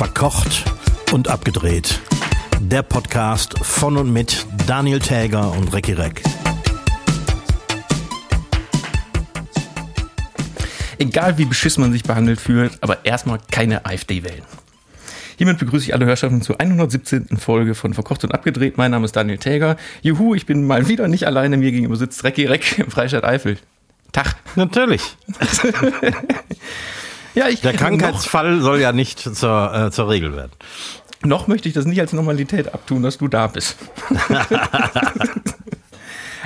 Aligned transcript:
Verkocht 0.00 0.64
und 1.12 1.28
abgedreht. 1.28 2.00
Der 2.58 2.80
Podcast 2.82 3.58
von 3.58 3.98
und 3.98 4.10
mit 4.10 4.46
Daniel 4.66 4.98
Täger 4.98 5.52
und 5.52 5.74
Recki 5.74 5.92
Reck. 5.92 6.22
Egal 10.96 11.36
wie 11.36 11.44
beschissen 11.44 11.82
man 11.82 11.92
sich 11.92 12.02
behandelt 12.02 12.40
fühlt, 12.40 12.78
aber 12.80 13.04
erstmal 13.04 13.40
keine 13.50 13.84
AfD 13.84 14.24
wählen. 14.24 14.40
Hiermit 15.36 15.58
begrüße 15.58 15.84
ich 15.84 15.92
alle 15.92 16.06
Hörschaften 16.06 16.40
zur 16.40 16.58
117. 16.58 17.36
Folge 17.36 17.74
von 17.74 17.92
Verkocht 17.92 18.24
und 18.24 18.32
Abgedreht. 18.32 18.78
Mein 18.78 18.92
Name 18.92 19.04
ist 19.04 19.14
Daniel 19.14 19.36
Täger. 19.36 19.76
Juhu, 20.00 20.34
ich 20.34 20.46
bin 20.46 20.66
mal 20.66 20.88
wieder 20.88 21.08
nicht 21.08 21.26
alleine. 21.26 21.58
Mir 21.58 21.72
gegenüber 21.72 21.96
sitzt 21.96 22.24
Recki 22.24 22.46
Reck 22.46 22.78
im 22.78 22.90
Freistaat 22.90 23.24
Eifel. 23.24 23.58
Tag. 24.12 24.36
Natürlich. 24.56 25.02
Ja, 27.34 27.48
ich, 27.48 27.60
Der 27.60 27.72
Krankheitsfall 27.74 28.60
soll 28.60 28.80
ja 28.80 28.92
nicht 28.92 29.20
zur, 29.20 29.74
äh, 29.74 29.90
zur 29.90 30.08
Regel 30.08 30.34
werden. 30.34 30.52
Noch 31.22 31.46
möchte 31.48 31.68
ich 31.68 31.74
das 31.74 31.84
nicht 31.84 32.00
als 32.00 32.12
Normalität 32.12 32.72
abtun, 32.72 33.02
dass 33.02 33.18
du 33.18 33.28
da 33.28 33.46
bist. 33.46 33.76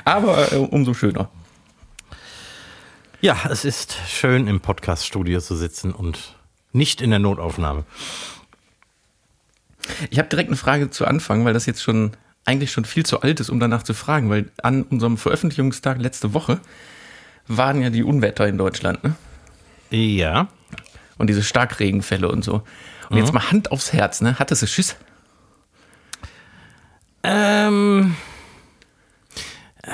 Aber 0.04 0.52
äh, 0.52 0.56
umso 0.56 0.94
schöner. 0.94 1.30
Ja, 3.20 3.36
es 3.48 3.64
ist 3.64 3.96
schön 4.08 4.48
im 4.48 4.60
Podcast-Studio 4.60 5.40
zu 5.40 5.56
sitzen 5.56 5.92
und 5.92 6.34
nicht 6.72 7.00
in 7.00 7.10
der 7.10 7.20
Notaufnahme. 7.20 7.84
Ich 10.10 10.18
habe 10.18 10.28
direkt 10.28 10.48
eine 10.48 10.56
Frage 10.56 10.90
zu 10.90 11.06
Anfang, 11.06 11.44
weil 11.44 11.54
das 11.54 11.66
jetzt 11.66 11.82
schon 11.82 12.12
eigentlich 12.44 12.72
schon 12.72 12.84
viel 12.84 13.06
zu 13.06 13.22
alt 13.22 13.40
ist, 13.40 13.50
um 13.50 13.60
danach 13.60 13.82
zu 13.82 13.94
fragen, 13.94 14.28
weil 14.28 14.50
an 14.62 14.82
unserem 14.82 15.16
Veröffentlichungstag 15.16 15.98
letzte 15.98 16.34
Woche 16.34 16.60
waren 17.46 17.80
ja 17.80 17.90
die 17.90 18.02
Unwetter 18.02 18.46
in 18.46 18.58
Deutschland, 18.58 19.02
ne? 19.04 19.14
Ja. 19.90 20.48
Und 21.18 21.28
diese 21.28 21.42
Starkregenfälle 21.42 22.28
und 22.28 22.44
so. 22.44 22.62
Und 23.10 23.16
jetzt 23.18 23.32
mal 23.32 23.50
Hand 23.50 23.70
aufs 23.70 23.92
Herz, 23.92 24.20
ne? 24.20 24.38
Hattest 24.38 24.62
du 24.62 24.66
Schiss? 24.66 24.96
Ähm. 27.22 28.14
äh, 29.82 29.90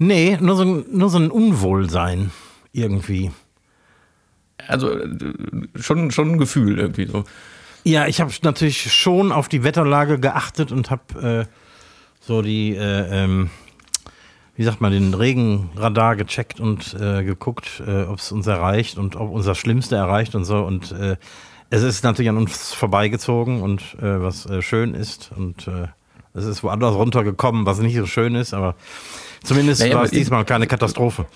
Nee, 0.00 0.36
nur 0.40 0.56
so, 0.56 0.64
ein- 0.64 0.84
nur 0.90 1.08
so 1.08 1.18
ein 1.18 1.30
Unwohlsein 1.30 2.32
irgendwie. 2.72 3.30
Also 4.66 4.90
äh, 4.98 5.08
schon, 5.76 6.10
schon 6.10 6.32
ein 6.32 6.38
Gefühl 6.38 6.78
irgendwie 6.80 7.06
so. 7.06 7.24
Ja, 7.84 8.06
ich 8.08 8.20
habe 8.20 8.32
natürlich 8.42 8.92
schon 8.92 9.30
auf 9.30 9.48
die 9.48 9.62
Wetterlage 9.62 10.18
geachtet 10.18 10.72
und 10.72 10.90
habe 10.90 11.46
äh, 11.46 11.54
so 12.20 12.42
die, 12.42 12.74
äh, 12.74 13.24
ähm, 13.24 13.50
wie 14.56 14.64
sagt 14.64 14.80
man, 14.80 14.92
den 14.92 15.14
Regenradar 15.14 16.16
gecheckt 16.16 16.60
und 16.60 16.94
äh, 16.94 17.24
geguckt, 17.24 17.82
äh, 17.86 18.04
ob 18.04 18.18
es 18.18 18.30
uns 18.30 18.46
erreicht 18.46 18.98
und 18.98 19.16
ob 19.16 19.30
unser 19.30 19.54
Schlimmste 19.54 19.96
erreicht 19.96 20.34
und 20.34 20.44
so. 20.44 20.58
Und 20.58 20.92
äh, 20.92 21.16
es 21.70 21.82
ist 21.82 22.04
natürlich 22.04 22.28
an 22.28 22.36
uns 22.36 22.72
vorbeigezogen 22.72 23.62
und 23.62 23.82
äh, 24.00 24.22
was 24.22 24.46
äh, 24.46 24.62
schön 24.62 24.94
ist. 24.94 25.32
Und 25.36 25.66
äh, 25.66 25.88
es 26.34 26.44
ist 26.44 26.62
woanders 26.62 26.94
runtergekommen, 26.94 27.66
was 27.66 27.78
nicht 27.78 27.96
so 27.96 28.06
schön 28.06 28.34
ist, 28.34 28.54
aber 28.54 28.76
zumindest 29.42 29.80
Naja, 29.80 29.96
war 29.96 30.04
es 30.04 30.10
diesmal 30.10 30.44
keine 30.44 30.66
Katastrophe. 30.66 31.26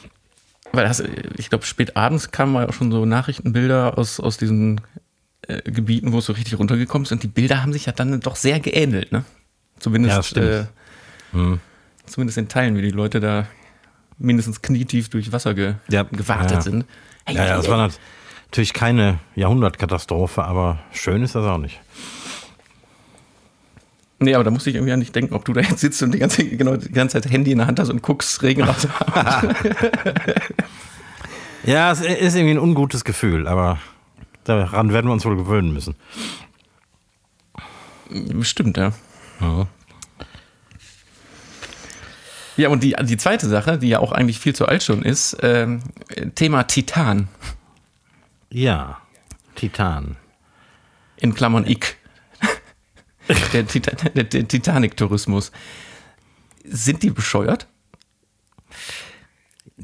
Weil 0.73 0.85
das, 0.85 1.03
ich 1.37 1.49
glaube, 1.49 1.65
spät 1.65 1.97
abends 1.97 2.31
kamen 2.31 2.53
mal 2.53 2.67
auch 2.67 2.73
schon 2.73 2.93
so 2.93 3.05
Nachrichtenbilder 3.05 3.97
aus, 3.97 4.21
aus 4.21 4.37
diesen 4.37 4.81
Gebieten, 5.65 6.13
wo 6.13 6.19
es 6.19 6.27
so 6.27 6.35
richtig 6.35 6.59
runtergekommen 6.59 7.05
ist. 7.05 7.13
Und 7.13 7.23
die 7.23 7.29
Bilder 7.29 7.63
haben 7.63 7.73
sich 7.73 7.87
ja 7.87 7.93
dann 7.93 8.21
doch 8.21 8.37
sehr 8.37 8.61
geähnelt, 8.61 9.13
ne? 9.13 9.25
Zumindest, 9.79 10.17
Ja, 10.17 10.23
stimmt. 10.23 10.69
Hm. 11.33 11.61
Zumindest 12.09 12.39
in 12.39 12.49
Teilen, 12.49 12.77
wie 12.77 12.83
die 12.83 12.91
Leute 12.91 13.21
da 13.21 13.47
mindestens 14.19 14.63
knietief 14.63 15.09
durch 15.11 15.33
Wasser 15.33 15.55
ge 15.55 15.75
Ja, 15.91 16.03
gewartet 16.05 16.51
ja. 16.53 16.61
sind. 16.61 16.85
Hey, 17.25 17.37
Ja, 17.37 17.47
ja, 17.47 17.59
es 17.59 17.69
war 17.69 17.77
nat- 17.79 18.01
natürlich 18.47 18.73
keine 18.73 19.19
Jahrhundertkatastrophe, 19.37 20.45
aber 20.45 20.79
schön 20.93 21.23
ist 21.23 21.35
das 21.35 21.45
auch 21.45 21.59
nicht. 21.59 21.81
Nee, 24.21 24.35
aber 24.35 24.43
da 24.43 24.51
musste 24.51 24.71
ich 24.71 24.77
irgendwie 24.77 24.93
an 24.93 24.99
dich 25.01 25.13
denken, 25.13 25.33
ob 25.35 25.45
du 25.45 25.53
da 25.53 25.61
jetzt 25.61 25.79
sitzt 25.79 26.03
und 26.03 26.13
die 26.13 26.19
ganze, 26.19 26.45
genau, 26.45 26.75
die 26.77 26.91
ganze 26.91 27.21
Zeit 27.21 27.31
Handy 27.31 27.53
in 27.53 27.59
der 27.59 27.69
Hand 27.69 27.79
hast 27.79 27.89
und 27.91 28.03
guckst 28.03 28.43
Hand. 28.43 28.89
Ja, 31.65 31.93
es 31.93 32.01
ist 32.01 32.35
irgendwie 32.35 32.53
ein 32.55 32.59
ungutes 32.59 33.05
Gefühl, 33.05 33.47
aber 33.47 33.79
daran 34.45 34.93
werden 34.93 35.07
wir 35.07 35.13
uns 35.13 35.25
wohl 35.25 35.37
gewöhnen 35.37 35.73
müssen. 35.73 35.97
Stimmt, 38.43 38.77
ja. 38.77 38.93
Ja, 39.41 39.67
und 42.67 42.83
die, 42.83 42.97
die 43.01 43.17
zweite 43.17 43.49
Sache, 43.49 43.79
die 43.79 43.89
ja 43.89 44.01
auch 44.01 44.11
eigentlich 44.11 44.41
viel 44.41 44.55
zu 44.55 44.67
alt 44.67 44.83
schon 44.83 45.03
ist, 45.03 45.37
ähm, 45.43 45.81
Thema 46.35 46.65
Titan. 46.65 47.29
Ja, 48.51 48.99
Titan. 49.55 50.17
In 51.17 51.35
Klammern 51.35 51.65
ich. 51.67 51.97
Der, 53.53 53.67
Tita 53.67 53.91
der, 54.09 54.25
der 54.25 54.49
Titanic-Tourismus. 54.49 55.53
Sind 56.65 57.03
die 57.03 57.11
bescheuert? 57.11 57.67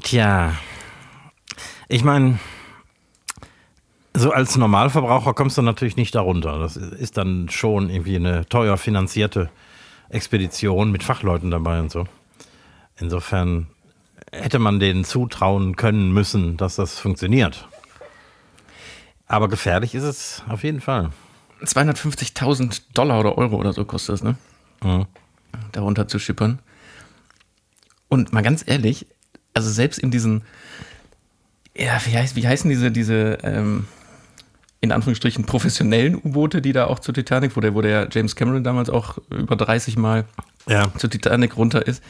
Tja, 0.01 0.55
ich 1.87 2.03
meine, 2.03 2.39
so 4.15 4.31
als 4.31 4.55
Normalverbraucher 4.57 5.33
kommst 5.33 5.57
du 5.57 5.61
natürlich 5.61 5.95
nicht 5.95 6.15
darunter. 6.15 6.57
Das 6.57 6.75
ist 6.75 7.17
dann 7.17 7.49
schon 7.49 7.89
irgendwie 7.89 8.15
eine 8.15 8.47
teuer 8.47 8.77
finanzierte 8.77 9.49
Expedition 10.09 10.91
mit 10.91 11.03
Fachleuten 11.03 11.51
dabei 11.51 11.79
und 11.79 11.91
so. 11.91 12.05
Insofern 12.99 13.67
hätte 14.31 14.59
man 14.59 14.79
denen 14.79 15.03
zutrauen 15.03 15.75
können 15.75 16.13
müssen, 16.13 16.57
dass 16.57 16.75
das 16.75 16.99
funktioniert. 16.99 17.67
Aber 19.27 19.49
gefährlich 19.49 19.95
ist 19.95 20.03
es 20.03 20.43
auf 20.47 20.63
jeden 20.63 20.81
Fall. 20.81 21.11
250.000 21.63 22.81
Dollar 22.93 23.19
oder 23.19 23.37
Euro 23.37 23.55
oder 23.55 23.73
so 23.73 23.85
kostet 23.85 24.15
es, 24.15 24.23
ne? 24.23 24.35
Mhm. 24.83 25.05
Darunter 25.71 26.07
zu 26.07 26.19
schippern. 26.19 26.59
Und 28.07 28.33
mal 28.33 28.43
ganz 28.43 28.63
ehrlich, 28.65 29.07
also 29.53 29.69
selbst 29.69 29.97
in 29.99 30.11
diesen, 30.11 30.43
ja, 31.75 31.99
wie, 32.05 32.15
heißt, 32.15 32.35
wie 32.35 32.47
heißen 32.47 32.69
diese, 32.69 32.91
diese, 32.91 33.39
ähm, 33.43 33.87
in 34.81 34.91
Anführungsstrichen 34.91 35.45
professionellen 35.45 36.15
U-Boote, 36.15 36.61
die 36.61 36.73
da 36.73 36.85
auch 36.85 36.99
zur 36.99 37.13
Titanic, 37.13 37.55
wo 37.55 37.61
der, 37.61 37.73
wo 37.73 37.81
der 37.81 38.09
James 38.11 38.35
Cameron 38.35 38.63
damals 38.63 38.89
auch 38.89 39.17
über 39.31 39.55
30 39.55 39.97
Mal 39.97 40.25
Ja. 40.67 40.91
zur 40.97 41.09
Titanic 41.09 41.57
runter 41.57 41.85
ist, 41.85 42.01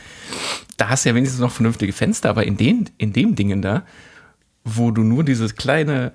da 0.78 0.90
hast 0.90 1.04
du 1.06 1.10
ja 1.10 1.16
wenigstens 1.16 1.42
noch 1.42 1.52
vernünftige 1.52 1.92
Fenster, 1.94 2.30
aber 2.30 2.46
in 2.46 2.56
den, 2.58 2.90
in 2.98 3.12
dem 3.14 3.36
Dingen 3.36 3.62
da, 3.62 3.84
wo 4.64 4.92
du 4.92 5.04
nur 5.04 5.24
dieses 5.24 5.56
kleine 5.56 6.14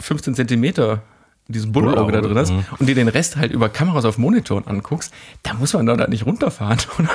15 0.00 0.34
Zentimeter, 0.34 1.02
dieses 1.46 1.70
Bullauge 1.72 2.12
da 2.12 2.20
drin 2.20 2.36
hast 2.36 2.50
Mhm. 2.52 2.64
und 2.78 2.86
dir 2.86 2.94
den 2.94 3.08
Rest 3.08 3.36
halt 3.36 3.52
über 3.52 3.68
Kameras 3.68 4.04
auf 4.04 4.18
Monitoren 4.18 4.66
anguckst, 4.66 5.12
da 5.42 5.54
muss 5.54 5.72
man 5.72 5.86
doch 5.86 5.96
da 5.96 6.06
nicht 6.06 6.26
runterfahren, 6.26 6.78
oder? 6.98 7.08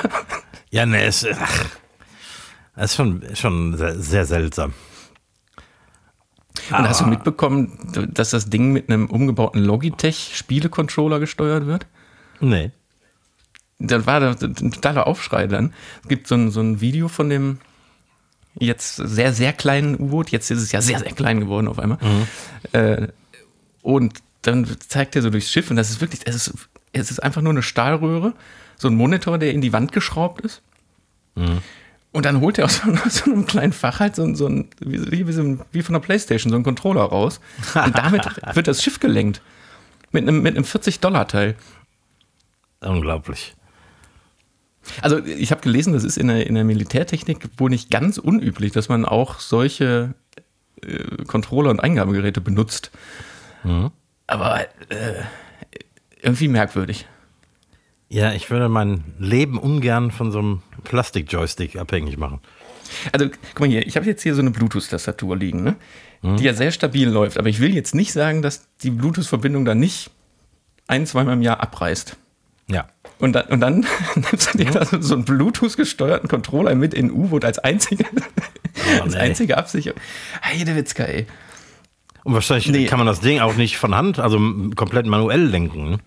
Ja, 0.70 0.86
ne, 0.86 1.02
es 1.04 1.24
ach, 1.38 1.64
ist 2.76 2.96
schon, 2.96 3.22
schon 3.34 3.76
sehr, 3.76 3.98
sehr 4.00 4.24
seltsam. 4.24 4.72
Und 6.70 6.88
hast 6.88 7.00
du 7.02 7.06
mitbekommen, 7.06 8.08
dass 8.12 8.30
das 8.30 8.48
Ding 8.48 8.72
mit 8.72 8.88
einem 8.88 9.06
umgebauten 9.06 9.62
Logitech-Spiele-Controller 9.62 11.20
gesteuert 11.20 11.66
wird? 11.66 11.86
Nee. 12.40 12.70
Da 13.78 14.06
war 14.06 14.20
da 14.20 14.30
ein 14.40 14.72
totaler 14.72 15.06
Aufschrei 15.06 15.46
dann. 15.46 15.72
Es 16.02 16.08
gibt 16.08 16.26
so 16.28 16.34
ein, 16.36 16.50
so 16.50 16.60
ein 16.60 16.80
Video 16.80 17.08
von 17.08 17.28
dem 17.28 17.58
jetzt 18.58 18.96
sehr, 18.96 19.32
sehr 19.32 19.52
kleinen 19.52 19.98
U-Boot. 20.00 20.30
Jetzt 20.30 20.50
ist 20.50 20.62
es 20.62 20.70
ja 20.72 20.80
sehr, 20.80 20.98
sehr 21.00 21.12
klein 21.12 21.40
geworden 21.40 21.66
auf 21.68 21.78
einmal. 21.78 21.98
Äh, 22.72 23.08
und 23.82 24.18
dann 24.42 24.66
zeigt 24.88 25.16
er 25.16 25.22
so 25.22 25.30
durchs 25.30 25.50
Schiff 25.50 25.70
und 25.70 25.76
das 25.76 25.90
ist 25.90 26.00
wirklich, 26.00 26.20
es 26.24 26.34
ist, 26.48 26.54
es 26.92 27.10
ist 27.10 27.22
einfach 27.22 27.42
nur 27.42 27.52
eine 27.52 27.62
Stahlröhre, 27.62 28.34
so 28.76 28.88
ein 28.88 28.94
Monitor, 28.94 29.38
der 29.38 29.52
in 29.52 29.60
die 29.60 29.72
Wand 29.72 29.90
geschraubt 29.92 30.40
ist. 30.42 30.62
Und 32.12 32.24
dann 32.26 32.40
holt 32.40 32.58
er 32.58 32.66
aus 32.66 32.76
so, 32.76 32.90
aus 33.04 33.14
so 33.24 33.32
einem 33.32 33.44
kleinen 33.46 33.72
Fach 33.72 33.98
halt 33.98 34.14
so, 34.14 34.22
ein- 34.22 34.36
so 34.36 34.46
ein, 34.46 34.68
wie, 34.80 35.26
wie, 35.26 35.32
so 35.32 35.42
ein, 35.42 35.60
wie 35.72 35.82
von 35.82 35.94
der 35.94 36.00
Playstation, 36.00 36.50
so 36.50 36.54
einen 36.54 36.64
Controller 36.64 37.02
raus. 37.02 37.40
Und 37.74 37.98
damit 37.98 38.24
wird 38.54 38.68
das 38.68 38.82
Schiff 38.84 39.00
gelenkt. 39.00 39.42
Mit 40.12 40.22
einem, 40.28 40.42
mit 40.42 40.54
einem 40.54 40.64
40-Dollar-Teil. 40.64 41.56
Unglaublich. 42.80 43.54
Also 45.00 45.24
ich 45.24 45.50
habe 45.50 45.60
gelesen, 45.62 45.92
das 45.92 46.04
ist 46.04 46.16
in 46.16 46.28
der, 46.28 46.46
in 46.46 46.54
der 46.54 46.64
Militärtechnik 46.64 47.48
wohl 47.56 47.70
nicht 47.70 47.90
ganz 47.90 48.18
unüblich, 48.18 48.72
dass 48.72 48.88
man 48.88 49.04
auch 49.04 49.40
solche 49.40 50.14
äh, 50.82 51.24
Controller 51.26 51.70
und 51.70 51.80
Eingabegeräte 51.80 52.40
benutzt. 52.40 52.90
Aber 54.26 54.60
äh, 54.60 55.22
irgendwie 56.22 56.48
merkwürdig. 56.48 57.06
Ja, 58.08 58.32
ich 58.32 58.50
würde 58.50 58.68
mein 58.68 59.04
Leben 59.18 59.58
ungern 59.58 60.10
von 60.10 60.30
so 60.30 60.38
einem 60.38 60.62
Plastik-Joystick 60.84 61.76
abhängig 61.76 62.16
machen. 62.16 62.40
Also 63.12 63.28
guck 63.28 63.60
mal 63.60 63.68
hier, 63.68 63.86
ich 63.86 63.96
habe 63.96 64.06
jetzt 64.06 64.22
hier 64.22 64.34
so 64.34 64.40
eine 64.40 64.50
Bluetooth-Tastatur 64.50 65.36
liegen, 65.36 65.64
ne? 65.64 65.76
die 66.22 66.44
ja 66.44 66.54
sehr 66.54 66.70
stabil 66.70 67.08
läuft. 67.08 67.38
Aber 67.38 67.48
ich 67.48 67.60
will 67.60 67.74
jetzt 67.74 67.94
nicht 67.94 68.12
sagen, 68.12 68.40
dass 68.40 68.66
die 68.82 68.90
Bluetooth-Verbindung 68.90 69.64
da 69.64 69.74
nicht 69.74 70.10
ein, 70.86 71.06
zweimal 71.06 71.34
im 71.34 71.42
Jahr 71.42 71.60
abreißt. 71.60 72.16
Ja. 72.68 72.88
Und 73.18 73.32
dann, 73.32 73.46
und 73.46 73.60
dann 73.60 73.86
nimmst 74.16 74.54
du 74.54 74.58
dir 74.58 74.70
da 74.70 74.84
so 74.84 75.14
einen 75.14 75.24
Bluetooth-gesteuerten 75.24 76.28
Controller 76.28 76.74
mit 76.74 76.94
in 76.94 77.10
U-Boot 77.10 77.44
als 77.44 77.58
einzige, 77.58 78.04
als 79.02 79.14
nee. 79.14 79.20
einzige 79.20 79.56
Absicherung. 79.56 80.00
Heidewitzka, 80.42 81.04
ey. 81.04 81.26
Und 82.24 82.34
wahrscheinlich 82.34 82.68
Nee. 82.68 82.86
kann 82.86 82.98
man 82.98 83.06
das 83.06 83.20
Ding 83.20 83.40
auch 83.40 83.54
nicht 83.54 83.76
von 83.76 83.94
Hand, 83.94 84.18
also 84.18 84.38
komplett 84.74 85.06
manuell 85.06 85.44
lenken. 85.44 85.90
Ne? 85.90 85.98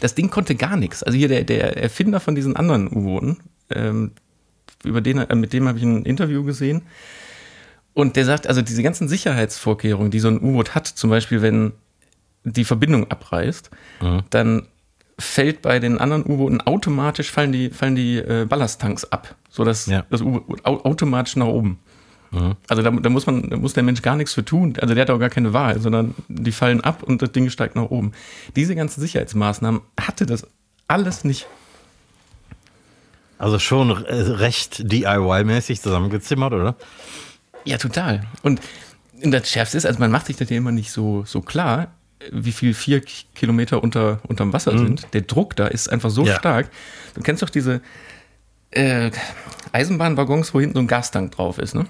Das 0.00 0.14
Ding 0.14 0.28
konnte 0.28 0.56
gar 0.56 0.76
nichts. 0.76 1.02
Also 1.02 1.16
hier 1.16 1.28
der, 1.28 1.44
der 1.44 1.76
Erfinder 1.76 2.20
von 2.20 2.34
diesen 2.34 2.56
anderen 2.56 2.88
U-Booten, 2.88 3.38
ähm, 3.70 4.12
über 4.84 5.00
den, 5.00 5.18
äh, 5.18 5.34
mit 5.34 5.52
dem 5.52 5.68
habe 5.68 5.78
ich 5.78 5.84
ein 5.84 6.04
Interview 6.04 6.42
gesehen. 6.44 6.82
Und 7.94 8.16
der 8.16 8.24
sagt, 8.24 8.46
also 8.46 8.62
diese 8.62 8.82
ganzen 8.82 9.08
Sicherheitsvorkehrungen, 9.08 10.10
die 10.10 10.20
so 10.20 10.28
ein 10.28 10.40
U-Boot 10.40 10.74
hat, 10.74 10.86
zum 10.86 11.10
Beispiel 11.10 11.42
wenn 11.42 11.72
die 12.44 12.64
Verbindung 12.64 13.10
abreißt, 13.10 13.70
dann 14.30 14.66
fällt 15.20 15.62
bei 15.62 15.78
den 15.78 15.98
anderen 15.98 16.24
U-Booten 16.24 16.60
automatisch 16.62 17.30
fallen 17.30 17.52
die, 17.52 17.70
fallen 17.70 17.94
die 17.94 18.16
äh, 18.18 18.46
Ballasttanks 18.48 19.04
ab, 19.04 19.34
sodass 19.50 19.86
Ja. 19.86 20.04
das 20.10 20.20
U-Boot 20.22 20.64
au 20.64 20.80
automatisch 20.84 21.36
nach 21.36 21.46
oben. 21.46 21.78
Also 22.68 22.82
da, 22.82 22.92
da 22.92 23.10
muss 23.10 23.26
man, 23.26 23.50
da 23.50 23.56
muss 23.56 23.72
der 23.72 23.82
Mensch 23.82 24.02
gar 24.02 24.14
nichts 24.14 24.34
für 24.34 24.44
tun. 24.44 24.74
Also 24.80 24.94
der 24.94 25.02
hat 25.02 25.10
auch 25.10 25.18
gar 25.18 25.30
keine 25.30 25.52
Wahl, 25.52 25.80
sondern 25.80 26.14
die 26.28 26.52
fallen 26.52 26.80
ab 26.80 27.02
und 27.02 27.22
das 27.22 27.32
Ding 27.32 27.50
steigt 27.50 27.74
nach 27.74 27.90
oben. 27.90 28.12
Diese 28.54 28.76
ganzen 28.76 29.00
Sicherheitsmaßnahmen 29.00 29.80
hatte 30.00 30.26
das 30.26 30.46
alles 30.86 31.24
nicht. 31.24 31.48
Also 33.36 33.58
schon 33.58 33.90
äh, 34.04 34.14
recht 34.14 34.92
DIY-mäßig 34.92 35.80
zusammengezimmert, 35.80 36.52
oder? 36.52 36.76
Ja, 37.64 37.78
total. 37.78 38.22
Und 38.42 38.60
das 39.22 39.50
Schärfste 39.50 39.78
ist, 39.78 39.86
also 39.86 39.98
man 39.98 40.12
macht 40.12 40.26
sich 40.26 40.36
das 40.36 40.50
ja 40.50 40.56
immer 40.56 40.72
nicht 40.72 40.92
so, 40.92 41.24
so 41.26 41.40
klar, 41.40 41.88
wie 42.32 42.52
viel 42.52 42.74
vier 42.74 43.00
Kilometer 43.34 43.82
unter, 43.82 44.20
unterm 44.28 44.52
Wasser 44.52 44.72
sind. 44.78 45.06
Der 45.14 45.22
Druck 45.22 45.56
da 45.56 45.66
ist 45.66 45.88
einfach 45.90 46.10
so 46.10 46.24
Ja. 46.26 46.36
stark. 46.36 46.70
Du 47.14 47.22
kennst 47.22 47.42
doch 47.42 47.50
diese 47.50 47.80
äh, 48.72 49.10
Eisenbahnwaggons, 49.72 50.54
wo 50.54 50.60
hinten 50.60 50.74
so 50.76 50.80
ein 50.80 50.86
Gastank 50.86 51.32
drauf 51.32 51.58
ist, 51.58 51.74
ne? 51.74 51.86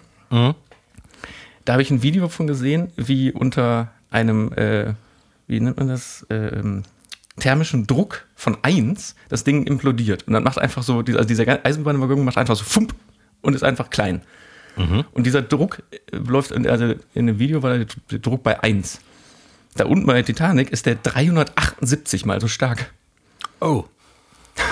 Da 1.64 1.72
habe 1.74 1.82
ich 1.82 1.90
ein 1.90 2.02
Video 2.02 2.28
von 2.28 2.46
gesehen, 2.46 2.90
wie 2.96 3.32
unter 3.32 3.90
einem, 4.10 4.52
äh, 4.54 4.94
wie 5.46 5.60
nennt 5.60 5.76
man 5.76 5.88
das, 5.88 6.26
ähm, 6.30 6.82
thermischen 7.38 7.86
Druck 7.86 8.26
von 8.34 8.56
1 8.62 9.14
das 9.28 9.44
Ding 9.44 9.64
implodiert. 9.66 10.26
Und 10.26 10.32
dann 10.34 10.42
macht 10.42 10.58
einfach 10.58 10.82
so, 10.82 10.98
also 10.98 11.24
dieser 11.24 11.64
Eisenbahnwaggon 11.64 12.24
macht 12.24 12.36
einfach 12.38 12.56
so 12.56 12.64
fump 12.64 12.94
und 13.40 13.54
ist 13.54 13.62
einfach 13.64 13.90
klein. 13.90 14.22
Und 15.12 15.26
dieser 15.26 15.42
Druck 15.42 15.82
äh, 15.90 16.16
läuft, 16.16 16.52
in, 16.52 16.66
also 16.66 16.94
in 17.14 17.26
dem 17.26 17.38
Video 17.38 17.62
war 17.62 17.76
der 17.76 17.86
der 18.10 18.18
Druck 18.20 18.42
bei 18.42 18.62
1. 18.62 19.00
Da 19.74 19.84
unten 19.84 20.06
bei 20.06 20.14
der 20.14 20.24
Titanic 20.24 20.70
ist 20.70 20.86
der 20.86 20.96
378 20.96 22.24
mal 22.26 22.40
so 22.40 22.48
stark. 22.48 22.92
Oh. 23.60 23.84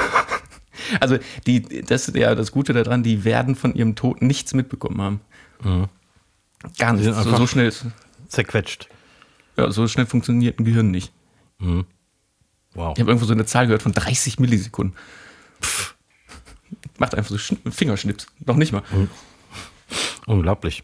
Also 1.01 1.19
die, 1.47 1.83
das 1.83 2.09
ist 2.09 2.17
ja 2.17 2.35
das 2.35 2.51
Gute 2.51 2.73
daran, 2.73 3.03
die 3.03 3.23
werden 3.25 3.57
von 3.57 3.75
ihrem 3.75 3.95
Tod 3.95 4.23
nichts 4.23 4.55
mitbekommen 4.55 5.03
haben. 5.03 5.21
Gar 6.79 6.93
Die 6.95 7.03
nicht. 7.03 7.05
sind 7.15 7.15
So, 7.25 7.37
so 7.37 7.47
schnell, 7.47 7.71
Zerquetscht. 8.29 8.89
ja, 9.59 9.71
so 9.71 9.87
schnell 9.87 10.07
funktioniert 10.07 10.59
ein 10.59 10.65
Gehirn 10.65 10.91
nicht. 10.91 11.13
Wow. 11.59 11.85
Ich 12.97 13.01
habe 13.01 13.11
irgendwo 13.11 13.27
so 13.27 13.35
eine 13.35 13.45
Zahl 13.45 13.67
gehört 13.67 13.83
von 13.83 13.93
30 13.93 14.39
Millisekunden. 14.39 14.97
Pff. 15.61 15.95
Macht 16.99 17.15
einfach 17.15 17.31
so 17.31 17.37
Schn- 17.37 17.71
Fingerschnips. 17.71 18.27
Noch 18.47 18.57
nicht 18.57 18.73
mal. 18.73 18.83
Unglaublich. 20.29 20.83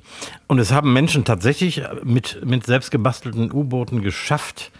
Und 0.49 0.59
es 0.59 0.73
haben 0.73 0.93
Menschen 0.93 1.25
tatsächlich 1.25 1.83
mit, 2.03 2.45
mit 2.45 2.65
selbstgebastelten 2.67 3.53
U-Booten 3.53 4.03
geschafft, 4.03 4.73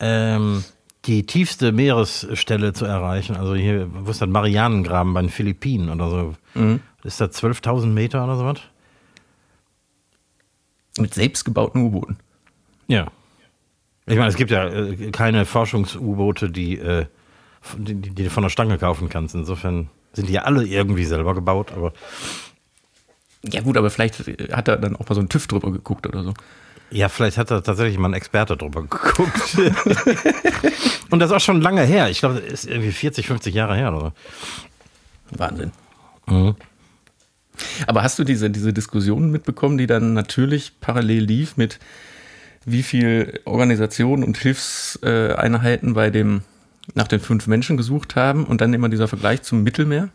ähm, 0.00 0.64
die 1.04 1.26
tiefste 1.26 1.72
Meeresstelle 1.72 2.72
zu 2.72 2.84
erreichen. 2.86 3.36
Also 3.36 3.54
hier, 3.54 3.88
wo 3.92 4.10
ist 4.10 4.22
das? 4.22 4.28
Marianengraben 4.28 5.12
bei 5.12 5.20
den 5.20 5.28
Philippinen 5.30 5.90
oder 5.90 6.08
so. 6.08 6.34
Ist 7.02 7.20
das 7.20 7.30
12.000 7.42 7.86
Meter 7.86 8.24
oder 8.24 8.36
sowas? 8.38 8.60
Mit 10.98 11.12
selbstgebauten 11.12 11.82
U-Booten. 11.82 12.16
Ja. 12.86 13.08
Ich 14.06 14.16
meine, 14.16 14.28
es 14.28 14.36
gibt 14.36 14.50
ja 14.50 14.66
äh, 14.68 15.10
keine 15.10 15.44
Forschungs-U-Boote, 15.44 16.50
die, 16.50 16.78
äh, 16.78 17.06
von- 17.60 17.84
die, 17.84 17.94
die 17.96 18.24
du 18.24 18.30
von 18.30 18.42
der 18.44 18.50
Stange 18.50 18.78
kaufen 18.78 19.08
kannst. 19.08 19.34
Insofern 19.34 19.90
sind 20.12 20.28
die 20.28 20.34
ja 20.34 20.42
alle 20.42 20.64
irgendwie 20.66 21.04
selber 21.04 21.34
gebaut, 21.34 21.72
aber 21.72 21.92
Ja 23.50 23.60
gut, 23.60 23.76
aber 23.76 23.90
vielleicht 23.90 24.18
hat 24.52 24.68
er 24.68 24.76
dann 24.76 24.96
auch 24.96 25.08
mal 25.08 25.14
so 25.14 25.20
einen 25.20 25.28
TÜV 25.28 25.46
drüber 25.46 25.70
geguckt 25.70 26.06
oder 26.06 26.22
so. 26.22 26.34
Ja, 26.90 27.08
vielleicht 27.08 27.38
hat 27.38 27.50
da 27.50 27.60
tatsächlich 27.60 27.98
mal 27.98 28.08
ein 28.08 28.14
Experte 28.14 28.56
drüber 28.56 28.82
geguckt. 28.82 29.56
Und 31.10 31.18
das 31.18 31.30
ist 31.30 31.36
auch 31.36 31.40
schon 31.40 31.60
lange 31.60 31.82
her. 31.82 32.08
Ich 32.08 32.20
glaube, 32.20 32.40
das 32.40 32.64
ist 32.64 32.70
irgendwie 32.70 32.92
40, 32.92 33.26
50 33.26 33.54
Jahre 33.54 33.76
her 33.76 33.94
oder 33.94 34.12
Wahnsinn. 35.30 35.72
so. 36.28 36.54
Aber 37.86 38.02
hast 38.02 38.18
du 38.18 38.24
diese, 38.24 38.50
diese 38.50 38.72
Diskussionen 38.72 39.30
mitbekommen, 39.30 39.78
die 39.78 39.86
dann 39.86 40.12
natürlich 40.12 40.72
parallel 40.80 41.24
lief 41.24 41.56
mit 41.56 41.78
wie 42.64 42.82
viel 42.82 43.40
Organisationen 43.44 44.24
und 44.24 44.38
Hilfseinheiten 44.38 45.94
bei 45.94 46.10
dem 46.10 46.42
nach 46.94 47.08
den 47.08 47.20
fünf 47.20 47.46
Menschen 47.46 47.76
gesucht 47.76 48.16
haben 48.16 48.44
und 48.44 48.60
dann 48.60 48.74
immer 48.74 48.88
dieser 48.88 49.08
Vergleich 49.08 49.42
zum 49.42 49.62
Mittelmeer 49.62 50.08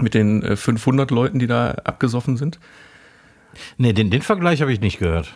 mit 0.00 0.14
den 0.14 0.42
äh, 0.42 0.56
500 0.56 1.10
Leuten, 1.10 1.38
die 1.38 1.46
da 1.46 1.72
abgesoffen 1.84 2.36
sind? 2.36 2.58
Nee, 3.78 3.92
den, 3.92 4.10
den 4.10 4.22
Vergleich 4.22 4.60
habe 4.60 4.72
ich 4.72 4.80
nicht 4.80 4.98
gehört. 4.98 5.34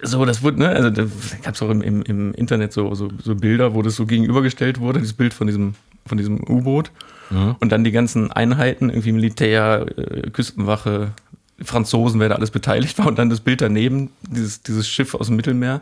So, 0.00 0.24
das 0.24 0.42
wurde, 0.42 0.60
ne, 0.60 0.68
also 0.68 0.90
da 0.90 1.04
gab 1.42 1.54
es 1.54 1.62
auch 1.62 1.70
im, 1.70 1.82
im, 1.82 2.02
im 2.02 2.32
Internet 2.34 2.72
so, 2.72 2.94
so, 2.94 3.10
so 3.22 3.34
Bilder, 3.34 3.74
wo 3.74 3.82
das 3.82 3.96
so 3.96 4.06
gegenübergestellt 4.06 4.78
wurde, 4.80 5.00
dieses 5.00 5.14
Bild 5.14 5.34
von 5.34 5.48
diesem, 5.48 5.74
von 6.06 6.16
diesem 6.18 6.40
U-Boot. 6.48 6.92
Und 7.60 7.72
dann 7.72 7.84
die 7.84 7.90
ganzen 7.90 8.32
Einheiten, 8.32 8.88
irgendwie 8.88 9.12
Militär, 9.12 9.86
äh, 9.96 10.30
Küstenwache, 10.30 11.12
Franzosen, 11.62 12.20
wer 12.20 12.30
da 12.30 12.36
alles 12.36 12.50
beteiligt 12.50 12.98
war. 12.98 13.06
Und 13.06 13.18
dann 13.18 13.28
das 13.28 13.40
Bild 13.40 13.60
daneben, 13.60 14.10
dieses, 14.22 14.62
dieses 14.62 14.88
Schiff 14.88 15.14
aus 15.14 15.26
dem 15.26 15.36
Mittelmeer. 15.36 15.80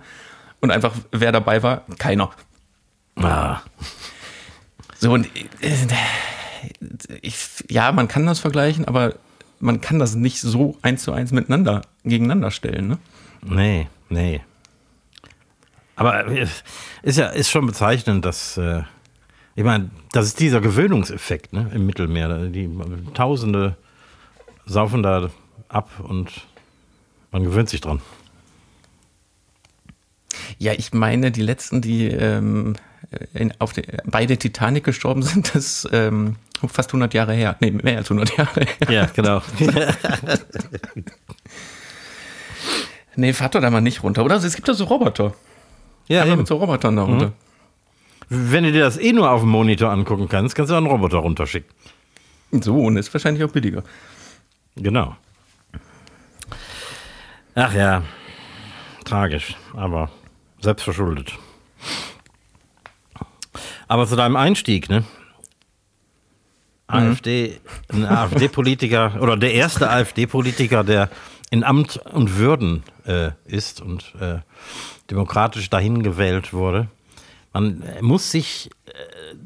Und 0.61 0.71
einfach, 0.71 0.95
wer 1.13 1.31
dabei 1.33 1.63
war, 1.63 1.85
keiner. 1.99 2.31
Ah. 3.17 3.61
So, 4.99 5.13
und 5.13 5.27
äh, 5.61 5.71
ich, 7.23 7.65
ja, 7.69 7.93
man 7.93 8.09
kann 8.09 8.27
das 8.27 8.39
vergleichen, 8.39 8.85
aber 8.87 9.15
man 9.61 9.81
kann 9.81 9.99
das 9.99 10.15
nicht 10.15 10.41
so 10.41 10.77
eins 10.83 11.03
zu 11.03 11.13
eins 11.13 11.33
miteinander, 11.33 11.83
gegeneinander 12.05 12.51
stellen, 12.51 12.89
ne? 12.89 12.99
Nee, 13.43 13.89
nee. 14.09 14.41
Aber 15.95 16.27
es 16.29 16.63
ist 17.03 17.17
ja 17.17 17.29
ist 17.29 17.51
schon 17.51 17.67
bezeichnend, 17.67 18.25
dass 18.25 18.59
äh, 18.59 18.83
ich 19.55 19.65
meine, 19.65 19.91
das 20.13 20.27
ist 20.27 20.41
dieser 20.41 20.61
Gewöhnungseffekt 20.61 21.55
ne, 21.55 21.71
im 21.75 21.87
Mittelmeer. 21.87 22.49
Die 22.49 22.69
Tausende 23.15 23.77
saufen 24.67 25.03
da 25.03 25.31
ab 25.69 25.91
und 26.01 26.31
man 27.33 27.43
gewöhnt 27.43 27.71
sich 27.71 27.81
dran. 27.81 28.03
Ja, 30.59 30.73
ich 30.73 30.93
meine, 30.93 31.31
die 31.31 31.43
letzten, 31.43 31.81
die 31.81 32.07
ähm, 32.07 32.77
in, 33.33 33.53
auf 33.59 33.73
der, 33.73 34.03
bei 34.05 34.27
der 34.27 34.39
Titanic 34.39 34.85
gestorben 34.85 35.23
sind, 35.23 35.55
das 35.55 35.89
ähm, 35.91 36.37
fast 36.69 36.91
100 36.91 37.13
Jahre 37.15 37.35
her. 37.35 37.57
Nee, 37.61 37.71
mehr 37.71 37.99
als 37.99 38.11
100 38.11 38.37
Jahre 38.37 38.61
her. 38.61 38.91
Ja, 38.93 39.07
genau. 39.07 39.43
Nee, 43.19 43.33
fahrt 43.33 43.55
doch 43.55 43.61
da 43.63 43.71
mal 43.71 43.81
nicht 43.81 44.03
runter. 44.03 44.25
Oder 44.25 44.37
es 44.37 44.55
gibt 44.55 44.69
da 44.69 44.75
so 44.75 44.85
Roboter. 44.85 45.33
ja, 46.07 46.21
Alle 46.21 46.33
eben. 46.33 46.41
mit 46.41 46.47
so 46.47 46.57
Robotern 46.57 46.97
da 46.97 47.03
runter. 47.03 47.33
Wenn 48.29 48.65
du 48.65 48.73
dir 48.73 48.81
das 48.83 48.99
eh 48.99 49.13
nur 49.13 49.31
auf 49.31 49.41
dem 49.41 49.49
Monitor 49.51 49.91
angucken 49.91 50.29
kannst, 50.29 50.55
kannst 50.55 50.71
du 50.71 50.77
einen 50.77 50.87
Roboter 50.87 51.19
runterschicken. 51.19 51.71
So, 52.51 52.79
und 52.79 52.97
ist 52.97 53.13
wahrscheinlich 53.15 53.43
auch 53.45 53.51
billiger. 53.51 53.83
Genau. 54.77 55.17
Ach 57.55 57.73
ja, 57.73 58.03
tragisch, 59.07 59.57
aber 59.75 60.11
selbstverschuldet. 60.61 61.33
Aber 63.89 64.07
zu 64.07 64.15
deinem 64.17 64.37
Einstieg, 64.37 64.91
ne? 64.91 65.05
AfD, 66.87 67.59
ein 67.93 68.05
AfD-Politiker 68.05 69.17
oder 69.21 69.37
der 69.37 69.55
erste 69.55 69.91
AfD-Politiker, 69.91 70.85
der 70.85 71.11
in 71.51 71.65
Amt 71.65 71.99
und 72.13 72.39
Würden 72.39 72.83
äh, 73.07 73.31
ist 73.45 73.81
und 73.81 74.15
äh, 74.21 74.39
demokratisch 75.11 75.71
dahin 75.71 76.03
gewählt 76.03 76.53
wurde. 76.53 76.89
Man 77.53 77.83
muss 78.01 78.31
sich 78.31 78.71
äh, 78.87 78.91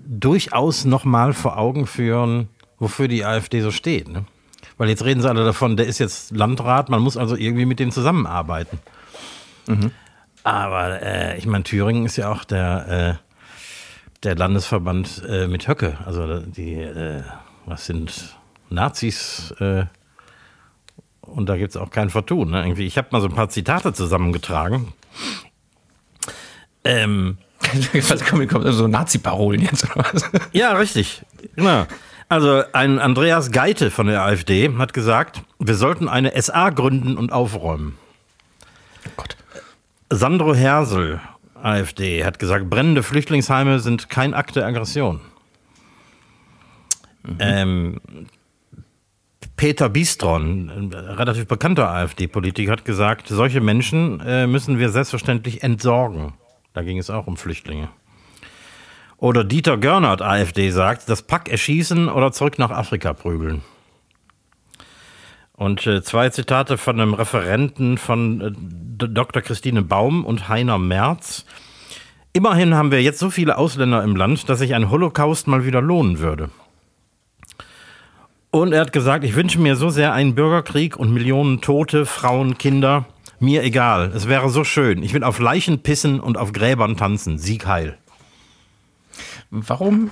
durchaus 0.07 0.85
nochmal 0.85 1.33
vor 1.33 1.59
Augen 1.59 1.87
führen, 1.87 2.49
wofür 2.79 3.09
die 3.09 3.25
AfD 3.25 3.61
so 3.61 3.71
steht. 3.71 4.09
Ne? 4.09 4.25
Weil 4.79 4.89
jetzt 4.89 5.05
reden 5.05 5.21
sie 5.21 5.29
alle 5.29 5.45
davon, 5.45 5.77
der 5.77 5.87
ist 5.87 5.99
jetzt 5.99 6.31
Landrat, 6.31 6.89
man 6.89 7.03
muss 7.03 7.17
also 7.17 7.37
irgendwie 7.37 7.67
mit 7.67 7.79
dem 7.79 7.91
zusammenarbeiten. 7.91 8.79
Aber 10.43 11.03
äh, 11.03 11.39
ich 11.39 11.47
meine, 11.47 11.65
Thüringen 11.65 12.07
ist 12.07 12.17
ja 12.17 12.33
auch 12.33 12.45
der, 12.45 13.19
äh, 13.21 13.30
der 14.23 14.37
Landesverband 14.37 15.23
äh, 15.29 15.47
mit 15.47 15.67
Höcke. 15.69 15.99
Also 16.05 16.41
die, 16.41 16.75
äh, 16.75 17.23
was 17.67 17.87
sind 17.87 18.37
Nazis? 18.69 19.53
Äh, 19.59 19.85
und 21.23 21.49
da 21.49 21.57
gibt 21.57 21.71
es 21.71 21.77
auch 21.77 21.91
kein 21.91 22.11
Vertun. 22.11 22.51
Ne? 22.51 22.63
Irgendwie, 22.63 22.87
ich 22.87 22.99
habe 22.99 23.09
mal 23.13 23.21
so 23.21 23.29
ein 23.29 23.35
paar 23.35 23.49
Zitate 23.49 23.93
zusammengetragen. 23.93 24.93
Ähm, 26.85 27.39
was 28.09 28.25
kommen, 28.25 28.49
kommen 28.49 28.73
so 28.73 28.89
Nazi-Parolen 28.89 29.63
jetzt 29.63 29.85
oder 29.85 30.07
was? 30.13 30.31
ja, 30.53 30.73
richtig. 30.73 31.23
Genau. 31.57 31.87
Also 32.29 32.63
ein 32.73 32.99
Andreas 32.99 33.51
Geite 33.51 33.91
von 33.91 34.07
der 34.07 34.23
AfD 34.23 34.73
hat 34.79 34.93
gesagt, 34.93 35.43
wir 35.59 35.75
sollten 35.75 36.09
eine 36.09 36.41
SA 36.41 36.71
gründen 36.71 37.17
und 37.17 37.33
aufräumen. 37.33 37.99
Oh 39.07 39.11
Gott. 39.17 39.37
Sandro 40.11 40.55
Hersel, 40.55 41.21
AfD, 41.63 42.25
hat 42.25 42.39
gesagt, 42.39 42.69
brennende 42.71 43.03
Flüchtlingsheime 43.03 43.81
sind 43.81 44.09
kein 44.09 44.35
Akt 44.35 44.57
der 44.57 44.67
Aggression. 44.67 45.21
Mhm. 47.23 47.37
Ähm, 47.39 48.01
Peter 49.57 49.91
Bistron, 49.91 50.71
ein 50.71 50.93
relativ 50.93 51.47
bekannter 51.47 51.91
AfD-Politiker, 51.91 52.73
hat 52.73 52.85
gesagt, 52.85 53.29
solche 53.29 53.61
Menschen 53.61 54.21
äh, 54.21 54.47
müssen 54.47 54.79
wir 54.79 54.89
selbstverständlich 54.89 55.63
entsorgen. 55.63 56.33
Da 56.73 56.83
ging 56.83 56.99
es 56.99 57.11
auch 57.11 57.27
um 57.27 57.37
Flüchtlinge. 57.37 57.89
Oder 59.19 59.45
Dieter 59.45 59.77
Görnert, 59.77 60.23
AfD, 60.23 60.71
sagt, 60.71 61.11
das 61.11 61.21
Pack 61.21 61.51
erschießen 61.51 62.09
oder 62.09 62.33
zurück 62.33 62.59
nach 62.59 62.71
Afrika 62.71 63.13
prügeln. 63.13 63.61
Und 65.61 65.87
äh, 65.87 66.03
zwei 66.03 66.31
Zitate 66.31 66.79
von 66.79 66.99
einem 66.99 67.13
Referenten 67.13 67.99
von 67.99 68.41
äh, 68.41 69.07
Dr. 69.09 69.43
Christine 69.43 69.83
Baum 69.83 70.25
und 70.25 70.49
Heiner 70.49 70.79
Merz. 70.79 71.45
Immerhin 72.33 72.75
haben 72.75 72.91
wir 72.91 73.03
jetzt 73.03 73.19
so 73.19 73.29
viele 73.29 73.59
Ausländer 73.59 74.03
im 74.03 74.17
Land, 74.17 74.49
dass 74.49 74.61
sich 74.61 74.75
ein 74.75 74.89
Holocaust 74.89 75.49
mal 75.49 75.67
wieder 75.67 75.83
lohnen 75.83 76.19
würde. 76.19 76.49
Und 78.51 78.73
er 78.73 78.81
hat 78.81 78.95
gesagt, 78.95 79.23
ich 79.23 79.35
wünsche 79.35 79.61
mir 79.61 79.77
so 79.77 79.91
sehr 79.91 80.15
einen 80.15 80.35
Bürgerkrieg 80.35 80.97
und 80.97 81.13
Millionen 81.13 81.61
Tote, 81.61 82.07
Frauen, 82.07 82.57
Kinder. 82.57 83.05
Mir 83.39 83.63
egal. 83.63 84.13
Es 84.15 84.29
wäre 84.29 84.49
so 84.49 84.65
schön. 84.65 85.03
Ich 85.03 85.13
will 85.13 85.25
auf 85.25 85.41
Leichen 85.41 85.83
pissen 85.83 86.21
und 86.21 86.39
auf 86.39 86.55
Gräbern 86.55 86.97
tanzen. 86.97 87.37
Sieg 87.37 87.67
heil. 87.67 87.99
Warum, 89.51 90.11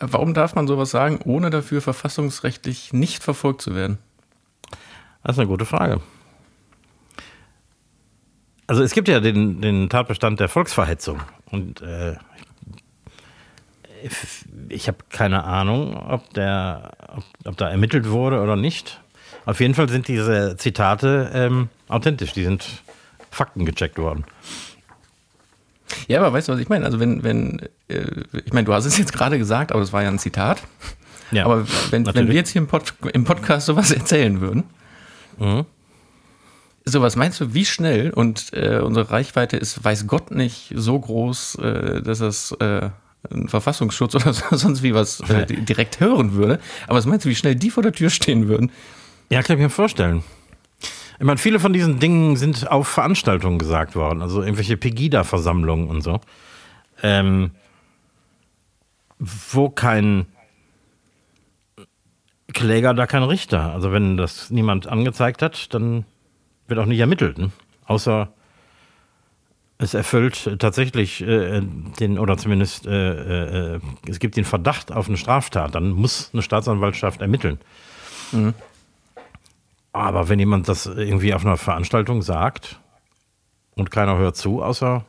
warum 0.00 0.34
darf 0.34 0.54
man 0.54 0.66
sowas 0.66 0.90
sagen, 0.90 1.20
ohne 1.24 1.50
dafür 1.50 1.80
verfassungsrechtlich 1.80 2.92
nicht 2.92 3.22
verfolgt 3.22 3.62
zu 3.62 3.74
werden? 3.74 3.98
Das 5.22 5.36
ist 5.36 5.38
eine 5.38 5.48
gute 5.48 5.66
Frage. 5.66 6.00
Also 8.66 8.82
es 8.82 8.92
gibt 8.92 9.08
ja 9.08 9.20
den, 9.20 9.60
den 9.60 9.88
Tatbestand 9.88 10.38
der 10.40 10.48
Volksverhetzung. 10.48 11.20
Und 11.50 11.82
äh, 11.82 12.16
ich 14.68 14.86
habe 14.86 14.98
keine 15.10 15.44
Ahnung, 15.44 15.96
ob, 15.96 16.32
der, 16.34 16.92
ob, 17.08 17.24
ob, 17.44 17.56
da 17.56 17.68
ermittelt 17.68 18.08
wurde 18.08 18.40
oder 18.40 18.56
nicht. 18.56 19.00
Auf 19.44 19.60
jeden 19.60 19.74
Fall 19.74 19.88
sind 19.88 20.08
diese 20.08 20.56
Zitate 20.56 21.30
ähm, 21.34 21.68
authentisch, 21.88 22.32
die 22.32 22.44
sind 22.44 22.66
faktengecheckt 23.30 23.98
worden. 23.98 24.24
Ja, 26.08 26.20
aber 26.20 26.32
weißt 26.32 26.48
du, 26.48 26.52
was 26.52 26.60
ich 26.60 26.68
meine? 26.68 26.84
Also 26.84 27.00
wenn, 27.00 27.22
wenn, 27.22 27.60
äh, 27.88 28.04
ich 28.44 28.52
meine, 28.52 28.64
du 28.64 28.72
hast 28.72 28.84
es 28.84 28.98
jetzt 28.98 29.12
gerade 29.12 29.38
gesagt, 29.38 29.72
aber 29.72 29.82
es 29.82 29.92
war 29.92 30.02
ja 30.02 30.08
ein 30.08 30.18
Zitat. 30.18 30.62
Ja, 31.30 31.44
aber 31.44 31.66
wenn, 31.90 32.06
wenn 32.06 32.26
wir 32.26 32.34
jetzt 32.34 32.50
hier 32.50 32.60
im, 32.60 32.66
Pod, 32.66 32.94
im 33.12 33.24
Podcast 33.24 33.66
sowas 33.66 33.90
erzählen 33.92 34.40
würden, 34.40 34.64
mhm. 35.38 35.64
so 36.84 37.02
was 37.02 37.16
meinst 37.16 37.40
du, 37.40 37.54
wie 37.54 37.64
schnell 37.64 38.10
und 38.10 38.52
äh, 38.52 38.78
unsere 38.78 39.10
Reichweite 39.10 39.56
ist, 39.56 39.84
weiß 39.84 40.06
Gott 40.06 40.32
nicht, 40.32 40.72
so 40.74 40.98
groß, 40.98 41.54
äh, 41.56 42.02
dass 42.02 42.18
das 42.18 42.52
äh, 42.58 42.90
ein 43.30 43.48
Verfassungsschutz 43.48 44.14
oder 44.14 44.32
sonst 44.50 44.82
wie 44.82 44.94
was 44.94 45.20
äh, 45.20 45.46
direkt 45.46 46.00
hören 46.00 46.32
würde. 46.32 46.58
Aber 46.86 46.98
was 46.98 47.06
meinst 47.06 47.24
du, 47.24 47.28
wie 47.28 47.36
schnell 47.36 47.54
die 47.54 47.70
vor 47.70 47.82
der 47.82 47.92
Tür 47.92 48.10
stehen 48.10 48.48
würden? 48.48 48.72
Ja, 49.30 49.42
kann 49.42 49.56
ich 49.56 49.62
mir 49.62 49.70
vorstellen. 49.70 50.24
Ich 51.20 51.26
meine, 51.26 51.36
viele 51.36 51.60
von 51.60 51.74
diesen 51.74 51.98
Dingen 51.98 52.36
sind 52.36 52.70
auf 52.70 52.88
Veranstaltungen 52.88 53.58
gesagt 53.58 53.94
worden, 53.94 54.22
also 54.22 54.40
irgendwelche 54.40 54.78
Pegida-Versammlungen 54.78 55.88
und 55.88 56.00
so. 56.00 56.18
Ähm, 57.02 57.50
wo 59.18 59.68
kein 59.68 60.24
Kläger, 62.54 62.94
da 62.94 63.06
kein 63.06 63.22
Richter. 63.22 63.70
Also 63.70 63.92
wenn 63.92 64.16
das 64.16 64.50
niemand 64.50 64.86
angezeigt 64.86 65.42
hat, 65.42 65.74
dann 65.74 66.06
wird 66.68 66.80
auch 66.80 66.86
nicht 66.86 67.00
ermittelt. 67.00 67.36
Ne? 67.36 67.50
Außer 67.84 68.32
es 69.76 69.92
erfüllt 69.92 70.56
tatsächlich 70.58 71.20
äh, 71.20 71.60
den, 72.00 72.18
oder 72.18 72.38
zumindest 72.38 72.86
äh, 72.86 73.74
äh, 73.74 73.80
es 74.08 74.20
gibt 74.20 74.38
den 74.38 74.46
Verdacht 74.46 74.90
auf 74.90 75.08
eine 75.08 75.18
Straftat, 75.18 75.74
dann 75.74 75.90
muss 75.90 76.30
eine 76.32 76.40
Staatsanwaltschaft 76.40 77.20
ermitteln. 77.20 77.58
Mhm. 78.32 78.54
Aber 79.92 80.28
wenn 80.28 80.38
jemand 80.38 80.68
das 80.68 80.86
irgendwie 80.86 81.34
auf 81.34 81.44
einer 81.44 81.56
Veranstaltung 81.56 82.22
sagt 82.22 82.78
und 83.74 83.90
keiner 83.90 84.16
hört 84.18 84.36
zu, 84.36 84.62
außer 84.62 85.04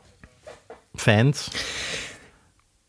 Fans. 0.94 1.50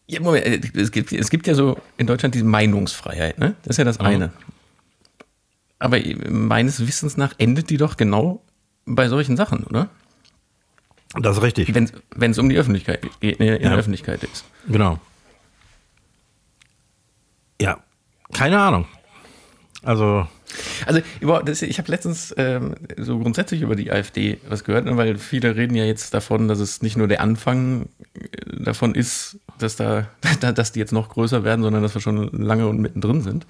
Ja, 0.07 0.19
Moment, 0.19 0.45
äh, 0.45 0.79
es 0.79 0.91
gibt, 0.91 1.11
es 1.11 1.29
gibt 1.29 1.47
ja 1.47 1.55
so 1.55 1.77
in 1.97 2.07
Deutschland 2.07 2.35
diese 2.35 2.45
Meinungsfreiheit, 2.45 3.37
ne? 3.39 3.55
Das 3.63 3.71
ist 3.71 3.77
ja 3.77 3.83
das 3.83 3.99
mhm. 3.99 4.05
eine. 4.05 4.33
Aber 5.79 5.99
meines 6.29 6.85
Wissens 6.87 7.17
nach 7.17 7.33
endet 7.37 7.69
die 7.69 7.77
doch 7.77 7.97
genau 7.97 8.41
bei 8.85 9.07
solchen 9.07 9.37
Sachen, 9.37 9.63
oder? 9.63 9.89
Das 11.15 11.37
ist 11.37 11.43
richtig. 11.43 11.73
Wenn 11.73 12.31
es 12.31 12.39
um 12.39 12.49
die 12.49 12.57
Öffentlichkeit 12.57 13.01
geht, 13.19 13.39
in 13.39 13.45
ja. 13.45 13.57
der 13.57 13.75
Öffentlichkeit 13.75 14.23
ist. 14.23 14.45
Genau. 14.67 14.99
Ja, 17.61 17.77
keine 18.33 18.59
Ahnung. 18.59 18.87
Also. 19.83 20.27
Also 20.85 21.01
ich 21.21 21.77
habe 21.77 21.91
letztens 21.91 22.33
ähm, 22.37 22.75
so 22.97 23.19
grundsätzlich 23.19 23.61
über 23.61 23.75
die 23.75 23.91
AfD 23.91 24.39
was 24.47 24.63
gehört, 24.63 24.85
ne, 24.85 24.97
weil 24.97 25.17
viele 25.17 25.55
reden 25.55 25.75
ja 25.75 25.85
jetzt 25.85 26.13
davon, 26.13 26.47
dass 26.47 26.59
es 26.59 26.81
nicht 26.81 26.97
nur 26.97 27.07
der 27.07 27.21
Anfang 27.21 27.89
äh, 28.13 28.63
davon 28.63 28.95
ist, 28.95 29.39
dass 29.59 29.75
da, 29.75 30.07
dass 30.39 30.71
die 30.71 30.79
jetzt 30.79 30.91
noch 30.91 31.09
größer 31.09 31.43
werden, 31.43 31.63
sondern 31.63 31.81
dass 31.81 31.93
wir 31.93 32.01
schon 32.01 32.29
lange 32.31 32.67
und 32.67 32.79
mittendrin 32.79 33.21
sind 33.21 33.45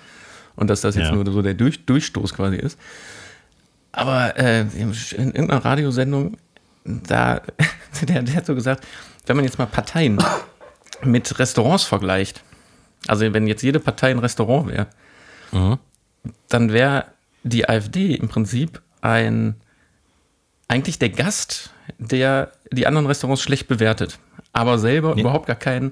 und 0.55 0.69
dass 0.69 0.81
das 0.81 0.95
jetzt 0.95 1.07
ja. 1.07 1.15
nur 1.15 1.29
so 1.31 1.41
der 1.41 1.53
Durch, 1.53 1.85
Durchstoß 1.85 2.33
quasi 2.33 2.57
ist. 2.57 2.77
Aber 3.91 4.37
äh, 4.37 4.61
in 4.61 4.93
irgendeiner 5.09 5.63
Radiosendung, 5.63 6.37
da, 6.83 7.41
der, 8.07 8.23
der 8.23 8.35
hat 8.35 8.45
so 8.45 8.55
gesagt, 8.55 8.85
wenn 9.25 9.35
man 9.35 9.45
jetzt 9.45 9.57
mal 9.57 9.65
Parteien 9.65 10.17
mit 11.03 11.39
Restaurants 11.39 11.83
vergleicht, 11.83 12.41
also 13.07 13.33
wenn 13.33 13.47
jetzt 13.47 13.61
jede 13.61 13.79
Partei 13.79 14.11
ein 14.11 14.19
Restaurant 14.19 14.67
wäre, 14.67 14.87
mhm 15.51 15.77
dann 16.49 16.71
wäre 16.71 17.05
die 17.43 17.67
AfD 17.67 18.15
im 18.15 18.29
Prinzip 18.29 18.81
ein 19.01 19.55
eigentlich 20.67 20.97
der 20.97 21.09
Gast, 21.09 21.71
der 21.97 22.51
die 22.71 22.87
anderen 22.87 23.05
Restaurants 23.05 23.41
schlecht 23.41 23.67
bewertet, 23.67 24.19
aber 24.53 24.79
selber 24.79 25.15
nee. 25.15 25.21
überhaupt 25.21 25.47
gar 25.47 25.55
kein 25.55 25.91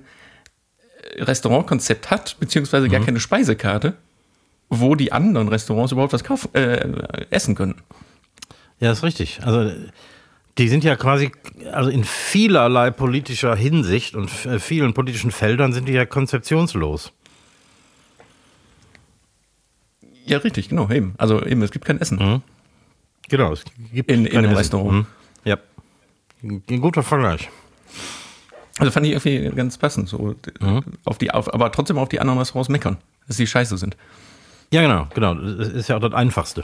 Restaurantkonzept 1.17 2.09
hat, 2.09 2.37
beziehungsweise 2.39 2.87
mhm. 2.87 2.91
gar 2.91 3.01
keine 3.01 3.19
Speisekarte, 3.19 3.95
wo 4.69 4.95
die 4.95 5.11
anderen 5.11 5.49
Restaurants 5.49 5.91
überhaupt 5.91 6.13
was 6.13 6.23
kaufen, 6.23 6.53
äh, 6.53 7.25
essen 7.29 7.55
können. 7.55 7.75
Ja, 8.79 8.91
ist 8.91 9.03
richtig. 9.03 9.41
Also 9.43 9.71
die 10.57 10.67
sind 10.67 10.83
ja 10.83 10.95
quasi, 10.95 11.31
also 11.71 11.89
in 11.89 12.03
vielerlei 12.03 12.91
politischer 12.91 13.55
Hinsicht 13.55 14.15
und 14.15 14.29
vielen 14.29 14.93
politischen 14.93 15.31
Feldern 15.31 15.73
sind 15.73 15.87
die 15.87 15.93
ja 15.93 16.05
konzeptionslos. 16.05 17.13
Ja, 20.31 20.37
richtig, 20.37 20.69
genau, 20.69 20.89
eben. 20.89 21.13
Also 21.17 21.45
eben, 21.45 21.61
es 21.61 21.71
gibt 21.71 21.83
kein 21.83 21.99
Essen. 21.99 22.17
Mhm. 22.17 22.41
Genau, 23.27 23.51
es 23.51 23.65
gibt 23.91 24.09
in, 24.09 24.25
in 24.25 24.37
einem 24.37 24.45
Essen. 24.51 24.57
Restaurant. 24.57 24.93
Mhm. 24.93 25.05
Ja. 25.43 25.57
Ein 26.41 26.79
guter 26.79 27.03
Vergleich. 27.03 27.49
Also 28.77 28.91
fand 28.91 29.05
ich 29.05 29.11
irgendwie 29.11 29.53
ganz 29.53 29.77
passend, 29.77 30.07
so 30.07 30.37
mhm. 30.61 30.83
auf 31.03 31.17
die, 31.17 31.31
auf, 31.31 31.53
aber 31.53 31.69
trotzdem 31.73 31.97
auf 31.97 32.07
die 32.07 32.21
anderen 32.21 32.39
Restaurants 32.39 32.69
meckern, 32.69 32.95
dass 33.27 33.35
sie 33.35 33.45
scheiße 33.45 33.77
sind. 33.77 33.97
Ja, 34.71 34.81
genau, 34.81 35.07
genau. 35.13 35.35
Das 35.35 35.67
ist 35.67 35.89
ja 35.89 35.97
auch 35.97 36.01
das 36.01 36.13
Einfachste. 36.13 36.63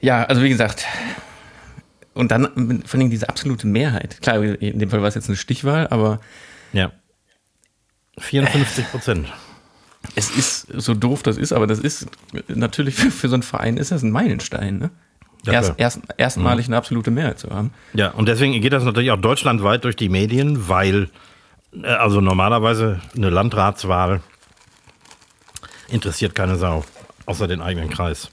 Ja, 0.00 0.24
also 0.24 0.42
wie 0.42 0.48
gesagt, 0.48 0.86
und 2.14 2.30
dann 2.30 2.82
vor 2.86 2.98
allem 2.98 3.10
diese 3.10 3.28
absolute 3.28 3.66
Mehrheit. 3.66 4.22
Klar, 4.22 4.42
in 4.42 4.78
dem 4.78 4.88
Fall 4.88 5.02
war 5.02 5.08
es 5.08 5.16
jetzt 5.16 5.28
eine 5.28 5.36
Stichwahl, 5.36 5.86
aber. 5.88 6.18
Ja. 6.72 6.92
54 8.18 8.90
Prozent. 8.90 9.28
Es 10.14 10.30
ist 10.30 10.66
so 10.74 10.94
doof 10.94 11.22
das 11.22 11.36
ist, 11.36 11.52
aber 11.52 11.66
das 11.66 11.78
ist 11.78 12.08
natürlich 12.48 12.94
für, 12.96 13.10
für 13.10 13.28
so 13.28 13.34
einen 13.34 13.42
Verein 13.42 13.76
ist 13.76 13.92
das 13.92 14.02
ein 14.02 14.10
Meilenstein, 14.10 14.78
ne? 14.78 14.90
Ja, 15.44 15.54
erst, 15.54 15.74
erst, 15.76 16.00
erstmalig 16.18 16.66
eine 16.66 16.76
absolute 16.76 17.10
Mehrheit 17.10 17.38
zu 17.38 17.50
haben. 17.50 17.72
Ja, 17.94 18.10
und 18.10 18.28
deswegen 18.28 18.60
geht 18.60 18.72
das 18.72 18.84
natürlich 18.84 19.10
auch 19.10 19.20
deutschlandweit 19.20 19.82
durch 19.82 19.96
die 19.96 20.08
Medien, 20.08 20.68
weil 20.68 21.10
äh, 21.82 21.86
also 21.86 22.20
normalerweise 22.20 23.00
eine 23.16 23.30
Landratswahl 23.30 24.20
interessiert 25.88 26.34
keine 26.36 26.56
Sau, 26.56 26.84
außer 27.26 27.48
den 27.48 27.60
eigenen 27.60 27.90
Kreis. 27.90 28.30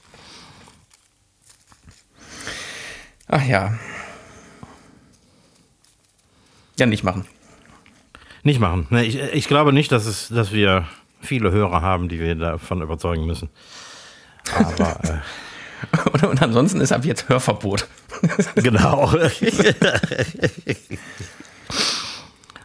Ach 3.26 3.44
ja. 3.44 3.74
Ja, 6.78 6.86
nicht 6.86 7.04
machen. 7.04 7.26
Nicht 8.42 8.60
machen. 8.60 8.86
Ich, 9.02 9.16
ich 9.16 9.48
glaube 9.48 9.72
nicht, 9.72 9.92
dass, 9.92 10.06
es, 10.06 10.28
dass 10.28 10.52
wir 10.52 10.86
viele 11.20 11.50
Hörer 11.50 11.82
haben, 11.82 12.08
die 12.08 12.20
wir 12.20 12.34
davon 12.34 12.82
überzeugen 12.82 13.26
müssen. 13.26 13.48
Aber. 14.56 14.98
Äh, 15.04 15.18
und, 16.26 16.42
ansonsten 16.42 16.80
ist 16.80 16.92
ab 16.92 17.04
jetzt 17.04 17.28
Hörverbot. 17.28 17.86
genau. 18.56 19.12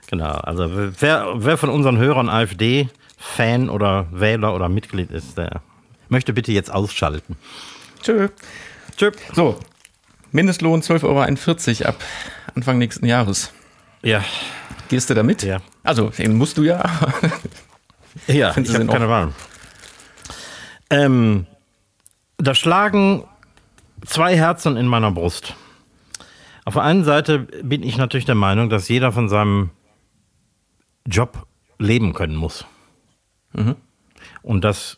genau. 0.07 0.31
Also 0.31 0.69
wer, 1.00 1.33
wer 1.35 1.57
von 1.57 1.69
unseren 1.69 1.97
Hörern 1.97 2.29
AfD-Fan 2.29 3.69
oder 3.69 4.07
Wähler 4.12 4.53
oder 4.53 4.69
Mitglied 4.69 5.12
ist, 5.12 5.38
der 5.38 5.62
möchte 6.09 6.33
bitte 6.33 6.51
jetzt 6.51 6.71
ausschalten. 6.74 7.38
Tschö. 8.01 8.27
Tschö. 8.97 9.12
So. 9.33 9.59
Mindestlohn 10.31 10.81
12,41 10.81 11.81
Euro 11.81 11.89
ab 11.89 12.03
Anfang 12.53 12.77
nächsten 12.77 13.05
Jahres. 13.05 13.53
Ja. 14.01 14.24
Gehst 14.89 15.09
du 15.09 15.13
da 15.13 15.24
mit? 15.24 15.43
Ja. 15.43 15.62
Also, 15.83 16.09
den 16.09 16.35
musst 16.35 16.57
du 16.57 16.63
ja. 16.63 16.83
Ja, 18.27 18.53
Findest 18.53 18.75
ich 18.75 18.82
habe 18.82 18.91
keine 18.91 19.10
Wahl. 19.10 19.34
Ähm, 20.89 21.46
da 22.38 22.55
schlagen 22.55 23.24
zwei 24.05 24.36
Herzen 24.36 24.77
in 24.77 24.88
meiner 24.88 25.12
Brust. 25.12 25.55
Auf 26.65 26.74
der 26.74 26.84
einen 26.84 27.03
Seite 27.03 27.39
bin 27.39 27.84
ich 27.84 27.98
natürlich 27.98 28.25
der 28.25 28.36
Meinung, 28.36 28.70
dass 28.70 28.89
jeder 28.89 29.12
von 29.12 29.29
seinem 29.29 29.70
Job 31.08 31.46
leben 31.77 32.13
können 32.13 32.36
muss. 32.36 32.65
Und 34.41 34.63
dass 34.63 34.98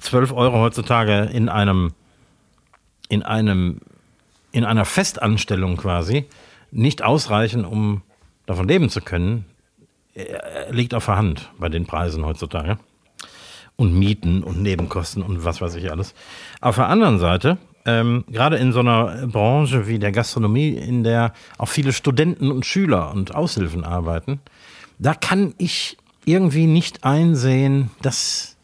12 0.00 0.32
Euro 0.32 0.58
heutzutage 0.58 1.24
in 1.24 1.48
einem, 1.48 1.92
in 3.08 3.22
einem, 3.22 3.80
in 4.52 4.64
einer 4.64 4.84
Festanstellung 4.84 5.76
quasi 5.76 6.26
nicht 6.70 7.02
ausreichen, 7.02 7.64
um 7.64 8.02
davon 8.46 8.66
leben 8.66 8.88
zu 8.88 9.00
können, 9.00 9.44
liegt 10.70 10.94
auf 10.94 11.06
der 11.06 11.16
Hand 11.16 11.50
bei 11.58 11.68
den 11.68 11.86
Preisen 11.86 12.24
heutzutage. 12.24 12.78
Und 13.76 13.94
Mieten 13.94 14.42
und 14.42 14.62
Nebenkosten 14.62 15.22
und 15.22 15.44
was 15.44 15.60
weiß 15.60 15.74
ich 15.76 15.90
alles. 15.90 16.14
Auf 16.60 16.76
der 16.76 16.88
anderen 16.88 17.18
Seite, 17.18 17.56
ähm, 17.86 18.24
gerade 18.28 18.56
in 18.56 18.72
so 18.72 18.80
einer 18.80 19.26
Branche 19.26 19.86
wie 19.86 19.98
der 19.98 20.12
Gastronomie, 20.12 20.70
in 20.70 21.02
der 21.02 21.32
auch 21.56 21.68
viele 21.68 21.94
Studenten 21.94 22.50
und 22.50 22.66
Schüler 22.66 23.10
und 23.12 23.34
Aushilfen 23.34 23.84
arbeiten, 23.84 24.40
da 24.98 25.14
kann 25.14 25.54
ich 25.56 25.96
irgendwie 26.26 26.66
nicht 26.66 27.04
einsehen, 27.04 27.90
dass 28.02 28.58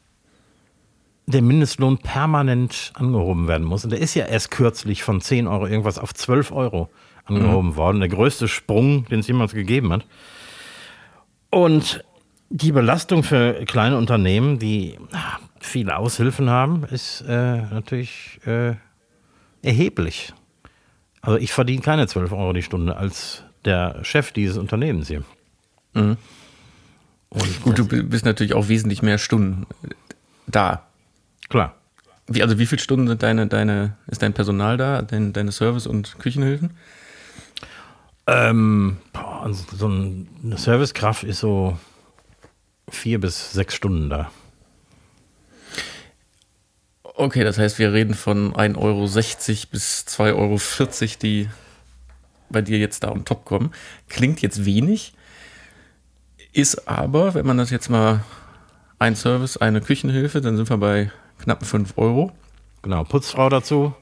der 1.27 1.43
Mindestlohn 1.43 1.99
permanent 1.99 2.93
angehoben 2.95 3.49
werden 3.49 3.67
muss. 3.67 3.85
Und 3.85 3.91
der 3.91 4.01
ist 4.01 4.15
ja 4.15 4.27
erst 4.27 4.51
kürzlich 4.51 5.03
von 5.03 5.21
10 5.21 5.47
Euro 5.47 5.67
irgendwas 5.67 5.99
auf 5.99 6.15
12 6.15 6.53
Euro 6.53 6.89
angehoben 7.25 7.77
worden. 7.77 8.01
Der 8.01 8.09
größte 8.09 8.49
Sprung, 8.49 9.07
den 9.07 9.21
es 9.21 9.27
jemals 9.27 9.53
gegeben 9.53 9.93
hat. 9.93 10.05
Und 11.57 12.05
die 12.51 12.71
Belastung 12.71 13.23
für 13.23 13.65
kleine 13.65 13.97
Unternehmen, 13.97 14.59
die 14.59 14.99
ah, 15.13 15.39
viele 15.59 15.97
Aushilfen 15.97 16.51
haben, 16.51 16.85
ist 16.85 17.23
äh, 17.23 17.63
natürlich 17.63 18.39
äh, 18.45 18.75
erheblich. 19.63 20.35
Also 21.23 21.39
ich 21.39 21.55
verdiene 21.55 21.81
keine 21.81 22.09
12 22.09 22.31
Euro 22.33 22.53
die 22.53 22.61
Stunde 22.61 22.99
als 22.99 23.43
der 23.65 24.05
Chef 24.05 24.33
dieses 24.33 24.59
Unternehmens 24.59 25.09
hier. 25.09 25.25
Und 27.31 27.63
Gut, 27.63 27.79
du 27.79 27.87
bist 27.87 28.27
natürlich 28.27 28.53
auch 28.53 28.69
wesentlich 28.69 29.01
mehr 29.01 29.17
Stunden 29.17 29.65
da. 30.47 30.87
klar. 31.49 31.75
Wie, 32.27 32.43
also 32.43 32.59
wie 32.59 32.67
viele 32.67 32.83
Stunden 32.83 33.09
sind 33.09 33.23
deine, 33.23 33.47
deine, 33.47 33.97
ist 34.09 34.21
dein 34.21 34.35
Personal 34.35 34.77
da, 34.77 35.01
dein, 35.01 35.33
deine 35.33 35.53
Service- 35.53 35.87
und 35.87 36.19
Küchenhilfen? 36.19 36.73
Ähm, 38.27 38.97
boah, 39.13 39.49
so 39.53 39.89
ein- 39.89 40.29
eine 40.43 40.59
Servicekraft 40.59 41.23
ist 41.25 41.41
so 41.41 41.79
vier 42.89 43.21
bis 43.21 43.53
sechs 43.53 43.75
Stunden 43.75 44.11
da. 44.11 44.31
Okay, 47.03 47.45
das 47.45 47.57
heißt, 47.59 47.79
wir 47.79 47.93
reden 47.93 48.15
von 48.15 48.55
1,60 48.55 48.77
Euro 48.77 49.71
bis 49.71 50.05
2,40 50.07 50.35
Euro, 50.35 51.19
die 51.23 51.49
bei 52.51 52.63
dir 52.63 52.79
jetzt 52.79 53.05
da 53.05 53.11
on 53.11 53.25
top 53.25 53.45
kommen. 53.45 53.73
Klingt 54.09 54.43
jetzt 54.43 54.65
wenig, 54.65 55.15
ist 56.53 56.89
aber, 56.89 57.35
wenn 57.35 57.47
man 57.47 57.59
das 57.59 57.71
jetzt 57.71 57.89
mal 57.89 58.23
ein 58.99 59.17
Service, 59.17 59.57
eine 59.57 59.81
Küchenhilfe, 59.81 60.41
dann 60.41 60.57
sind 60.57 60.69
wir 60.69 60.77
bei 60.79 61.11
knapp 61.39 61.65
5 61.65 61.95
Euro. 61.97 62.33
Genau, 62.83 63.05
Putzfrau 63.05 63.49
dazu. 63.49 63.95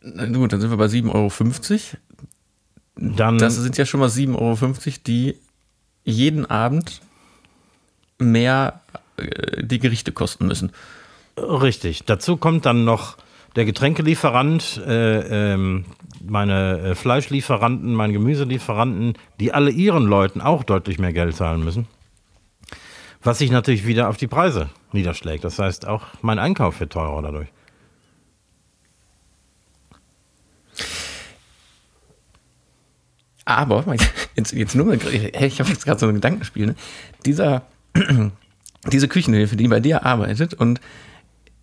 Na 0.00 0.26
gut, 0.26 0.52
dann 0.52 0.60
sind 0.60 0.70
wir 0.70 0.76
bei 0.76 0.88
7,50 0.88 1.12
Euro. 1.14 2.02
Dann 2.96 3.38
Das 3.38 3.56
sind 3.56 3.76
ja 3.76 3.86
schon 3.86 4.00
mal 4.00 4.08
7,50 4.08 4.36
Euro, 4.38 4.74
die 5.06 5.36
jeden 6.04 6.46
Abend 6.46 7.00
mehr 8.18 8.80
äh, 9.16 9.64
die 9.64 9.78
Gerichte 9.78 10.12
kosten 10.12 10.46
müssen. 10.46 10.72
Richtig. 11.36 12.04
Dazu 12.04 12.36
kommt 12.36 12.66
dann 12.66 12.84
noch 12.84 13.16
der 13.56 13.64
Getränkelieferant, 13.64 14.82
äh, 14.86 15.52
ähm, 15.54 15.84
meine 16.24 16.78
äh, 16.78 16.94
Fleischlieferanten, 16.94 17.94
meine 17.94 18.12
Gemüselieferanten, 18.12 19.14
die 19.40 19.52
alle 19.52 19.70
ihren 19.70 20.04
Leuten 20.04 20.40
auch 20.40 20.64
deutlich 20.64 20.98
mehr 20.98 21.12
Geld 21.12 21.36
zahlen 21.36 21.64
müssen. 21.64 21.86
Was 23.22 23.38
sich 23.38 23.50
natürlich 23.50 23.86
wieder 23.86 24.08
auf 24.08 24.16
die 24.16 24.26
Preise 24.26 24.70
niederschlägt. 24.92 25.44
Das 25.44 25.58
heißt, 25.58 25.86
auch 25.86 26.02
mein 26.20 26.38
Einkauf 26.38 26.80
wird 26.80 26.92
teurer 26.92 27.22
dadurch. 27.22 27.48
Aber, 33.44 33.84
jetzt, 34.36 34.52
jetzt 34.52 34.74
nur 34.74 34.86
mal, 34.86 34.98
hey, 34.98 35.46
ich 35.46 35.60
habe 35.60 35.70
jetzt 35.70 35.84
gerade 35.84 36.00
so 36.00 36.06
ein 36.06 36.14
Gedankenspiel, 36.14 36.66
ne? 36.66 36.74
Dieser, 37.26 37.62
diese 38.92 39.08
Küchenhilfe, 39.08 39.56
die 39.56 39.68
bei 39.68 39.80
dir 39.80 40.04
arbeitet 40.04 40.54
und 40.54 40.80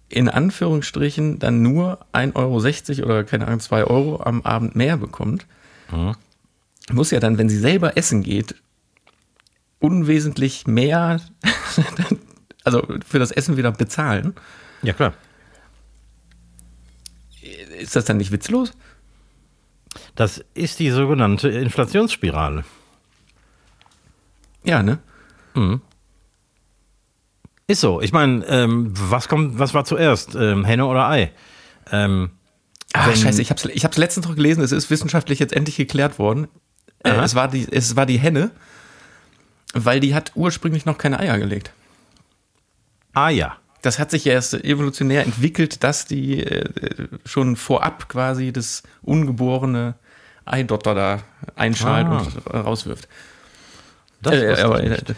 in 0.10 0.30
Anführungsstrichen 0.30 1.40
dann 1.40 1.62
nur 1.62 2.06
1,60 2.14 3.00
Euro 3.00 3.06
oder 3.06 3.24
keine 3.24 3.48
Ahnung, 3.48 3.62
2 3.62 3.86
Euro 3.86 4.22
am 4.22 4.42
Abend 4.42 4.76
mehr 4.76 4.98
bekommt, 4.98 5.48
muss 6.92 7.12
ja 7.12 7.20
dann, 7.20 7.38
wenn 7.38 7.50
sie 7.50 7.58
selber 7.58 7.98
essen 7.98 8.24
geht, 8.24 8.56
unwesentlich 9.80 10.68
mehr, 10.68 11.20
also 12.64 12.86
für 13.08 13.20
das 13.20 13.32
Essen 13.32 13.58
wieder 13.58 13.72
bezahlen. 13.72 14.36
Ja, 14.84 14.94
klar. 14.94 15.14
Ist 17.80 17.96
das 17.96 18.06
dann 18.06 18.18
nicht 18.18 18.32
witzlos? 18.32 18.74
Das 20.16 20.44
ist 20.54 20.80
die 20.80 20.90
sogenannte 20.92 21.50
Inflationsspirale. 21.50 22.64
Ja, 24.64 24.84
ne? 24.84 25.00
Ist 27.68 27.82
so. 27.82 28.02
Ich 28.02 28.12
meine, 28.12 28.46
ähm, 28.48 28.92
was 28.94 29.28
kommt, 29.28 29.60
was 29.60 29.74
war 29.74 29.86
zuerst? 29.86 30.36
Ähm, 30.36 30.66
Henne 30.66 30.86
oder 30.86 31.08
Ei? 31.10 31.32
Ähm, 31.92 32.32
Ah, 32.94 33.08
Wenn- 33.08 33.16
scheiße, 33.16 33.42
ich 33.42 33.50
habe 33.52 33.58
es 33.58 33.66
ich 33.74 33.86
hab's 33.86 33.96
letztens 33.96 34.28
noch 34.28 34.36
gelesen, 34.36 34.62
es 34.62 34.74
ist 34.74 34.90
wissenschaftlich 34.90 35.40
jetzt 35.40 35.54
endlich 35.54 35.78
geklärt 35.78 36.20
worden. 36.20 36.50
Äh, 37.06 37.12
es, 37.12 37.36
war 37.36 37.48
die, 37.48 37.66
es 37.72 37.96
war 37.96 38.06
die 38.06 38.20
Henne, 38.20 38.52
weil 39.74 40.02
die 40.02 40.14
hat 40.14 40.34
ursprünglich 40.36 40.86
noch 40.86 40.98
keine 40.98 41.18
Eier 41.22 41.38
gelegt. 41.40 41.72
ah 43.14 43.30
ja. 43.30 43.56
Das 43.82 43.98
hat 44.00 44.12
sich 44.12 44.26
ja 44.26 44.34
erst 44.34 44.54
evolutionär 44.54 45.24
entwickelt, 45.26 45.84
dass 45.84 46.06
die 46.06 46.44
äh, 46.44 47.08
schon 47.26 47.56
vorab 47.56 48.10
quasi 48.10 48.52
das 48.54 48.84
ungeborene 49.02 49.96
Eidotter 50.46 50.94
da 50.96 51.24
einschalt 51.56 52.08
Ah. 52.08 52.18
und 52.20 52.54
rauswirft. 52.66 53.08
Das 54.22 54.34
Äh, 54.36 54.62
aber, 54.62 54.84
äh, 54.84 54.90
nicht. 54.90 55.06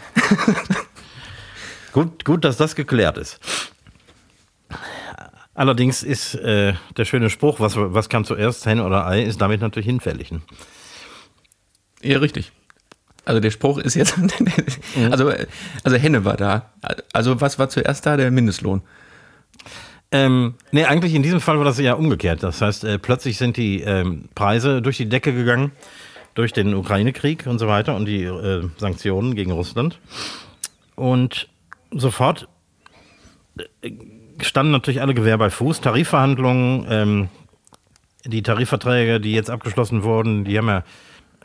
Gut, 1.92 2.24
gut, 2.24 2.44
dass 2.44 2.56
das 2.56 2.74
geklärt 2.74 3.18
ist. 3.18 3.38
Allerdings 5.54 6.02
ist 6.02 6.34
äh, 6.34 6.74
der 6.96 7.04
schöne 7.04 7.30
Spruch, 7.30 7.60
was, 7.60 7.76
was 7.76 8.08
kam 8.08 8.24
zuerst, 8.24 8.66
Henne 8.66 8.84
oder 8.84 9.06
Ei, 9.06 9.22
ist 9.22 9.40
damit 9.40 9.60
natürlich 9.60 9.86
hinfällig. 9.86 10.32
Ne? 10.32 10.40
Ja, 12.02 12.18
richtig. 12.18 12.50
Also 13.24 13.40
der 13.40 13.50
Spruch 13.50 13.78
ist 13.78 13.94
jetzt, 13.94 14.16
also, 15.10 15.32
also 15.82 15.96
Henne 15.96 16.24
war 16.24 16.36
da. 16.36 16.70
Also 17.12 17.40
was 17.40 17.58
war 17.58 17.68
zuerst 17.68 18.06
da? 18.06 18.16
Der 18.16 18.30
Mindestlohn. 18.30 18.82
Ähm, 20.12 20.54
nee, 20.70 20.84
eigentlich 20.84 21.14
in 21.14 21.22
diesem 21.22 21.40
Fall 21.40 21.58
war 21.58 21.64
das 21.64 21.78
ja 21.78 21.94
umgekehrt. 21.94 22.42
Das 22.42 22.60
heißt, 22.60 22.84
äh, 22.84 22.98
plötzlich 22.98 23.36
sind 23.36 23.56
die 23.56 23.80
ähm, 23.80 24.28
Preise 24.34 24.80
durch 24.80 24.96
die 24.96 25.08
Decke 25.08 25.32
gegangen, 25.32 25.72
durch 26.34 26.52
den 26.52 26.74
Ukraine-Krieg 26.74 27.46
und 27.46 27.58
so 27.58 27.66
weiter 27.66 27.96
und 27.96 28.06
die 28.06 28.22
äh, 28.22 28.68
Sanktionen 28.76 29.34
gegen 29.34 29.50
Russland. 29.50 29.98
Und 30.94 31.48
sofort 31.90 32.48
äh, 33.58 33.90
standen 34.40 34.72
natürlich 34.72 35.00
alle 35.00 35.14
Gewehr 35.14 35.38
bei 35.38 35.50
Fuß. 35.50 35.80
Tarifverhandlungen, 35.80 36.86
ähm, 36.90 37.28
die 38.24 38.42
Tarifverträge, 38.42 39.20
die 39.20 39.32
jetzt 39.32 39.50
abgeschlossen 39.50 40.02
wurden, 40.02 40.44
die 40.44 40.56
haben 40.58 40.68
ja 40.68 40.84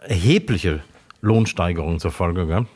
erhebliche 0.01 0.81
Lohnsteigerungen 1.21 1.99
zur 1.99 2.11
Folge 2.11 2.47
gehabt. 2.47 2.67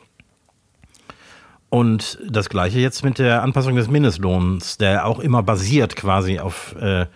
Und 1.70 2.20
das 2.28 2.48
gleiche 2.48 2.78
jetzt 2.78 3.04
mit 3.04 3.18
der 3.18 3.42
Anpassung 3.42 3.74
des 3.74 3.88
Mindestlohns, 3.88 4.78
der 4.78 5.06
auch 5.06 5.18
immer 5.18 5.42
basiert 5.42 5.96
quasi 5.96 6.38
auf, 6.38 6.76
äh, 6.76 7.06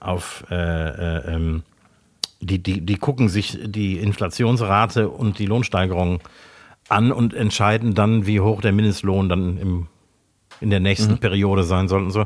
auf 0.00 0.44
äh, 0.50 0.54
äh, 0.54 1.34
ähm, 1.34 1.62
die, 2.40 2.62
die, 2.62 2.82
die 2.82 2.96
gucken 2.96 3.28
sich 3.28 3.58
die 3.64 3.98
Inflationsrate 3.98 5.08
und 5.08 5.38
die 5.38 5.46
Lohnsteigerung 5.46 6.20
an 6.90 7.10
und 7.10 7.32
entscheiden 7.32 7.94
dann, 7.94 8.26
wie 8.26 8.40
hoch 8.40 8.60
der 8.60 8.72
Mindestlohn 8.72 9.28
dann 9.28 9.56
im, 9.56 9.86
in 10.60 10.70
der 10.70 10.80
nächsten 10.80 11.18
Periode 11.18 11.64
sein 11.64 11.88
soll 11.88 12.02
und 12.02 12.10
so. 12.10 12.24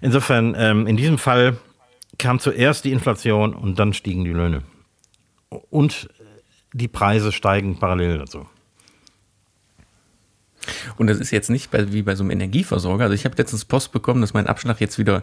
Insofern, 0.00 0.54
ähm, 0.56 0.86
in 0.86 0.96
diesem 0.96 1.18
Fall 1.18 1.56
kam 2.18 2.38
zuerst 2.38 2.84
die 2.84 2.92
Inflation 2.92 3.54
und 3.54 3.78
dann 3.78 3.92
stiegen 3.92 4.24
die 4.24 4.32
Löhne. 4.32 4.62
Und 5.70 6.08
die 6.76 6.88
Preise 6.88 7.32
steigen 7.32 7.78
parallel 7.78 8.18
dazu. 8.18 8.46
Und 10.96 11.08
das 11.08 11.18
ist 11.18 11.30
jetzt 11.30 11.50
nicht 11.50 11.70
bei, 11.70 11.92
wie 11.92 12.02
bei 12.02 12.14
so 12.14 12.24
einem 12.24 12.30
Energieversorger. 12.30 13.04
Also 13.04 13.14
ich 13.14 13.24
habe 13.24 13.36
letztens 13.36 13.64
Post 13.64 13.92
bekommen, 13.92 14.20
dass 14.20 14.34
mein 14.34 14.46
Abschlag 14.46 14.80
jetzt 14.80 14.98
wieder 14.98 15.22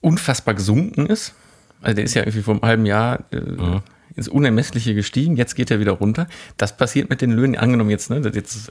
unfassbar 0.00 0.54
gesunken 0.54 1.06
ist. 1.06 1.34
Also 1.80 1.96
der 1.96 2.04
ist 2.04 2.14
ja 2.14 2.22
irgendwie 2.22 2.42
vor 2.42 2.54
einem 2.54 2.62
halben 2.62 2.86
Jahr 2.86 3.24
äh, 3.30 3.40
mhm. 3.40 3.82
ins 4.14 4.28
Unermessliche 4.28 4.94
gestiegen, 4.94 5.36
jetzt 5.36 5.54
geht 5.54 5.70
er 5.70 5.80
wieder 5.80 5.92
runter. 5.92 6.26
Das 6.56 6.76
passiert 6.76 7.10
mit 7.10 7.22
den 7.22 7.32
Löhnen, 7.32 7.56
angenommen 7.56 7.90
jetzt, 7.90 8.10
ne, 8.10 8.20
jetzt 8.34 8.70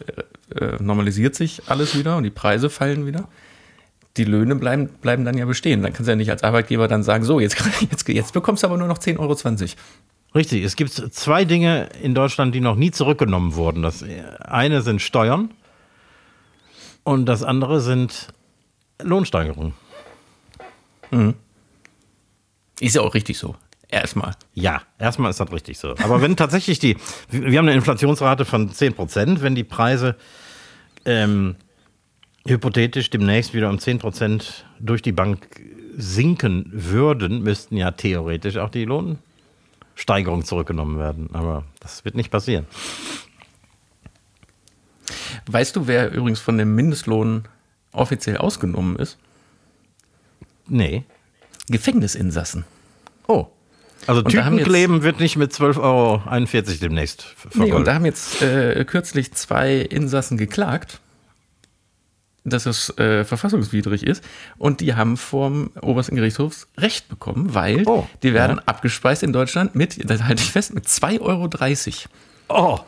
äh, 0.56 0.66
äh 0.66 0.78
normalisiert 0.82 1.36
sich 1.36 1.64
alles 1.68 1.98
wieder 1.98 2.18
und 2.18 2.24
die 2.24 2.30
Preise 2.30 2.70
fallen 2.70 3.06
wieder. 3.06 3.28
Die 4.18 4.26
Löhne 4.26 4.56
bleiben, 4.56 4.90
bleiben 5.02 5.26
dann 5.26 5.38
ja 5.38 5.46
bestehen. 5.46 5.82
Dann 5.82 5.92
kannst 5.92 6.08
du 6.08 6.12
ja 6.12 6.16
nicht 6.16 6.30
als 6.30 6.44
Arbeitgeber 6.44 6.88
dann 6.88 7.02
sagen, 7.02 7.24
so, 7.24 7.40
jetzt, 7.40 7.58
jetzt, 7.92 8.08
jetzt 8.08 8.34
bekommst 8.34 8.62
du 8.62 8.68
aber 8.68 8.78
nur 8.78 8.88
noch 8.88 9.00
10,20 9.00 9.20
Euro. 9.20 9.36
Richtig, 10.36 10.64
es 10.64 10.76
gibt 10.76 10.92
zwei 10.92 11.46
Dinge 11.46 11.90
in 12.02 12.16
Deutschland, 12.16 12.56
die 12.56 12.60
noch 12.60 12.76
nie 12.76 12.92
zurückgenommen 12.92 13.56
wurden. 13.56 13.84
Das 13.84 14.04
eine 14.40 14.82
sind 14.82 15.02
Steuern 15.02 15.52
und 17.04 17.28
das 17.28 17.44
andere 17.44 17.82
sind 17.82 18.30
Lohnsteigerungen. 19.02 19.74
Mhm. 21.12 21.36
Ist 22.80 22.96
ja 22.96 23.02
auch 23.02 23.14
richtig 23.14 23.38
so. 23.38 23.56
Erstmal. 23.90 24.34
Ja, 24.56 24.82
erstmal 24.98 25.30
ist 25.30 25.40
das 25.40 25.52
richtig 25.52 25.78
so. 25.78 25.92
Aber 26.04 26.20
wenn 26.22 26.36
tatsächlich 26.36 26.80
die, 26.80 26.98
wir 27.30 27.60
haben 27.60 27.68
eine 27.68 27.76
Inflationsrate 27.76 28.44
von 28.44 28.72
10 28.72 28.96
Prozent, 28.96 29.44
wenn 29.44 29.54
die 29.54 29.64
Preise 29.64 30.16
ähm, 31.06 31.56
hypothetisch 32.48 33.12
demnächst 33.12 33.54
wieder 33.54 33.70
um 33.70 33.78
10 33.78 34.00
Prozent 34.00 34.66
durch 34.80 35.04
die 35.04 35.12
Bank 35.12 35.62
sinken 35.96 36.72
würden, 36.74 37.44
müssten 37.44 37.78
ja 37.78 37.92
theoretisch 37.92 38.58
auch 38.58 38.70
die 38.70 38.86
Lohnsteigerungen 39.94 40.46
zurückgenommen 40.46 41.00
werden. 41.00 41.30
Aber 41.34 41.64
das 41.80 42.06
wird 42.06 42.16
nicht 42.16 42.32
passieren. 42.32 42.66
Weißt 45.48 45.76
du, 45.76 45.88
wer 45.88 46.12
übrigens 46.12 46.40
von 46.40 46.58
dem 46.58 46.76
Mindestlohn 46.76 47.46
offiziell 47.92 48.38
ausgenommen 48.38 48.98
ist? 48.98 49.18
Nee. 50.68 51.04
Gefängnisinsassen. 51.68 52.66
Oh. 53.28 53.48
Also 54.06 54.22
Typenkleben 54.22 55.04
wird 55.04 55.20
nicht 55.20 55.38
mit 55.38 55.54
12,41 55.54 55.80
Euro 55.82 56.22
demnächst 56.82 57.24
vergolten. 57.24 57.64
Nee, 57.64 57.72
und 57.72 57.88
da 57.88 57.94
haben 57.94 58.06
jetzt 58.06 58.42
äh, 58.42 58.84
kürzlich 58.86 59.34
zwei 59.34 59.78
Insassen 59.78 60.38
geklagt, 60.38 61.00
dass 62.44 62.66
es 62.66 62.96
äh, 62.98 63.24
verfassungswidrig 63.24 64.06
ist. 64.06 64.24
Und 64.58 64.82
die 64.82 64.96
haben 64.96 65.18
vom 65.18 65.72
obersten 65.82 66.16
Gerichtshof 66.16 66.68
Recht 66.78 67.10
bekommen, 67.10 67.54
weil 67.54 67.84
oh, 67.86 68.08
die 68.22 68.34
werden 68.34 68.58
ja. 68.58 68.64
abgespeist 68.66 69.24
in 69.24 69.34
Deutschland 69.34 69.76
mit, 69.76 70.10
das 70.10 70.24
halte 70.24 70.44
ich 70.44 70.52
fest, 70.52 70.74
mit 70.74 70.86
2,30 70.86 71.22
Euro. 71.22 71.50
Oh. 72.50 72.80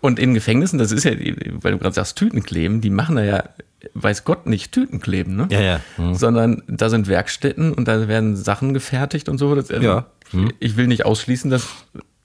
Und 0.00 0.18
in 0.18 0.34
Gefängnissen, 0.34 0.78
das 0.78 0.92
ist 0.92 1.04
ja, 1.04 1.12
weil 1.12 1.72
du 1.72 1.78
gerade 1.78 1.94
sagst, 1.94 2.18
Tütenkleben, 2.18 2.82
die 2.82 2.90
machen 2.90 3.16
da 3.16 3.24
ja 3.24 3.44
weiß 3.92 4.24
Gott 4.24 4.46
nicht 4.46 4.72
Tütenkleben, 4.72 5.36
ne? 5.36 5.48
Ja, 5.50 5.60
ja. 5.60 5.80
Mhm. 5.96 6.14
Sondern 6.14 6.62
da 6.66 6.88
sind 6.88 7.08
Werkstätten 7.08 7.72
und 7.72 7.86
da 7.86 8.08
werden 8.08 8.36
Sachen 8.36 8.72
gefertigt 8.72 9.28
und 9.28 9.38
so. 9.38 9.54
Das, 9.54 9.70
also 9.70 9.86
ja. 9.86 10.06
Mhm. 10.32 10.52
Ich 10.58 10.76
will 10.76 10.86
nicht 10.86 11.04
ausschließen, 11.04 11.50
dass 11.50 11.68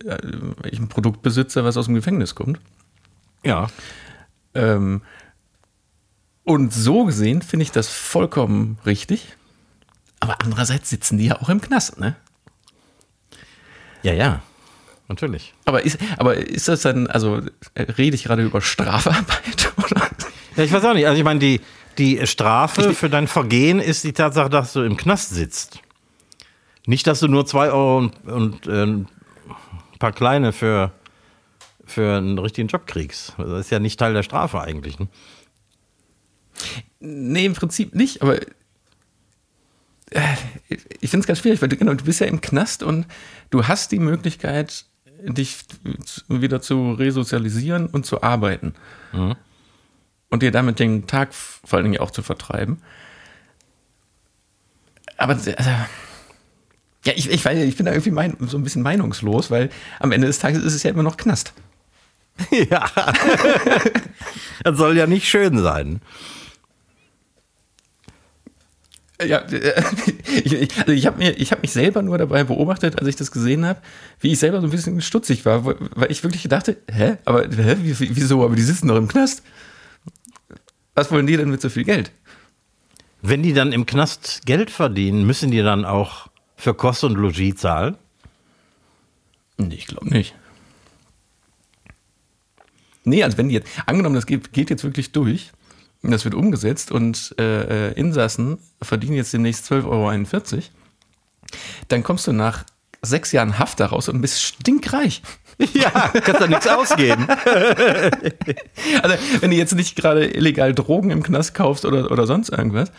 äh, 0.06 0.18
ich 0.70 0.80
ein 0.80 0.88
Produkt 0.88 1.22
besitze, 1.22 1.64
was 1.64 1.78
aus 1.78 1.86
dem 1.86 1.96
Gefängnis 1.96 2.36
kommt. 2.36 2.60
Ja. 3.44 3.68
Ähm, 4.54 5.02
und 6.50 6.74
so 6.74 7.06
gesehen 7.06 7.44
finde 7.44 7.62
ich 7.62 7.72
das 7.72 7.88
vollkommen 7.90 8.80
richtig. 8.84 9.38
Aber 10.20 10.42
andererseits 10.42 10.90
sitzen 10.90 11.20
die 11.20 11.28
ja 11.28 11.40
auch 11.40 11.50
im 11.50 11.62
Knast, 11.62 12.00
ne? 12.00 12.16
Ja, 14.02 14.14
ja. 14.14 14.42
Natürlich. 15.08 15.54
Aber 15.66 15.86
ist, 15.86 16.00
aber 16.18 16.38
ist 16.38 16.68
das 16.68 16.82
dann, 16.82 17.06
also 17.06 17.42
rede 17.78 18.16
ich 18.16 18.24
gerade 18.24 18.44
über 18.44 18.62
Strafarbeit 18.62 19.74
oder? 19.78 20.08
Ja, 20.56 20.64
ich 20.64 20.72
weiß 20.72 20.84
auch 20.86 20.96
nicht. 20.96 21.06
Also 21.06 21.20
ich 21.20 21.24
meine, 21.24 21.40
die, 21.40 21.62
die 22.00 22.26
Strafe 22.26 22.96
für 22.96 23.12
dein 23.12 23.28
Vergehen 23.28 23.80
ist 23.80 24.04
die 24.04 24.14
Tatsache, 24.14 24.50
dass 24.50 24.74
du 24.74 24.82
im 24.82 24.98
Knast 24.98 25.30
sitzt. 25.30 25.80
Nicht, 26.88 27.06
dass 27.06 27.20
du 27.20 27.28
nur 27.28 27.46
zwei 27.46 27.68
Euro 27.70 28.00
und, 28.00 28.28
und 28.28 28.66
äh, 28.66 28.86
ein 28.86 29.08
paar 30.00 30.14
kleine 30.14 30.52
für, 30.52 30.94
für 31.86 32.18
einen 32.18 32.40
richtigen 32.40 32.70
Job 32.70 32.88
kriegst. 32.88 33.36
Das 33.38 33.60
ist 33.60 33.70
ja 33.70 33.78
nicht 33.78 34.00
Teil 34.00 34.16
der 34.16 34.24
Strafe 34.24 34.62
eigentlich. 34.62 34.98
Ne? 34.98 35.08
Nee, 37.00 37.46
im 37.46 37.54
Prinzip 37.54 37.96
nicht, 37.96 38.22
aber 38.22 38.42
äh, 40.12 40.22
ich 41.00 41.10
finde 41.10 41.22
es 41.22 41.28
ganz 41.28 41.40
schwierig, 41.40 41.62
weil 41.62 41.70
du, 41.70 41.78
genau, 41.78 41.94
du 41.94 42.04
bist 42.04 42.20
ja 42.20 42.28
im 42.28 42.42
Knast 42.42 42.84
und 42.84 43.06
du 43.50 43.68
hast 43.68 43.92
die 43.92 44.00
Möglichkeit, 44.00 44.86
dich 45.22 45.58
wieder 46.28 46.62
zu 46.62 46.94
resozialisieren 46.94 47.88
und 47.88 48.06
zu 48.06 48.24
arbeiten. 48.24 48.74
Mhm 49.14 49.36
und 50.30 50.44
dir 50.44 50.52
damit 50.52 50.80
den 50.80 51.08
Tag 51.08 51.34
vor 51.34 51.78
allen 51.78 51.86
Dingen 51.86 52.00
auch 52.00 52.12
zu 52.12 52.22
vertreiben. 52.22 52.82
Aber 55.18 55.34
also, 55.34 55.52
ja, 55.52 57.14
ich, 57.16 57.30
ich, 57.30 57.46
ich 57.46 57.76
bin 57.76 57.86
da 57.86 57.92
irgendwie 57.92 58.12
mein, 58.12 58.38
so 58.40 58.58
ein 58.58 58.64
bisschen 58.64 58.84
meinungslos, 58.84 59.52
weil 59.52 59.70
am 60.00 60.12
Ende 60.12 60.28
des 60.28 60.40
Tages 60.40 60.64
ist 60.64 60.76
es 60.76 60.84
ja 60.84 60.92
immer 60.92 61.04
noch 61.04 61.18
Knast. 61.18 61.54
Ja. 62.52 62.90
das 64.64 64.78
soll 64.78 64.96
ja 64.96 65.08
nicht 65.08 65.28
schön 65.28 65.62
sein. 65.62 66.00
Ja, 69.26 69.44
ich, 70.44 70.78
also 70.78 70.92
ich 70.92 71.06
habe 71.06 71.24
hab 71.24 71.62
mich 71.62 71.72
selber 71.72 72.02
nur 72.02 72.18
dabei 72.18 72.46
beobachtet, 72.46 72.98
als 73.00 73.08
ich 73.08 73.18
das 73.18 73.32
gesehen 73.32 73.66
habe, 73.66 73.82
wie 74.22 74.32
ich 74.32 74.40
selber 74.40 74.62
so 74.62 74.68
ein 74.68 74.70
bisschen 74.70 75.02
stutzig 75.02 75.46
war, 75.46 75.66
weil 75.66 76.12
ich 76.12 76.24
wirklich 76.24 76.44
dachte, 76.48 76.78
hä, 76.90 77.18
aber 77.26 77.44
hä, 77.44 77.76
wieso, 77.82 78.46
aber 78.46 78.56
die 78.56 78.62
sitzen 78.62 78.88
doch 78.88 78.96
im 78.96 79.10
Knast. 79.10 79.44
Was 80.96 81.12
wollen 81.12 81.28
die 81.28 81.36
denn 81.36 81.50
mit 81.50 81.62
so 81.62 81.70
viel 81.70 81.84
Geld? 81.84 82.12
Wenn 83.22 83.44
die 83.44 83.54
dann 83.54 83.74
im 83.74 83.86
Knast 83.86 84.46
Geld 84.46 84.72
verdienen, 84.72 85.26
müssen 85.26 85.52
die 85.52 85.62
dann 85.62 85.84
auch 85.84 86.28
für 86.56 86.74
Kost 86.74 87.04
und 87.04 87.16
Logis 87.16 87.56
zahlen? 87.56 87.98
Nee, 89.58 89.76
ich 89.76 89.88
glaube 89.88 90.08
nicht. 90.08 90.34
Nee, 93.04 93.24
also 93.24 93.38
wenn 93.38 93.50
die 93.50 93.56
jetzt, 93.56 93.70
angenommen, 93.86 94.16
das 94.16 94.26
geht, 94.26 94.54
geht 94.54 94.70
jetzt 94.70 94.84
wirklich 94.84 95.12
durch, 95.12 95.52
das 96.02 96.24
wird 96.24 96.36
umgesetzt 96.36 96.92
und 96.92 97.36
äh, 97.40 97.90
äh 97.90 97.94
Insassen 97.94 98.58
verdienen 98.82 99.16
jetzt 99.16 99.34
demnächst 99.34 99.70
12,41 99.72 100.54
Euro, 100.54 100.64
dann 101.88 102.04
kommst 102.04 102.28
du 102.28 102.32
nach 102.32 102.66
sechs 103.02 103.32
Jahren 103.32 103.60
Haft 103.60 103.80
daraus 103.80 104.10
und 104.10 104.22
bist 104.22 104.42
stinkreich. 104.42 105.22
Ja, 105.74 105.90
kannst 106.24 106.42
da 106.42 106.48
nichts 106.48 106.68
ausgeben. 106.68 107.28
Also, 109.04 109.18
wenn 109.42 109.52
du 109.52 109.58
jetzt 109.58 109.76
nicht 109.76 109.96
gerade 109.96 110.26
illegal 110.26 110.74
Drogen 110.74 111.12
im 111.12 111.22
Knast 111.22 111.54
kaufst 111.54 111.86
oder, 111.86 112.12
oder 112.12 112.26
sonst 112.26 112.50
irgendwas, 112.50 112.92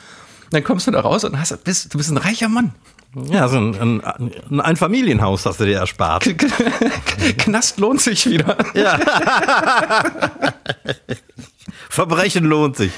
dann 0.50 0.64
kommst 0.64 0.86
du 0.86 0.90
da 0.90 1.00
raus 1.00 1.24
und 1.24 1.38
hast, 1.38 1.64
bist, 1.64 1.92
du 1.94 1.98
bist 1.98 2.10
ein 2.10 2.16
reicher 2.16 2.48
Mann. 2.48 2.74
Ja, 3.28 3.48
so 3.48 3.58
ein, 3.58 4.02
ein, 4.02 4.60
ein 4.60 4.76
Familienhaus 4.76 5.44
hast 5.44 5.58
du 5.58 5.64
dir 5.64 5.78
erspart. 5.78 6.24
Knast 7.38 7.78
lohnt 7.78 8.00
sich 8.00 8.24
wieder. 8.30 8.56
Ja. 8.74 9.00
Verbrechen 11.88 12.44
lohnt 12.44 12.76
sich. 12.76 12.92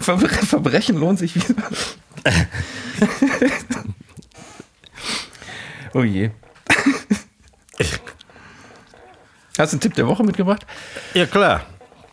Ver 0.00 0.18
Verbrechen 0.18 0.98
lohnt 0.98 1.18
sich 1.18 1.34
wieder. 1.34 1.64
oh 5.94 6.04
je. 6.04 6.30
Hast 9.58 9.72
du 9.72 9.76
einen 9.76 9.80
Tipp 9.80 9.94
der 9.94 10.06
Woche 10.06 10.22
mitgebracht? 10.22 10.64
Ja, 11.12 11.26
klar. 11.26 11.62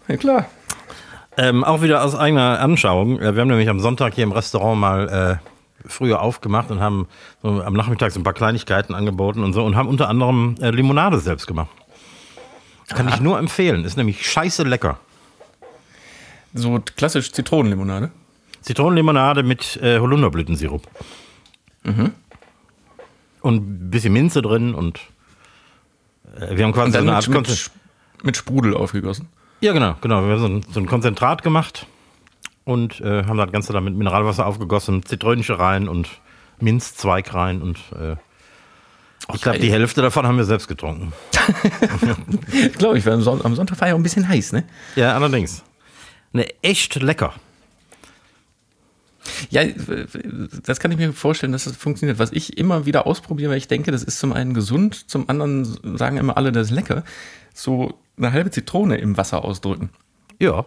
Ja, 0.07 0.17
klar. 0.17 0.49
Ähm, 1.38 1.63
auch 1.63 1.82
wieder 1.82 2.04
aus 2.04 2.15
eigener 2.15 2.60
Anschauung. 2.60 3.19
Wir 3.19 3.28
haben 3.28 3.47
nämlich 3.47 3.69
am 3.69 3.80
Sonntag 3.80 4.15
hier 4.15 4.23
im 4.23 4.32
Restaurant 4.32 4.80
mal 4.80 5.39
äh, 5.43 5.88
früher 5.88 6.21
aufgemacht 6.21 6.71
und 6.71 6.80
haben 6.80 7.08
so 7.43 7.62
am 7.62 7.73
Nachmittag 7.73 8.12
so 8.12 8.19
ein 8.19 8.23
paar 8.23 8.34
Kleinigkeiten 8.34 8.95
angeboten 8.95 9.43
und 9.43 9.54
so 9.54 9.63
und 9.63 9.76
haben 9.76 9.88
unter 9.88 10.10
anderem 10.10 10.56
äh, 10.60 10.71
Limonade 10.71 11.19
selbst 11.19 11.45
gemacht. 11.45 11.69
Kann 12.89 13.08
Aha. 13.08 13.15
ich 13.15 13.21
nur 13.21 13.38
empfehlen. 13.38 13.86
Ist 13.86 13.97
nämlich 13.97 14.26
scheiße 14.26 14.63
lecker. 14.63 15.00
So 16.54 16.82
klassisch 16.95 17.32
Zitronenlimonade? 17.32 18.12
Zitronenlimonade 18.62 19.43
mit 19.43 19.78
äh, 19.78 20.00
Holunderblütensirup. 20.00 20.88
Mhm. 21.84 22.13
Und 23.41 23.56
ein 23.56 23.89
bisschen 23.91 24.13
Minze 24.13 24.41
drin 24.41 24.73
und 24.73 25.00
äh, 26.39 26.58
wir 26.58 26.65
haben 26.65 26.73
quasi 26.73 26.93
so 26.93 26.97
eine 26.97 27.13
Art 27.13 27.28
mit, 27.28 27.71
mit, 28.23 28.38
Sprudel 28.38 28.76
aufgegossen. 28.76 29.30
Ja, 29.60 29.74
genau, 29.74 29.96
genau. 30.02 30.24
Wir 30.24 30.34
haben 30.34 30.39
so 30.39 30.48
ein, 30.48 30.65
so 30.72 30.80
ein 30.80 30.86
Konzentrat 30.86 31.43
gemacht 31.43 31.88
und 32.63 33.02
äh, 33.02 33.24
haben 33.24 33.38
das 33.38 33.52
Ganze 33.52 33.74
dann 33.74 33.84
mit 33.84 33.96
Mineralwasser 33.96 34.46
aufgegossen, 34.46 35.04
Zitrönchen 35.04 35.56
rein 35.56 35.88
und 35.88 36.10
Minzzweig 36.60 37.34
rein 37.34 37.62
und 37.62 37.78
äh, 38.00 38.15
ich 39.34 39.41
glaube, 39.41 39.60
die 39.60 39.72
Hälfte 39.72 40.02
davon 40.02 40.26
haben 40.26 40.38
wir 40.38 40.46
selbst 40.46 40.67
getrunken. 40.70 41.12
glaube 42.78 42.98
ich, 42.98 43.06
weil 43.06 43.13
am 43.13 43.22
Sonntag 43.56 43.82
war 43.82 43.89
ja 43.89 43.93
auch 43.93 44.00
ein 44.00 44.04
bisschen 44.04 44.28
heiß, 44.28 44.54
ne? 44.54 44.63
Ja, 44.96 45.15
allerdings. 45.15 45.63
Ne, 46.32 46.48
echt 46.62 46.96
lecker. 46.96 47.34
Ja, 49.49 49.63
das 50.63 50.79
kann 50.79 50.91
ich 50.91 50.97
mir 50.97 51.13
vorstellen, 51.13 51.51
dass 51.51 51.65
das 51.65 51.75
funktioniert. 51.75 52.19
Was 52.19 52.31
ich 52.31 52.57
immer 52.57 52.85
wieder 52.85 53.07
ausprobiere, 53.07 53.51
weil 53.51 53.57
ich 53.57 53.67
denke, 53.67 53.91
das 53.91 54.03
ist 54.03 54.19
zum 54.19 54.33
einen 54.33 54.53
gesund, 54.53 55.09
zum 55.09 55.29
anderen 55.29 55.97
sagen 55.97 56.17
immer 56.17 56.37
alle, 56.37 56.51
das 56.51 56.67
ist 56.67 56.73
lecker. 56.73 57.03
So 57.53 57.99
eine 58.17 58.31
halbe 58.31 58.51
Zitrone 58.51 58.97
im 58.97 59.17
Wasser 59.17 59.43
ausdrücken. 59.43 59.89
Ja. 60.39 60.65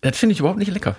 Das 0.00 0.16
finde 0.16 0.34
ich 0.34 0.40
überhaupt 0.40 0.58
nicht 0.58 0.72
lecker. 0.72 0.96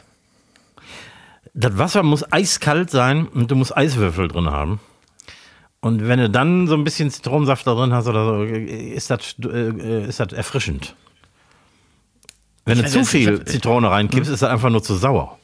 Das 1.53 1.77
Wasser 1.77 2.03
muss 2.03 2.31
eiskalt 2.31 2.89
sein 2.89 3.27
und 3.27 3.49
du 3.51 3.55
musst 3.55 3.75
Eiswürfel 3.75 4.27
drin 4.27 4.49
haben. 4.49 4.79
Und 5.79 6.07
wenn 6.07 6.19
du 6.19 6.29
dann 6.29 6.67
so 6.67 6.73
ein 6.73 6.83
bisschen 6.83 7.11
Zitronensaft 7.11 7.67
da 7.67 7.75
drin 7.75 7.93
hast 7.93 8.07
oder 8.07 8.25
so, 8.25 8.43
ist 8.43 9.11
das, 9.11 9.35
äh, 9.43 10.07
ist 10.07 10.19
das 10.19 10.33
erfrischend. 10.33 10.95
Wenn 12.65 12.79
du 12.79 12.87
zu 12.87 13.05
viel 13.05 13.45
Zitrone 13.45 13.91
reinkippst, 13.91 14.31
ist 14.31 14.41
das 14.41 14.49
einfach 14.49 14.71
nur 14.71 14.81
zu 14.81 14.95
sauer. 14.95 15.37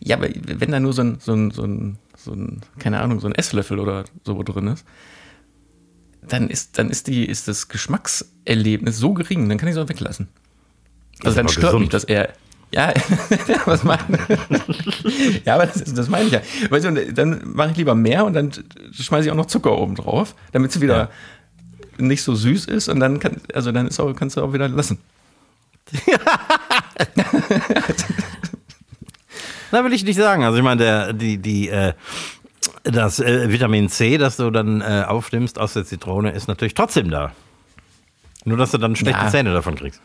Ja, 0.00 0.16
aber 0.16 0.28
wenn 0.34 0.70
da 0.70 0.80
nur 0.80 0.92
so 0.92 1.02
ein, 1.02 1.18
so 1.20 1.32
ein, 1.32 1.50
so 1.50 1.64
ein, 1.64 1.98
so 2.16 2.32
ein 2.32 2.60
keine 2.78 3.00
Ahnung, 3.00 3.20
so 3.20 3.26
ein 3.26 3.34
Esslöffel 3.34 3.78
oder 3.78 4.04
so 4.24 4.42
drin 4.42 4.68
ist, 4.68 4.84
dann 6.28 6.48
ist, 6.48 6.78
dann 6.78 6.90
ist 6.90 7.08
die, 7.08 7.24
ist 7.24 7.48
das 7.48 7.68
Geschmackserlebnis 7.68 8.96
so 8.96 9.12
gering, 9.12 9.48
dann 9.48 9.58
kann 9.58 9.68
ich 9.68 9.74
es 9.74 9.82
auch 9.82 9.88
weglassen. 9.88 10.28
Also 11.18 11.30
Ist 11.30 11.36
dann 11.36 11.48
stört 11.48 11.66
gesund. 11.66 11.80
mich 11.82 11.90
das 11.90 12.04
eher. 12.04 12.32
Ja, 12.72 12.92
was 13.66 13.84
meine 13.84 14.00
Ja, 15.44 15.56
aber 15.56 15.66
das, 15.66 15.84
das 15.84 16.08
meine 16.08 16.26
ich 16.26 16.32
ja. 16.32 16.40
Weißt 16.70 16.86
du, 16.86 17.12
dann 17.12 17.42
mache 17.52 17.72
ich 17.72 17.76
lieber 17.76 17.94
mehr 17.94 18.24
und 18.24 18.32
dann 18.32 18.50
schmeiße 18.92 19.26
ich 19.26 19.30
auch 19.30 19.36
noch 19.36 19.46
Zucker 19.46 19.76
oben 19.76 19.94
drauf, 19.94 20.34
damit 20.52 20.70
es 20.70 20.80
wieder 20.80 21.10
nicht 21.98 22.22
so 22.22 22.34
süß 22.34 22.64
ist 22.66 22.88
und 22.88 22.98
dann 23.00 23.20
kann, 23.20 23.36
also 23.52 23.72
dann 23.72 23.86
ist 23.86 24.00
auch, 24.00 24.14
kannst 24.14 24.36
du 24.38 24.42
auch 24.42 24.54
wieder 24.54 24.68
lassen. 24.68 24.98
Na, 29.72 29.84
will 29.84 29.92
ich 29.92 30.04
nicht 30.04 30.16
sagen. 30.16 30.44
Also 30.44 30.58
ich 30.58 30.64
meine, 30.64 30.82
der, 30.82 31.12
die, 31.12 31.38
die, 31.38 31.68
äh, 31.68 31.94
das 32.84 33.18
äh, 33.18 33.50
Vitamin 33.50 33.88
C, 33.88 34.18
das 34.18 34.36
du 34.36 34.50
dann 34.50 34.80
äh, 34.80 35.04
aufnimmst 35.06 35.58
aus 35.58 35.72
der 35.72 35.84
Zitrone, 35.84 36.30
ist 36.32 36.46
natürlich 36.46 36.74
trotzdem 36.74 37.10
da. 37.10 37.32
Nur, 38.44 38.58
dass 38.58 38.70
du 38.72 38.78
dann 38.78 38.96
schlechte 38.96 39.24
Ja. 39.24 39.30
Zähne 39.30 39.52
davon 39.52 39.74
kriegst. 39.76 40.00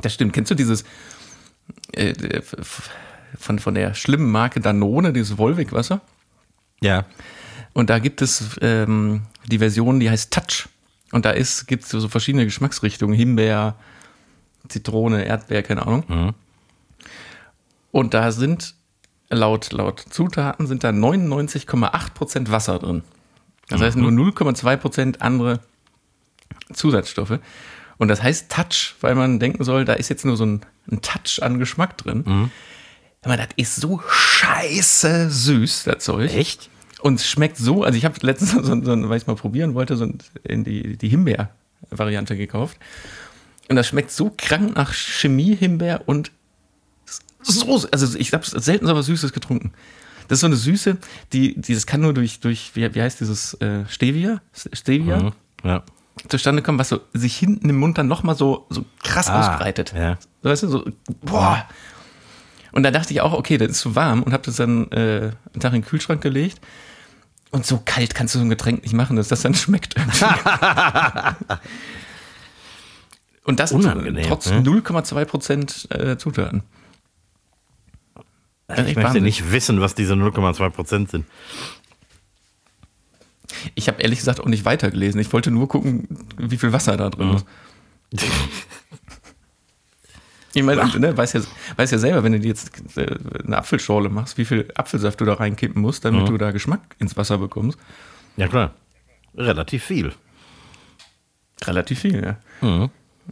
Das 0.00 0.14
stimmt. 0.14 0.32
Kennst 0.32 0.50
du 0.50 0.54
dieses 0.54 0.84
äh, 1.92 2.40
von, 3.38 3.58
von 3.58 3.74
der 3.74 3.94
schlimmen 3.94 4.30
Marke 4.30 4.60
Danone, 4.60 5.12
dieses 5.12 5.36
Volvic-Wasser? 5.36 6.00
Ja. 6.80 7.04
Und 7.72 7.90
da 7.90 7.98
gibt 7.98 8.22
es 8.22 8.58
ähm, 8.60 9.22
die 9.46 9.58
Version, 9.58 10.00
die 10.00 10.10
heißt 10.10 10.32
Touch. 10.32 10.68
Und 11.12 11.24
da 11.24 11.32
gibt 11.32 11.84
es 11.84 11.90
so 11.90 12.08
verschiedene 12.08 12.44
Geschmacksrichtungen. 12.44 13.16
Himbeer, 13.16 13.74
Zitrone, 14.68 15.24
Erdbeer, 15.24 15.62
keine 15.62 15.86
Ahnung. 15.86 16.34
Und 17.92 18.14
da 18.14 18.32
sind 18.32 18.74
laut, 19.30 19.72
laut 19.72 20.04
Zutaten 20.10 20.66
sind 20.66 20.82
da 20.82 20.88
99,8% 20.88 22.50
Wasser 22.50 22.78
drin. 22.80 23.02
Das 23.68 23.80
heißt 23.80 23.96
nur 23.96 24.10
0,2% 24.10 25.20
andere 25.20 25.60
Zusatzstoffe. 26.72 27.38
Und 27.98 28.08
das 28.08 28.22
heißt 28.22 28.50
Touch, 28.50 28.96
weil 29.00 29.14
man 29.14 29.38
denken 29.38 29.62
soll, 29.62 29.84
da 29.84 29.92
ist 29.92 30.08
jetzt 30.08 30.24
nur 30.24 30.36
so 30.36 30.44
ein, 30.44 30.62
ein 30.90 31.00
Touch 31.00 31.40
an 31.42 31.58
Geschmack 31.58 31.96
drin. 31.98 32.50
Aber 33.22 33.36
das 33.36 33.48
ist 33.56 33.76
so 33.76 34.00
scheiße 34.08 35.30
süß, 35.30 35.84
das 35.84 36.04
Zeug. 36.04 36.34
Echt? 36.34 36.68
Und 37.00 37.16
es 37.16 37.28
schmeckt 37.28 37.56
so, 37.56 37.84
also 37.84 37.96
ich 37.96 38.04
habe 38.04 38.14
letztens, 38.22 38.52
so, 38.66 38.82
so, 38.82 39.08
weil 39.08 39.16
ich 39.16 39.26
mal 39.26 39.36
probieren 39.36 39.74
wollte, 39.74 39.96
so 39.96 40.08
in 40.42 40.64
die, 40.64 40.96
die 40.96 41.08
Himbeer-Variante 41.08 42.36
gekauft. 42.36 42.78
Und 43.68 43.76
das 43.76 43.86
schmeckt 43.86 44.10
so 44.10 44.32
krank 44.36 44.76
nach 44.76 44.92
Chemie-Himbeer 44.92 46.02
und 46.06 46.32
so, 47.42 47.88
also 47.90 48.18
ich 48.18 48.32
habe 48.32 48.44
selten 48.46 48.86
so 48.86 48.94
was 48.94 49.06
Süßes 49.06 49.32
getrunken. 49.32 49.72
Das 50.28 50.36
ist 50.36 50.40
so 50.40 50.46
eine 50.46 50.56
Süße, 50.56 50.96
die, 51.32 51.60
die 51.60 51.74
das 51.74 51.86
kann 51.86 52.00
nur 52.00 52.14
durch, 52.14 52.40
durch 52.40 52.70
wie, 52.74 52.94
wie 52.94 53.02
heißt 53.02 53.20
dieses 53.20 53.54
äh, 53.54 53.84
Stevia? 53.88 54.40
Stevia 54.72 55.18
Mhm. 55.18 55.32
Ja. 55.64 55.82
zustande 56.28 56.62
kommen, 56.62 56.78
was 56.78 56.88
so 56.88 57.00
sich 57.12 57.36
hinten 57.36 57.68
im 57.68 57.76
Mund 57.78 57.98
dann 57.98 58.08
nochmal 58.08 58.34
so, 58.36 58.66
so 58.70 58.84
krass 59.02 59.28
Ah, 59.28 59.40
ausbreitet. 59.52 59.92
ja. 59.96 60.18
So, 60.42 60.48
weißt 60.50 60.62
du, 60.64 60.68
so, 60.68 60.84
boah. 61.22 61.64
Und 62.72 62.84
da 62.84 62.90
dachte 62.90 63.12
ich 63.12 63.20
auch, 63.20 63.32
okay, 63.34 63.58
das 63.58 63.70
ist 63.72 63.78
zu 63.80 63.94
warm 63.94 64.22
und 64.22 64.32
habe 64.32 64.42
das 64.44 64.56
dann 64.56 64.90
äh, 64.92 65.32
einen 65.52 65.60
Tag 65.60 65.72
in 65.74 65.82
den 65.82 65.86
Kühlschrank 65.86 66.22
gelegt. 66.22 66.60
Und 67.50 67.66
so 67.66 67.82
kalt 67.84 68.14
kannst 68.14 68.34
du 68.34 68.38
so 68.38 68.44
ein 68.46 68.48
Getränk 68.48 68.82
nicht 68.82 68.94
machen, 68.94 69.16
dass 69.16 69.28
das 69.28 69.42
dann 69.42 69.54
schmeckt. 69.62 69.94
und 73.44 73.60
das 73.60 73.72
Unangenehm, 73.72 74.26
trotz 74.26 74.50
ne? 74.50 74.60
0,2 74.60 75.24
Prozent 75.24 75.88
äh, 75.90 76.16
Zutaten. 76.16 76.62
Ist 78.68 78.78
Ich 78.78 78.84
möchte 78.84 79.02
Wahnsinn. 79.02 79.24
nicht 79.24 79.52
wissen, 79.52 79.80
was 79.80 79.94
diese 79.94 80.14
0,2 80.14 80.70
Prozent 80.70 81.10
sind. 81.10 81.26
Ich 83.74 83.88
habe 83.88 84.00
ehrlich 84.02 84.18
gesagt 84.18 84.40
auch 84.40 84.46
nicht 84.46 84.64
weitergelesen. 84.64 85.20
Ich 85.20 85.32
wollte 85.32 85.50
nur 85.50 85.68
gucken, 85.68 86.08
wie 86.38 86.56
viel 86.56 86.72
Wasser 86.72 86.96
da 86.96 87.10
drin 87.10 87.34
ist. 87.34 87.46
Ich 90.54 90.62
meine, 90.62 90.84
ne, 90.98 91.16
weiß, 91.16 91.32
ja, 91.32 91.40
weiß 91.76 91.92
ja 91.92 91.98
selber, 91.98 92.24
wenn 92.24 92.32
du 92.32 92.40
dir 92.40 92.48
jetzt 92.48 92.70
äh, 92.98 93.16
eine 93.42 93.56
Apfelschorle 93.56 94.10
machst, 94.10 94.36
wie 94.36 94.44
viel 94.44 94.68
Apfelsaft 94.74 95.20
du 95.20 95.24
da 95.24 95.34
reinkippen 95.34 95.80
musst, 95.80 96.04
damit 96.04 96.28
du 96.28 96.36
da 96.36 96.50
Geschmack 96.50 96.94
ins 96.98 97.16
Wasser 97.16 97.38
bekommst. 97.38 97.78
Ja, 98.36 98.48
klar. 98.48 98.74
Relativ 99.34 99.84
viel. 99.84 100.12
Relativ 101.64 102.00
viel, 102.00 102.22
ja. 102.22 102.38
Mhm. 102.60 102.90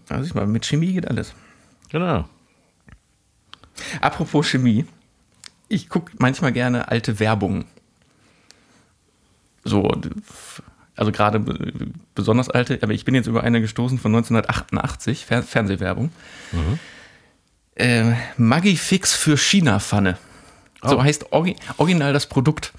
Also 0.09 0.25
ich 0.25 0.35
mal, 0.35 0.47
mit 0.47 0.64
Chemie 0.64 0.95
geht 0.95 1.09
alles. 1.09 1.35
Genau. 1.90 2.27
Apropos 4.01 4.47
Chemie, 4.49 4.87
ich 5.70 5.88
gucke 5.88 6.12
manchmal 6.18 6.52
gerne 6.52 6.88
alte 6.88 7.18
Werbungen. 7.18 7.64
So, 9.64 9.90
also 10.96 11.12
gerade 11.12 11.40
be- 11.40 11.72
besonders 12.14 12.50
alte, 12.50 12.78
aber 12.83 12.92
ich 12.92 13.04
bin 13.04 13.14
jetzt 13.14 13.26
über 13.26 13.42
eine 13.42 13.61
gestoßen 13.61 13.98
von 13.98 14.12
1988, 14.14 15.24
Fer 15.26 15.42
Fernsehwerbung. 15.42 16.11
Äh, 17.76 18.12
Maggi-Fix 18.37 19.14
für 19.14 19.37
China-Pfanne. 19.38 20.18
So 20.83 20.98
Oh. 20.98 21.02
heißt 21.02 21.33
orgi 21.33 21.56
original 21.78 22.12
das 22.12 22.26
Produkt. 22.26 22.72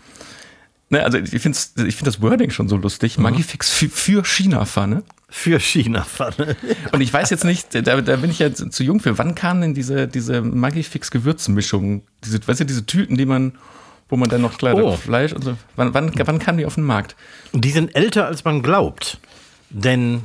Ne, 0.91 1.05
also 1.05 1.17
ich 1.17 1.29
finde 1.41 1.57
ich 1.87 1.95
find 1.95 2.05
das 2.05 2.21
Wording 2.21 2.49
schon 2.49 2.67
so 2.67 2.75
lustig. 2.75 3.17
Maggi-Fix 3.17 3.71
für, 3.71 3.87
für 3.87 4.25
China-Pfanne. 4.25 5.03
Für 5.29 5.57
China-Pfanne. 5.57 6.57
Und 6.91 6.99
ich 6.99 7.13
weiß 7.13 7.29
jetzt 7.29 7.45
nicht, 7.45 7.73
da, 7.73 8.01
da 8.01 8.15
bin 8.17 8.29
ich 8.29 8.39
ja 8.39 8.53
zu 8.53 8.83
jung 8.83 8.99
für. 8.99 9.17
Wann 9.17 9.33
kam 9.33 9.61
denn 9.61 9.73
diese, 9.73 10.09
diese 10.09 10.41
Maggi-Fix-Gewürzmischung? 10.41 12.03
Diese, 12.25 12.45
weißt 12.45 12.59
du, 12.59 12.65
diese 12.65 12.85
Tüten, 12.85 13.15
die 13.15 13.25
man, 13.25 13.53
wo 14.09 14.17
man 14.17 14.27
dann 14.27 14.41
noch 14.41 14.57
klar 14.57 14.75
Oh. 14.75 14.97
Fleisch 14.97 15.31
und 15.31 15.45
so. 15.45 15.55
Wann, 15.77 15.93
wann, 15.93 16.11
wann 16.13 16.39
kam 16.39 16.57
die 16.57 16.65
auf 16.65 16.75
den 16.75 16.83
Markt? 16.83 17.15
Die 17.53 17.71
sind 17.71 17.95
älter, 17.95 18.25
als 18.25 18.43
man 18.43 18.61
glaubt. 18.61 19.17
Denn 19.69 20.23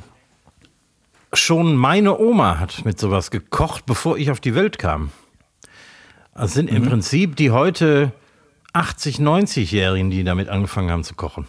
schon 1.33 1.77
meine 1.77 2.19
Oma 2.19 2.59
hat 2.59 2.85
mit 2.85 2.99
sowas 2.99 3.31
gekocht, 3.31 3.87
bevor 3.87 4.19
ich 4.19 4.33
auf 4.33 4.41
die 4.41 4.57
Welt 4.57 4.81
kam. 4.81 5.13
Das 6.35 6.55
sind 6.55 6.69
im 6.69 6.83
Prinzip 6.83 7.37
die 7.37 7.53
heute 7.53 8.11
80, 8.77 9.17
90-Jährigen, 9.17 10.11
die 10.11 10.23
damit 10.23 10.49
angefangen 10.49 10.91
haben 10.91 11.05
zu 11.05 11.15
kochen. 11.15 11.47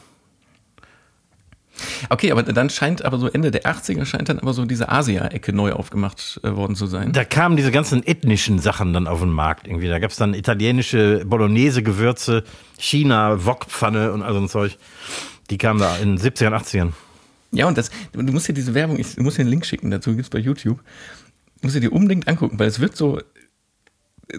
Okay, 2.10 2.32
aber 2.32 2.42
dann 2.44 2.70
scheint 2.70 3.06
aber 3.06 3.20
so 3.20 3.28
Ende 3.28 3.52
der 3.52 3.64
80er 3.64 4.06
scheint 4.06 4.30
dann 4.30 4.40
aber 4.40 4.54
so 4.54 4.66
diese 4.66 4.90
Asia-Ecke 4.90 5.54
neu 5.54 5.74
aufgemacht 5.74 6.40
äh, 6.44 6.56
worden 6.56 6.76
zu 6.76 6.88
sein. 6.88 7.12
Da 7.12 7.24
kamen 7.24 7.56
diese 7.56 7.72
ganzen 7.72 8.06
ethnischen 8.06 8.60
Sachen 8.60 8.94
dann 8.94 9.08
auf 9.08 9.20
den 9.20 9.30
Markt 9.30 9.68
irgendwie. 9.68 9.88
Da 9.88 10.00
gab 10.00 10.12
es 10.12 10.18
dann 10.18 10.34
italienische 10.34 11.24
Bolognese-Gewürze, 11.26 12.44
China, 12.80 13.46
Wokpfanne 13.46 14.12
und 14.12 14.24
all 14.24 14.34
so 14.34 14.40
ein 14.40 14.50
Zeug. 14.50 14.78
Die 15.50 15.58
kamen 15.58 15.80
da 15.80 15.98
in 15.98 16.16
den 16.16 16.20
70ern, 16.20 16.54
80ern. 16.54 16.94
Ja, 17.52 17.68
und 17.68 17.78
das, 17.78 17.92
du 18.14 18.24
musst 18.24 18.48
dir 18.48 18.54
diese 18.54 18.74
Werbung, 18.74 19.00
ich 19.00 19.18
muss 19.18 19.36
dir 19.36 19.42
einen 19.42 19.50
Link 19.50 19.66
schicken, 19.66 19.92
dazu 19.92 20.16
gibt's 20.16 20.30
bei 20.30 20.40
YouTube. 20.40 20.80
Musst 21.62 21.76
du 21.76 21.80
dir 21.80 21.92
unbedingt 21.92 22.28
angucken, 22.28 22.60
weil 22.60 22.68
es 22.68 22.80
wird 22.80 22.96
so, 22.96 23.20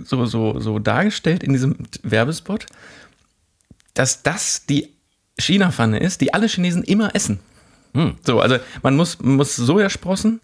so, 0.05 0.27
so, 0.27 0.61
so 0.61 0.79
dargestellt 0.79 1.43
in 1.43 1.53
diesem 1.53 1.77
Werbespot, 2.03 2.67
dass 3.95 4.23
das 4.23 4.67
die 4.67 4.93
China-Pfanne 5.39 5.99
ist, 5.99 6.21
die 6.21 6.35
alle 6.35 6.47
Chinesen 6.47 6.83
immer 6.83 7.15
essen. 7.15 7.41
So, 8.23 8.41
also 8.41 8.59
man 8.83 8.97
muss, 8.97 9.19
muss 9.21 9.57
Sojasprossen, 9.57 10.41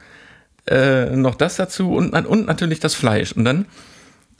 äh, 0.66 1.14
noch 1.16 1.34
das 1.34 1.56
dazu 1.56 1.92
und, 1.92 2.14
und 2.14 2.46
natürlich 2.46 2.80
das 2.80 2.94
Fleisch. 2.94 3.32
Und 3.32 3.44
dann, 3.44 3.66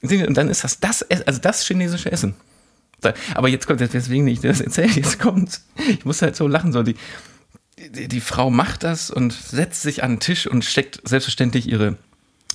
und 0.03 0.35
dann 0.35 0.49
ist 0.49 0.65
das 0.65 0.81
das, 0.81 1.03
also 1.03 1.41
das 1.41 1.67
chinesische 1.67 2.11
Essen. 2.11 2.35
Aber 3.35 3.49
jetzt 3.49 3.67
kommt, 3.67 3.81
deswegen 3.81 4.27
ich 4.27 4.41
das 4.41 4.61
erzähle, 4.61 4.89
jetzt 4.95 5.19
kommt, 5.19 5.61
ich 5.89 6.05
muss 6.05 6.23
halt 6.23 6.37
so 6.37 6.49
lachen, 6.49 6.73
so 6.73 6.83
die, 6.83 6.97
die, 7.79 8.09
die 8.09 8.21
Frau 8.21 8.51
macht 8.51 8.83
das 8.83 9.11
und 9.11 9.33
setzt 9.33 9.83
sich 9.83 10.03
an 10.03 10.13
den 10.13 10.21
Tisch 10.21 10.47
und 10.47 10.65
steckt 10.65 11.07
selbstverständlich 11.07 11.69
ihre, 11.69 11.99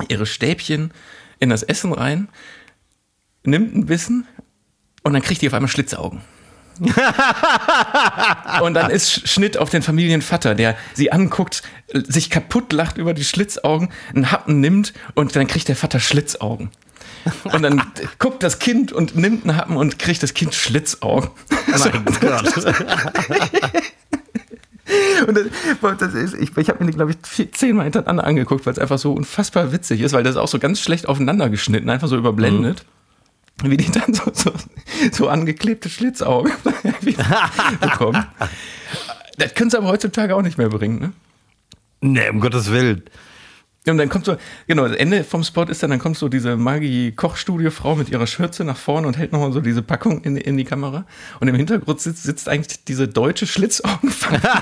ihre 0.07 0.25
Stäbchen 0.25 0.91
in 1.39 1.49
das 1.49 1.63
Essen 1.63 1.93
rein, 1.93 2.27
nimmt 3.43 3.75
ein 3.75 3.85
Bissen 3.85 4.27
und 5.03 5.13
dann 5.13 5.21
kriegt 5.21 5.41
die 5.41 5.47
auf 5.47 5.53
einmal 5.53 5.69
Schlitzaugen. 5.69 6.21
und 8.61 8.73
dann 8.73 8.89
ist 8.89 9.09
Sch- 9.11 9.27
Schnitt 9.27 9.57
auf 9.57 9.69
den 9.69 9.81
Familienvater, 9.81 10.55
der 10.55 10.77
sie 10.93 11.11
anguckt, 11.11 11.61
sich 11.93 12.29
kaputt 12.29 12.71
lacht 12.71 12.97
über 12.97 13.13
die 13.13 13.25
Schlitzaugen, 13.25 13.89
einen 14.15 14.31
Happen 14.31 14.61
nimmt 14.61 14.93
und 15.13 15.35
dann 15.35 15.47
kriegt 15.47 15.67
der 15.67 15.75
Vater 15.75 15.99
Schlitzaugen. 15.99 16.69
Und 17.43 17.63
dann 17.63 17.81
guckt 18.19 18.43
das 18.43 18.59
Kind 18.59 18.93
und 18.93 19.15
nimmt 19.17 19.43
einen 19.43 19.57
Happen 19.57 19.75
und 19.75 19.99
kriegt 19.99 20.23
das 20.23 20.33
Kind 20.33 20.55
Schlitzaugen. 20.55 21.31
Mein 21.67 22.05
Gott. 22.21 22.53
Und 25.27 25.37
das, 25.37 25.97
das 25.99 26.13
ist, 26.13 26.33
ich, 26.35 26.55
ich 26.55 26.69
habe 26.69 26.83
mir 26.83 26.89
die, 26.91 26.95
glaube 26.95 27.11
ich, 27.11 27.17
vier, 27.23 27.51
zehnmal 27.51 27.85
hintereinander 27.85 28.23
angeguckt, 28.23 28.65
weil 28.65 28.73
es 28.73 28.79
einfach 28.79 28.97
so 28.97 29.13
unfassbar 29.13 29.71
witzig 29.71 30.01
ist, 30.01 30.13
weil 30.13 30.23
das 30.23 30.31
ist 30.35 30.37
auch 30.41 30.47
so 30.47 30.59
ganz 30.59 30.79
schlecht 30.79 31.07
aufeinander 31.07 31.49
geschnitten, 31.49 31.89
einfach 31.89 32.07
so 32.07 32.17
überblendet. 32.17 32.85
wie 33.63 33.77
die 33.77 33.91
dann 33.91 34.13
so, 34.13 34.31
so, 34.33 34.51
so 35.11 35.27
angeklebte 35.27 35.89
Schlitzaugen 35.89 36.51
bekommen. 37.81 38.25
Das 39.37 39.53
können 39.53 39.69
sie 39.69 39.77
aber 39.77 39.87
heutzutage 39.87 40.35
auch 40.35 40.41
nicht 40.41 40.57
mehr 40.57 40.67
bringen, 40.67 40.99
ne? 40.99 41.13
Nee, 42.01 42.29
um 42.29 42.41
Gottes 42.41 42.71
Willen. 42.71 43.03
Und 43.89 43.97
dann 43.97 44.09
kommt 44.09 44.25
so, 44.25 44.37
genau, 44.67 44.87
das 44.87 44.97
Ende 44.97 45.23
vom 45.23 45.43
Spot 45.43 45.63
ist 45.63 45.83
dann, 45.83 45.89
dann 45.89 45.99
kommt 45.99 46.17
so 46.17 46.29
diese 46.29 46.55
Maggi-Kochstudio-Frau 46.57 47.95
mit 47.95 48.09
ihrer 48.09 48.27
Schürze 48.27 48.63
nach 48.63 48.77
vorne 48.77 49.07
und 49.07 49.17
hält 49.17 49.31
nochmal 49.31 49.51
so 49.51 49.61
diese 49.61 49.81
Packung 49.81 50.21
in, 50.23 50.37
in 50.37 50.57
die 50.57 50.65
Kamera. 50.65 51.05
Und 51.39 51.47
im 51.47 51.55
Hintergrund 51.55 51.99
sitzt, 52.01 52.23
sitzt 52.23 52.49
eigentlich 52.49 52.83
diese 52.85 53.07
deutsche 53.07 53.47
Schlitzaugenfamilie 53.47 54.49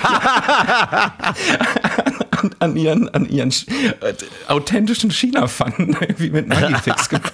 an, 2.32 2.56
an 2.60 2.76
ihren, 2.76 3.10
an 3.10 3.28
ihren 3.28 3.50
äh, 3.50 4.14
authentischen 4.48 5.12
China-Pfannen 5.12 5.98
irgendwie 6.00 6.30
mit 6.30 6.48
Maggi-Fix 6.48 7.10
gemacht. 7.10 7.34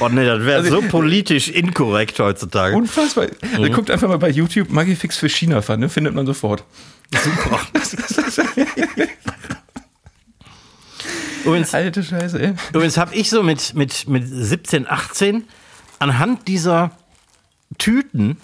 Oh 0.00 0.08
nee, 0.08 0.24
das 0.24 0.44
wäre 0.44 0.64
so 0.64 0.82
politisch 0.82 1.48
inkorrekt 1.48 2.18
heutzutage. 2.20 2.76
Unfassbar. 2.76 3.26
Mhm. 3.56 3.72
Guckt 3.72 3.90
einfach 3.90 4.08
mal 4.08 4.18
bei 4.18 4.30
YouTube 4.30 4.70
Maggi-Fix 4.70 5.16
für 5.16 5.28
China-Pfanne, 5.28 5.88
findet 5.88 6.14
man 6.14 6.26
sofort. 6.26 6.64
Super. 7.12 7.60
Übrigens, 11.44 11.74
Alte 11.74 12.02
Scheiße, 12.02 12.40
ey. 12.40 12.54
Übrigens 12.70 12.96
habe 12.96 13.14
ich 13.14 13.30
so 13.30 13.42
mit, 13.42 13.74
mit, 13.74 14.08
mit 14.08 14.24
17, 14.26 14.88
18 14.88 15.44
anhand 15.98 16.48
dieser 16.48 16.90
Tüten 17.78 18.36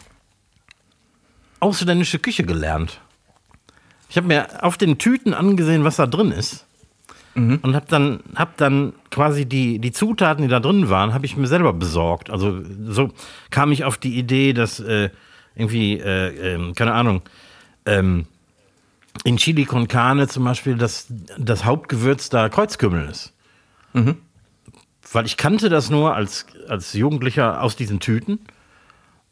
ausländische 1.60 2.18
Küche 2.18 2.44
gelernt. 2.44 3.00
Ich 4.08 4.16
habe 4.16 4.26
mir 4.26 4.62
auf 4.62 4.76
den 4.76 4.98
Tüten 4.98 5.34
angesehen, 5.34 5.84
was 5.84 5.96
da 5.96 6.06
drin 6.06 6.30
ist. 6.30 6.66
Mhm. 7.34 7.58
Und 7.62 7.74
habe 7.74 7.86
dann, 7.88 8.20
hab 8.36 8.56
dann 8.56 8.92
quasi 9.10 9.46
die, 9.46 9.80
die 9.80 9.92
Zutaten, 9.92 10.42
die 10.42 10.48
da 10.48 10.60
drin 10.60 10.88
waren, 10.88 11.14
habe 11.14 11.26
ich 11.26 11.36
mir 11.36 11.48
selber 11.48 11.72
besorgt. 11.72 12.30
Also 12.30 12.62
so 12.86 13.10
kam 13.50 13.72
ich 13.72 13.84
auf 13.84 13.98
die 13.98 14.16
Idee, 14.16 14.52
dass 14.52 14.78
äh, 14.78 15.10
irgendwie, 15.56 15.98
äh, 15.98 16.54
äh, 16.54 16.72
keine 16.74 16.92
Ahnung, 16.92 17.22
ähm, 17.86 18.26
in 19.24 19.38
Chili 19.38 19.64
con 19.64 19.88
Carne 19.88 20.28
zum 20.28 20.44
Beispiel 20.44 20.76
das, 20.76 21.06
das 21.38 21.64
Hauptgewürz 21.64 22.28
da 22.28 22.48
Kreuzkümmel 22.48 23.08
ist. 23.08 23.32
Mhm. 23.94 24.18
Weil 25.12 25.26
ich 25.26 25.36
kannte 25.36 25.68
das 25.68 25.90
nur 25.90 26.14
als, 26.14 26.46
als 26.68 26.92
Jugendlicher 26.92 27.62
aus 27.62 27.74
diesen 27.74 28.00
Tüten 28.00 28.38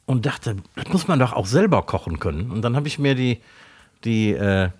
und 0.07 0.27
dachte, 0.27 0.57
das 0.77 0.89
muss 0.89 1.09
man 1.09 1.19
doch 1.19 1.35
auch 1.35 1.47
selber 1.47 1.83
kochen 1.83 2.19
können. 2.19 2.51
Und 2.51 2.63
dann 2.63 2.75
habe 2.75 2.89
ich 2.89 2.99
mir 2.99 3.15
die, 3.15 3.41
die, 4.05 4.33
äh, 4.33 4.71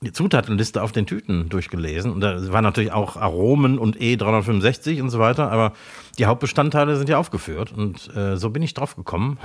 die 0.00 0.12
Zutatenliste 0.12 0.82
auf 0.82 0.92
den 0.92 1.06
Tüten 1.06 1.48
durchgelesen. 1.50 2.10
Und 2.10 2.20
da 2.20 2.50
waren 2.52 2.64
natürlich 2.64 2.92
auch 2.92 3.16
Aromen 3.16 3.78
und 3.78 3.98
E365 3.98 5.02
und 5.02 5.10
so 5.10 5.18
weiter, 5.18 5.50
aber 5.52 5.74
die 6.18 6.26
Hauptbestandteile 6.26 6.96
sind 6.96 7.08
ja 7.08 7.18
aufgeführt. 7.18 7.72
Und 7.72 8.14
äh, 8.16 8.36
so 8.36 8.50
bin 8.50 8.62
ich 8.62 8.72
drauf 8.74 8.96
gekommen. 8.96 9.38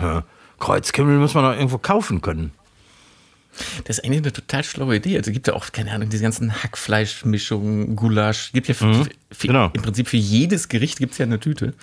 Kreuzkümmel 0.60 1.18
muss 1.18 1.34
man 1.34 1.44
doch 1.44 1.54
irgendwo 1.54 1.78
kaufen 1.78 2.22
können. 2.22 2.54
Das 3.86 3.98
ist 3.98 4.06
eigentlich 4.06 4.22
eine 4.22 4.34
total 4.34 4.64
schlaue 4.64 4.96
Idee. 4.96 5.18
Also 5.18 5.32
gibt 5.32 5.48
ja 5.48 5.54
auch, 5.54 5.72
keine 5.72 5.92
Ahnung, 5.92 6.10
diese 6.10 6.24
ganzen 6.24 6.64
Hackfleischmischungen, 6.64 7.96
Gulasch. 7.96 8.52
Gibt 8.52 8.68
ja 8.68 8.74
für, 8.74 8.86
mhm, 8.86 9.08
für, 9.32 9.48
genau. 9.48 9.72
im 9.74 9.82
Prinzip 9.82 10.08
für 10.08 10.18
jedes 10.18 10.70
Gericht 10.70 11.00
gibt 11.00 11.14
es 11.14 11.18
ja 11.18 11.26
eine 11.26 11.40
Tüte. 11.40 11.74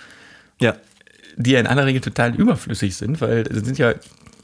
Ja. 0.59 0.75
Die 1.37 1.51
ja 1.51 1.59
in 1.59 1.67
aller 1.67 1.85
Regel 1.85 2.01
total 2.01 2.35
überflüssig 2.35 2.95
sind, 2.95 3.21
weil 3.21 3.47
es 3.47 3.65
sind 3.65 3.77
ja, 3.77 3.93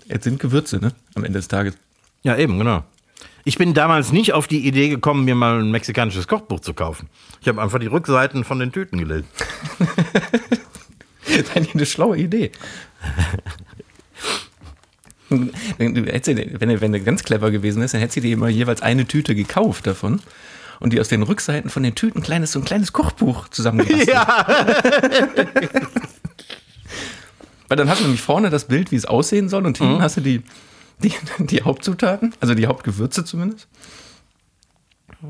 es 0.07 0.23
sind 0.23 0.39
Gewürze, 0.39 0.77
ne? 0.77 0.93
Am 1.15 1.25
Ende 1.25 1.39
des 1.39 1.47
Tages. 1.47 1.75
Ja, 2.23 2.37
eben, 2.37 2.57
genau. 2.57 2.83
Ich 3.43 3.57
bin 3.57 3.73
damals 3.73 4.11
nicht 4.11 4.33
auf 4.33 4.47
die 4.47 4.67
Idee 4.67 4.89
gekommen, 4.89 5.23
mir 5.23 5.35
mal 5.35 5.59
ein 5.59 5.71
mexikanisches 5.71 6.27
Kochbuch 6.27 6.59
zu 6.59 6.73
kaufen. 6.73 7.07
Ich 7.41 7.47
habe 7.47 7.61
einfach 7.61 7.79
die 7.79 7.87
Rückseiten 7.87 8.43
von 8.43 8.59
den 8.59 8.71
Tüten 8.71 8.97
gelesen. 8.97 9.27
das 11.25 11.37
ist 11.37 11.55
eigentlich 11.55 11.75
eine 11.75 11.85
schlaue 11.85 12.17
Idee. 12.17 12.51
Du 15.29 15.49
hättest, 16.05 16.37
wenn, 16.59 16.69
er, 16.69 16.81
wenn 16.81 16.93
er 16.93 16.99
ganz 17.01 17.23
clever 17.23 17.51
gewesen 17.51 17.81
ist, 17.81 17.93
dann 17.93 18.01
hätte 18.01 18.13
sie 18.13 18.21
dir 18.21 18.33
immer 18.33 18.47
jeweils 18.47 18.81
eine 18.81 19.05
Tüte 19.05 19.35
gekauft 19.35 19.85
davon 19.87 20.21
und 20.79 20.93
die 20.93 20.99
aus 20.99 21.07
den 21.09 21.23
Rückseiten 21.23 21.69
von 21.69 21.83
den 21.83 21.95
Tüten 21.95 22.21
kleines, 22.21 22.51
so 22.51 22.59
ein 22.59 22.65
kleines 22.65 22.93
Kochbuch 22.93 23.47
zusammengebastelt. 23.49 24.09
Ja. 24.09 24.47
Weil 27.67 27.77
dann 27.77 27.89
hast 27.89 27.99
du 27.99 28.03
nämlich 28.05 28.21
vorne 28.21 28.49
das 28.49 28.65
Bild, 28.65 28.91
wie 28.91 28.95
es 28.95 29.05
aussehen 29.05 29.49
soll, 29.49 29.65
und 29.65 29.77
hinten 29.77 29.95
mhm. 29.95 30.01
hast 30.01 30.17
du 30.17 30.21
die, 30.21 30.41
die, 31.03 31.13
die 31.39 31.63
Hauptzutaten, 31.63 32.33
also 32.39 32.53
die 32.53 32.67
Hauptgewürze 32.67 33.25
zumindest. 33.25 33.67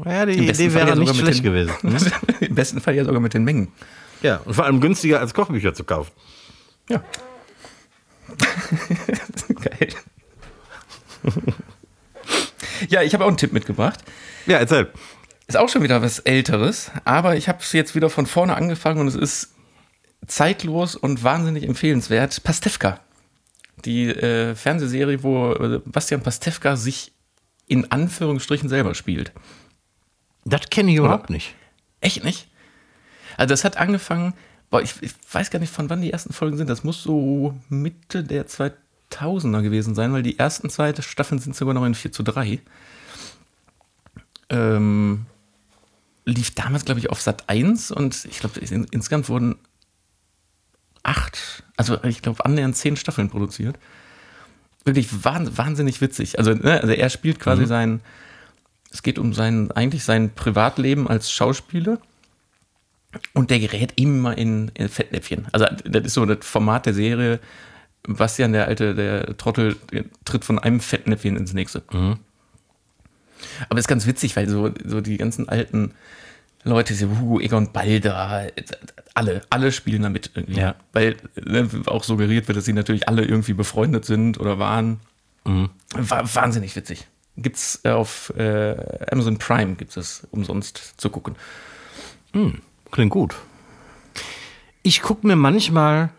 Ja, 0.05 0.25
die 0.25 0.47
Idee 0.47 0.73
wäre 0.73 0.89
ja 0.89 0.95
nicht 0.95 1.15
schlecht 1.15 1.39
den, 1.39 1.43
gewesen. 1.43 1.73
Ne? 1.83 1.97
Im 2.41 2.55
besten 2.55 2.81
Fall 2.81 2.95
ja 2.95 3.05
sogar 3.05 3.21
mit 3.21 3.33
den 3.33 3.43
Mengen. 3.43 3.69
Ja, 4.21 4.37
und 4.45 4.53
vor 4.53 4.65
allem 4.65 4.81
günstiger 4.81 5.19
als 5.19 5.33
Kochbücher 5.33 5.73
zu 5.73 5.83
kaufen. 5.83 6.11
Ja. 6.89 7.03
Geil. 9.61 9.89
ja, 12.89 13.01
ich 13.01 13.13
habe 13.13 13.23
auch 13.23 13.29
einen 13.29 13.37
Tipp 13.37 13.53
mitgebracht. 13.53 14.03
Ja, 14.45 14.57
erzähl. 14.57 14.91
Ist 15.47 15.57
auch 15.57 15.69
schon 15.69 15.83
wieder 15.83 16.01
was 16.01 16.19
Älteres, 16.19 16.91
aber 17.05 17.37
ich 17.37 17.47
habe 17.47 17.59
es 17.61 17.71
jetzt 17.71 17.95
wieder 17.95 18.09
von 18.09 18.25
vorne 18.25 18.55
angefangen 18.55 18.99
und 18.99 19.07
es 19.07 19.15
ist 19.15 19.53
zeitlos 20.25 20.95
und 20.95 21.23
wahnsinnig 21.23 21.63
empfehlenswert. 21.63 22.43
Pastewka. 22.43 22.99
Die 23.85 24.07
äh, 24.09 24.55
Fernsehserie, 24.55 25.23
wo 25.23 25.53
äh, 25.53 25.81
Bastian 25.85 26.21
Pastewka 26.21 26.75
sich 26.75 27.13
in 27.67 27.91
Anführungsstrichen 27.91 28.69
selber 28.69 28.95
spielt. 28.95 29.31
Das 30.45 30.69
kenne 30.69 30.91
ich 30.91 30.97
überhaupt 30.97 31.29
nicht. 31.29 31.55
Echt 32.01 32.23
nicht? 32.23 32.47
Also 33.37 33.53
das 33.53 33.63
hat 33.63 33.77
angefangen 33.77 34.33
Boah, 34.69 34.81
ich, 34.81 34.95
ich, 35.01 35.13
weiß 35.31 35.49
gar 35.49 35.59
nicht, 35.59 35.71
von 35.71 35.89
wann 35.89 36.01
die 36.01 36.11
ersten 36.11 36.33
Folgen 36.33 36.57
sind. 36.57 36.69
Das 36.69 36.83
muss 36.83 37.01
so 37.01 37.55
Mitte 37.69 38.23
der 38.23 38.47
2000er 38.47 39.61
gewesen 39.61 39.95
sein, 39.95 40.11
weil 40.13 40.23
die 40.23 40.37
ersten 40.37 40.69
zwei 40.69 40.93
Staffeln 41.01 41.39
sind 41.39 41.55
sogar 41.55 41.73
noch 41.73 41.85
in 41.85 41.95
4 41.95 42.11
zu 42.11 42.23
3. 42.23 42.59
Ähm, 44.49 45.25
lief 46.25 46.53
damals, 46.53 46.85
glaube 46.85 46.99
ich, 46.99 47.09
auf 47.09 47.21
Sat 47.21 47.47
1 47.47 47.91
und 47.91 48.25
ich 48.25 48.39
glaube, 48.39 48.59
in, 48.59 48.85
insgesamt 48.91 49.29
wurden 49.29 49.55
acht, 51.03 51.63
also 51.77 52.03
ich 52.03 52.21
glaube, 52.21 52.43
annähernd 52.43 52.75
zehn 52.75 52.97
Staffeln 52.97 53.29
produziert. 53.29 53.77
Wirklich 54.83 55.23
wahnsinnig 55.23 56.01
witzig. 56.01 56.37
Also, 56.37 56.53
ne, 56.53 56.81
also 56.81 56.93
er 56.93 57.09
spielt 57.09 57.39
quasi 57.39 57.63
mhm. 57.63 57.67
sein, 57.67 58.01
es 58.91 59.03
geht 59.03 59.19
um 59.19 59.33
sein, 59.33 59.71
eigentlich 59.71 60.03
sein 60.03 60.33
Privatleben 60.33 61.07
als 61.07 61.31
Schauspieler 61.31 61.99
und 63.33 63.49
der 63.49 63.59
gerät 63.59 63.93
immer 63.95 64.37
in, 64.37 64.71
in 64.73 64.89
Fettnäpfchen. 64.89 65.47
Also, 65.51 65.65
das 65.85 66.05
ist 66.05 66.13
so 66.13 66.25
das 66.25 66.45
Format 66.45 66.85
der 66.85 66.93
Serie. 66.93 67.39
Bastian, 68.03 68.53
der 68.53 68.67
alte, 68.67 68.95
der 68.95 69.37
Trottel, 69.37 69.75
der 69.91 70.05
tritt 70.23 70.45
von 70.45 70.59
einem 70.59 70.79
Fettnäpfchen 70.79 71.35
ins 71.35 71.53
nächste. 71.53 71.83
Mhm. 71.91 72.17
Aber 73.69 73.79
ist 73.79 73.87
ganz 73.87 74.07
witzig, 74.07 74.35
weil 74.35 74.47
so, 74.49 74.71
so 74.85 75.01
die 75.01 75.17
ganzen 75.17 75.49
alten 75.49 75.93
Leute, 76.63 76.93
so 76.93 77.09
Hugo 77.09 77.39
Egon 77.39 77.71
Balder, 77.71 78.51
alle, 79.13 79.41
alle 79.49 79.71
spielen 79.71 80.01
damit 80.03 80.31
irgendwie. 80.33 80.59
Ja. 80.59 80.75
Weil 80.93 81.17
ne, 81.35 81.69
auch 81.85 82.03
suggeriert 82.03 82.47
wird, 82.47 82.57
dass 82.57 82.65
sie 82.65 82.73
natürlich 82.73 83.07
alle 83.07 83.23
irgendwie 83.23 83.53
befreundet 83.53 84.05
sind 84.05 84.39
oder 84.39 84.59
waren. 84.59 84.99
Mhm. 85.45 85.69
War 85.93 86.35
wahnsinnig 86.35 86.75
witzig. 86.75 87.07
Gibt's 87.37 87.83
auf 87.85 88.33
äh, 88.35 88.75
Amazon 89.11 89.37
Prime, 89.37 89.75
gibt 89.75 89.95
es 89.95 90.27
umsonst 90.31 90.95
zu 90.97 91.09
gucken. 91.09 91.35
Mhm. 92.33 92.61
Klingt 92.91 93.11
gut. 93.11 93.35
Ich 94.83 95.01
gucke 95.01 95.27
mir 95.27 95.35
manchmal 95.35 96.11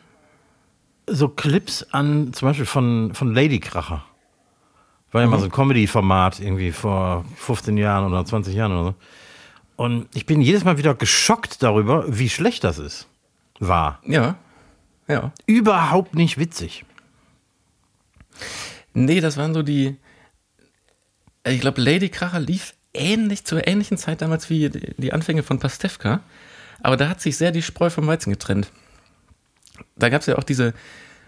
so 1.07 1.29
Clips 1.29 1.83
an, 1.91 2.33
zum 2.33 2.49
Beispiel 2.49 2.67
von, 2.67 3.15
von 3.15 3.35
Lady 3.35 3.61
Kracher. 3.61 4.05
War 5.11 5.23
ja 5.23 5.27
mhm. 5.27 5.33
mal 5.33 5.39
so 5.39 5.47
ein 5.47 5.53
Comedy-Format 5.53 6.41
irgendwie 6.41 6.73
vor 6.73 7.25
15 7.37 7.77
Jahren 7.77 8.07
oder 8.13 8.25
20 8.25 8.55
Jahren 8.55 8.73
oder 8.73 8.85
so. 8.85 8.95
Und 9.77 10.09
ich 10.15 10.27
bin 10.27 10.41
jedes 10.41 10.65
Mal 10.65 10.77
wieder 10.77 10.95
geschockt 10.95 11.63
darüber, 11.63 12.05
wie 12.09 12.29
schlecht 12.29 12.65
das 12.65 12.79
ist. 12.79 13.07
War. 13.61 14.01
Ja. 14.05 14.37
Ja. 15.07 15.33
Überhaupt 15.47 16.15
nicht 16.15 16.39
witzig. 16.39 16.85
Nee, 18.93 19.21
das 19.21 19.37
waren 19.37 19.55
so 19.55 19.63
die. 19.63 19.97
Ich 21.45 21.61
glaube, 21.61 21.81
Lady 21.81 22.09
Kracher 22.09 22.41
lief 22.41 22.75
ähnlich 22.93 23.45
zur 23.45 23.67
ähnlichen 23.67 23.97
Zeit 23.97 24.21
damals 24.21 24.51
wie 24.51 24.69
die 24.69 25.13
Anfänge 25.13 25.43
von 25.43 25.59
Pastewka. 25.59 26.21
Aber 26.83 26.97
da 26.97 27.09
hat 27.09 27.21
sich 27.21 27.37
sehr 27.37 27.51
die 27.51 27.63
Spreu 27.63 27.91
vom 27.91 28.07
Weizen 28.07 28.31
getrennt. 28.31 28.71
Da 29.97 30.09
gab 30.09 30.21
es 30.21 30.27
ja 30.27 30.37
auch 30.37 30.45
diese, 30.45 30.75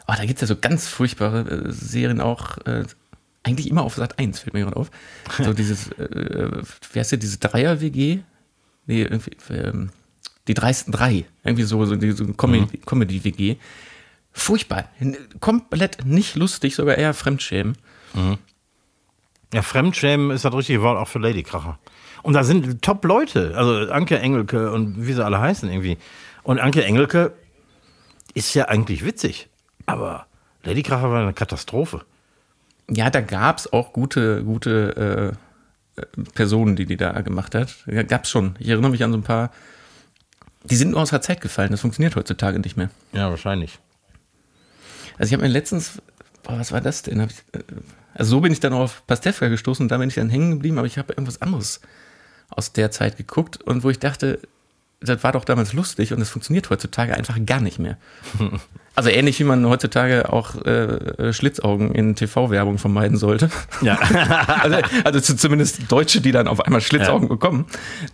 oh, 0.06 0.14
da 0.16 0.24
gibt 0.24 0.34
es 0.34 0.40
ja 0.42 0.46
so 0.46 0.56
ganz 0.56 0.86
furchtbare 0.86 1.40
äh, 1.40 1.72
Serien 1.72 2.20
auch, 2.20 2.58
äh, 2.66 2.84
eigentlich 3.42 3.70
immer 3.70 3.82
auf 3.82 3.94
Sat 3.94 4.18
1, 4.18 4.40
fällt 4.40 4.54
mir 4.54 4.64
gerade 4.64 4.76
auf. 4.76 4.90
So 5.38 5.52
dieses, 5.52 5.90
äh, 5.92 6.62
wie 6.92 6.98
heißt 6.98 7.12
der, 7.12 7.18
diese 7.18 7.38
Dreier-WG? 7.38 8.20
Nee, 8.86 9.02
irgendwie, 9.02 9.36
ähm, 9.50 9.90
die 10.48 10.54
dreisten 10.54 10.92
drei. 10.92 11.24
Irgendwie 11.44 11.64
so, 11.64 11.84
so, 11.84 11.94
so 11.94 12.24
mhm. 12.24 12.36
Comedy-WG. 12.36 13.56
Furchtbar. 14.32 14.88
Komplett 15.40 16.04
nicht 16.04 16.36
lustig, 16.36 16.74
sogar 16.74 16.96
eher 16.96 17.14
Fremdschämen. 17.14 17.76
Mhm. 18.14 18.38
Ja, 19.52 19.62
Fremdschämen 19.62 20.30
ist 20.30 20.44
das 20.44 20.54
richtige 20.54 20.82
Wort 20.82 20.98
auch 20.98 21.08
für 21.08 21.18
Ladykracher. 21.18 21.78
Und 22.22 22.34
da 22.34 22.44
sind 22.44 22.82
Top-Leute, 22.82 23.54
also 23.56 23.92
Anke 23.92 24.18
Engelke 24.18 24.70
und 24.70 25.06
wie 25.06 25.12
sie 25.12 25.24
alle 25.24 25.40
heißen 25.40 25.70
irgendwie. 25.70 25.98
Und 26.42 26.60
Anke 26.60 26.84
Engelke 26.84 27.32
ist 28.34 28.54
ja 28.54 28.66
eigentlich 28.66 29.04
witzig. 29.04 29.48
Aber 29.86 30.26
Ladykracher 30.62 31.10
war 31.10 31.22
eine 31.22 31.32
Katastrophe. 31.32 32.02
Ja, 32.88 33.10
da 33.10 33.20
gab 33.20 33.58
es 33.58 33.72
auch 33.72 33.92
gute, 33.92 34.44
gute 34.44 35.36
äh, 35.96 36.02
Personen, 36.34 36.76
die 36.76 36.86
die 36.86 36.96
da 36.96 37.20
gemacht 37.20 37.54
hat. 37.54 37.76
Ja, 37.86 38.02
gab 38.02 38.24
es 38.24 38.30
schon. 38.30 38.56
Ich 38.58 38.68
erinnere 38.68 38.90
mich 38.90 39.02
an 39.04 39.12
so 39.12 39.18
ein 39.18 39.22
paar. 39.22 39.50
Die 40.64 40.76
sind 40.76 40.90
nur 40.90 41.00
aus 41.00 41.10
der 41.10 41.22
Zeit 41.22 41.40
gefallen. 41.40 41.70
Das 41.70 41.80
funktioniert 41.80 42.16
heutzutage 42.16 42.58
nicht 42.58 42.76
mehr. 42.76 42.90
Ja, 43.12 43.30
wahrscheinlich. 43.30 43.78
Also 45.18 45.28
ich 45.28 45.32
habe 45.32 45.42
mir 45.42 45.52
letztens, 45.52 46.02
boah, 46.42 46.58
was 46.58 46.72
war 46.72 46.80
das 46.80 47.02
denn? 47.02 47.20
Äh, 47.20 47.28
also 48.14 48.30
so 48.32 48.40
bin 48.40 48.52
ich 48.52 48.60
dann 48.60 48.72
auf 48.72 49.06
Pastewka 49.06 49.48
gestoßen 49.48 49.84
und 49.84 49.88
da 49.88 49.98
bin 49.98 50.08
ich 50.08 50.14
dann 50.16 50.30
hängen 50.30 50.50
geblieben, 50.50 50.78
aber 50.78 50.86
ich 50.86 50.98
habe 50.98 51.12
irgendwas 51.12 51.40
anderes 51.42 51.80
aus 52.50 52.72
der 52.72 52.90
Zeit 52.90 53.16
geguckt 53.16 53.62
und 53.62 53.84
wo 53.84 53.90
ich 53.90 53.98
dachte, 53.98 54.40
das 55.02 55.22
war 55.24 55.32
doch 55.32 55.46
damals 55.46 55.72
lustig 55.72 56.12
und 56.12 56.18
das 56.20 56.28
funktioniert 56.28 56.68
heutzutage 56.68 57.14
einfach 57.14 57.38
gar 57.46 57.60
nicht 57.60 57.78
mehr. 57.78 57.96
Also 58.96 59.08
ähnlich 59.08 59.38
wie 59.38 59.44
man 59.44 59.64
heutzutage 59.66 60.30
auch 60.30 60.56
äh, 60.66 61.32
Schlitzaugen 61.32 61.94
in 61.94 62.16
TV-Werbung 62.16 62.76
vermeiden 62.76 63.16
sollte. 63.16 63.48
Ja. 63.80 63.94
also, 64.60 64.78
also 65.04 65.20
zumindest 65.36 65.90
Deutsche, 65.90 66.20
die 66.20 66.32
dann 66.32 66.48
auf 66.48 66.60
einmal 66.60 66.80
Schlitzaugen 66.82 67.28
Ja. 67.28 67.34
bekommen, 67.34 67.66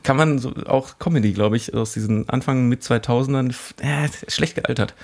kann 0.04 0.16
man 0.18 0.38
so 0.38 0.52
auch 0.66 0.98
Comedy, 1.00 1.32
glaube 1.32 1.56
ich, 1.56 1.74
aus 1.74 1.94
diesen 1.94 2.28
Anfang 2.28 2.68
mit 2.68 2.82
2000ern 2.82 3.52
äh, 3.80 4.08
schlecht 4.30 4.56
gealtert. 4.56 4.94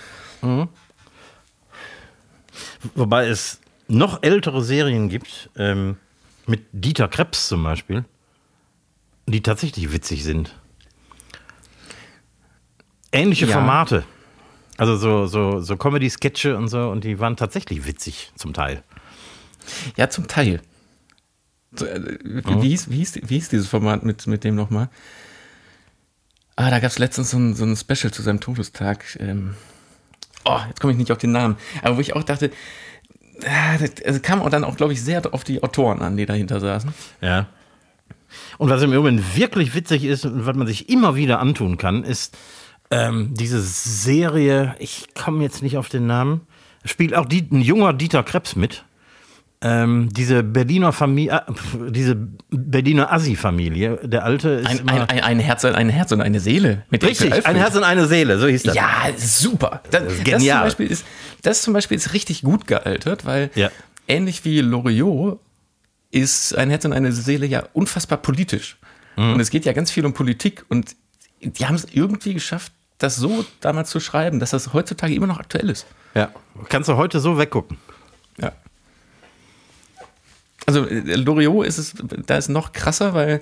Wobei 2.95 3.28
es 3.28 3.61
noch 3.89 4.22
ältere 4.22 4.62
Serien 4.62 5.09
gibt, 5.09 5.51
ähm, 5.57 5.97
mit 6.47 6.64
Dieter 6.72 7.09
Krebs 7.09 7.49
zum 7.49 7.62
Beispiel, 7.62 8.05
die 9.26 9.43
tatsächlich 9.43 9.93
witzig 9.93 10.24
sind. 10.24 10.55
Ähnliche 13.12 13.47
Ja. 13.47 13.55
Formate. 13.55 14.05
Also 14.78 14.97
so, 14.97 15.26
so, 15.26 15.61
so 15.61 15.76
Comedy-Sketche 15.76 16.57
und 16.57 16.68
so, 16.68 16.89
und 16.89 17.05
die 17.05 17.20
waren 17.20 17.37
tatsächlich 17.37 17.87
witzig 17.87 18.33
zum 18.37 18.53
Teil. 18.53 18.83
Ja, 19.97 20.09
zum 20.09 20.26
Teil. 20.26 20.61
So, 21.74 21.87
äh, 21.87 22.18
wie, 22.24 22.62
wie, 22.62 22.68
hieß, 22.68 22.91
wie, 22.91 22.97
hieß, 22.97 23.14
wie 23.22 23.35
hieß 23.35 23.51
dieses 23.51 23.68
Format 23.68 24.03
mit, 24.03 24.26
mit 24.26 24.45
dem 24.45 24.55
nochmal? 24.55 24.89
Ah, 26.57 26.70
da 26.70 26.80
gab 26.80 26.91
es 26.91 26.99
letztens 26.99 27.30
so 27.30 27.39
ein, 27.39 27.55
so 27.55 27.64
ein 27.64 27.76
Special 27.76 28.12
zu 28.12 28.22
seinem 28.22 28.41
Todestag. 28.41 29.16
Ähm, 29.20 29.55
oh, 30.45 30.61
jetzt 30.68 30.80
komme 30.80 30.93
ich 30.93 30.99
nicht 30.99 31.12
auf 31.12 31.18
den 31.18 31.32
Namen. 31.32 31.57
Aber 31.82 31.97
wo 31.97 32.01
ich 32.01 32.14
auch 32.14 32.22
dachte, 32.22 32.51
ah, 33.45 33.78
das 33.78 34.22
kam 34.22 34.43
auch 34.43 34.51
dann 34.51 34.64
auch, 34.64 34.76
glaube 34.76 34.93
ich, 34.93 35.03
sehr 35.03 35.22
auf 35.32 35.45
die 35.45 35.62
Autoren 35.62 36.01
an, 36.03 36.16
die 36.16 36.26
dahinter 36.26 36.61
saßen. 36.61 36.93
Ja. 37.20 37.47
Und 38.59 38.70
was 38.70 38.82
im 38.82 38.93
Übrigen 38.93 39.22
wirklich 39.34 39.74
witzig 39.74 40.05
ist 40.05 40.24
und 40.24 40.47
was 40.47 40.57
man 40.57 40.66
sich 40.66 40.88
immer 40.88 41.16
wieder 41.16 41.38
antun 41.40 41.76
kann, 41.76 42.05
ist 42.05 42.36
ähm, 42.90 43.34
diese 43.34 43.61
Serie, 43.61 44.74
ich 44.78 45.09
komme 45.14 45.43
jetzt 45.43 45.62
nicht 45.62 45.76
auf 45.76 45.88
den 45.88 46.07
Namen, 46.07 46.43
spielt 46.84 47.14
auch 47.14 47.26
ein 47.28 47.61
junger 47.61 47.93
Dieter 47.93 48.22
Krebs 48.22 48.57
mit. 48.57 48.84
Ähm, 49.64 50.08
diese 50.12 50.42
Berliner 50.42 50.92
Familie, 50.92 51.44
äh, 51.46 51.90
diese 51.90 52.16
Berliner 52.50 53.12
Assi-Familie, 53.12 54.00
der 54.02 54.24
Alte 54.24 54.48
ist 54.50 54.66
Ein, 54.68 54.88
ein, 54.88 55.02
ein, 55.08 55.20
ein, 55.20 55.38
Herz, 55.38 55.64
ein 55.64 55.88
Herz 55.88 56.10
und 56.10 56.20
eine 56.20 56.40
Seele. 56.40 56.82
Mit 56.90 57.04
richtig, 57.04 57.46
ein. 57.46 57.54
Herz 57.54 57.76
und 57.76 57.84
eine 57.84 58.06
Seele, 58.06 58.38
so 58.40 58.48
hieß 58.48 58.64
das. 58.64 58.74
Ja, 58.74 58.90
super. 59.16 59.80
Das, 59.92 60.02
ist 60.04 60.18
Das, 60.18 60.24
genial. 60.24 60.58
zum 60.58 60.66
Beispiel 60.66 60.86
ist, 60.88 61.04
das 61.42 61.62
zum 61.62 61.74
Beispiel 61.74 61.96
ist 61.96 62.12
richtig 62.12 62.42
gut 62.42 62.66
gealtert, 62.66 63.24
weil 63.24 63.50
Ja. 63.54 63.70
ähnlich 64.08 64.44
wie 64.44 64.60
Loriot 64.60 65.38
ist 66.10 66.56
ein 66.56 66.68
Herz 66.70 66.84
und 66.84 66.92
eine 66.92 67.12
Seele 67.12 67.46
ja 67.46 67.62
unfassbar 67.72 68.18
politisch. 68.18 68.78
Mhm. 69.16 69.34
Und 69.34 69.40
es 69.40 69.50
geht 69.50 69.64
ja 69.64 69.72
ganz 69.72 69.90
viel 69.92 70.04
um 70.04 70.12
Politik 70.12 70.64
und 70.70 70.96
die 71.40 71.66
haben 71.66 71.74
es 71.76 71.86
irgendwie 71.92 72.34
geschafft, 72.34 72.72
das 72.98 73.16
so 73.16 73.44
damals 73.60 73.90
zu 73.90 74.00
schreiben, 74.00 74.40
dass 74.40 74.50
das 74.50 74.72
heutzutage 74.72 75.14
immer 75.14 75.26
noch 75.28 75.38
aktuell 75.38 75.70
ist. 75.70 75.86
ja. 76.14 76.30
Kannst 76.68 76.88
du 76.88 76.96
heute 76.96 77.18
so 77.20 77.38
weggucken. 77.38 77.78
Ja. 78.40 78.52
Also 80.66 80.86
äh, 80.86 81.16
Loriot 81.16 81.66
ist 81.66 81.78
es, 81.78 81.94
da 82.26 82.36
ist 82.36 82.48
noch 82.48 82.72
krasser, 82.72 83.14
weil 83.14 83.40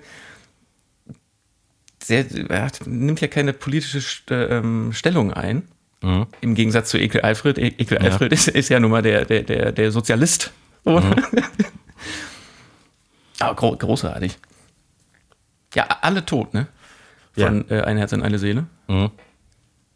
der, 2.08 2.24
er 2.50 2.62
hat, 2.62 2.86
nimmt 2.86 3.20
ja 3.20 3.28
keine 3.28 3.52
politische 3.52 3.98
St- 3.98 4.32
ähm, 4.32 4.92
Stellung 4.92 5.32
ein. 5.32 5.62
Im 6.40 6.54
Gegensatz 6.54 6.88
zu 6.90 6.98
Ekel 6.98 7.20
Alfred. 7.20 7.58
E- 7.58 7.74
Ekel 7.78 7.98
Alfred 7.98 8.32
ist, 8.32 8.48
ist 8.48 8.70
ja 8.70 8.80
nun 8.80 8.90
mal 8.90 9.02
der, 9.02 9.26
der, 9.26 9.42
der, 9.42 9.70
der 9.72 9.92
Sozialist. 9.92 10.50
Aber 13.38 13.54
gro 13.54 13.76
großartig. 13.76 14.38
Ja, 15.74 15.84
alle 16.02 16.24
tot, 16.24 16.52
ne? 16.54 16.66
Von 17.46 17.70
äh, 17.70 17.82
Ein 17.82 17.96
Herz 17.96 18.12
und 18.12 18.22
eine 18.22 18.38
Seele. 18.38 18.66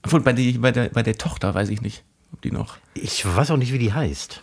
Obwohl, 0.02 0.20
bei, 0.20 0.32
die, 0.32 0.52
bei, 0.58 0.70
der, 0.72 0.88
bei 0.90 1.02
der 1.02 1.16
Tochter 1.16 1.54
weiß 1.54 1.68
ich 1.70 1.80
nicht, 1.82 2.04
ob 2.32 2.42
die 2.42 2.52
noch. 2.52 2.76
Ich 2.94 3.24
weiß 3.26 3.50
auch 3.50 3.56
nicht, 3.56 3.72
wie 3.72 3.78
die 3.78 3.92
heißt. 3.92 4.42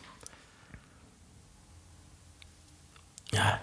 Ja. 3.34 3.60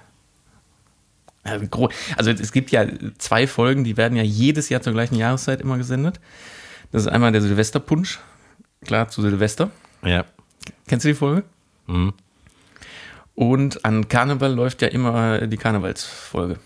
Also 2.16 2.30
es 2.30 2.52
gibt 2.52 2.70
ja 2.70 2.86
zwei 3.18 3.46
Folgen, 3.46 3.84
die 3.84 3.96
werden 3.96 4.16
ja 4.16 4.22
jedes 4.22 4.68
Jahr 4.68 4.82
zur 4.82 4.92
gleichen 4.92 5.14
Jahreszeit 5.14 5.60
immer 5.60 5.78
gesendet. 5.78 6.20
Das 6.92 7.02
ist 7.02 7.08
einmal 7.08 7.32
der 7.32 7.42
Silvesterpunsch, 7.42 8.18
klar 8.84 9.08
zu 9.08 9.22
Silvester. 9.22 9.70
Ja. 10.02 10.24
Kennst 10.86 11.04
du 11.04 11.08
die 11.08 11.14
Folge? 11.14 11.44
Mhm. 11.86 12.12
Und 13.34 13.84
an 13.84 14.08
Karneval 14.08 14.52
läuft 14.52 14.82
ja 14.82 14.88
immer 14.88 15.46
die 15.46 15.56
Karnevalsfolge, 15.56 16.58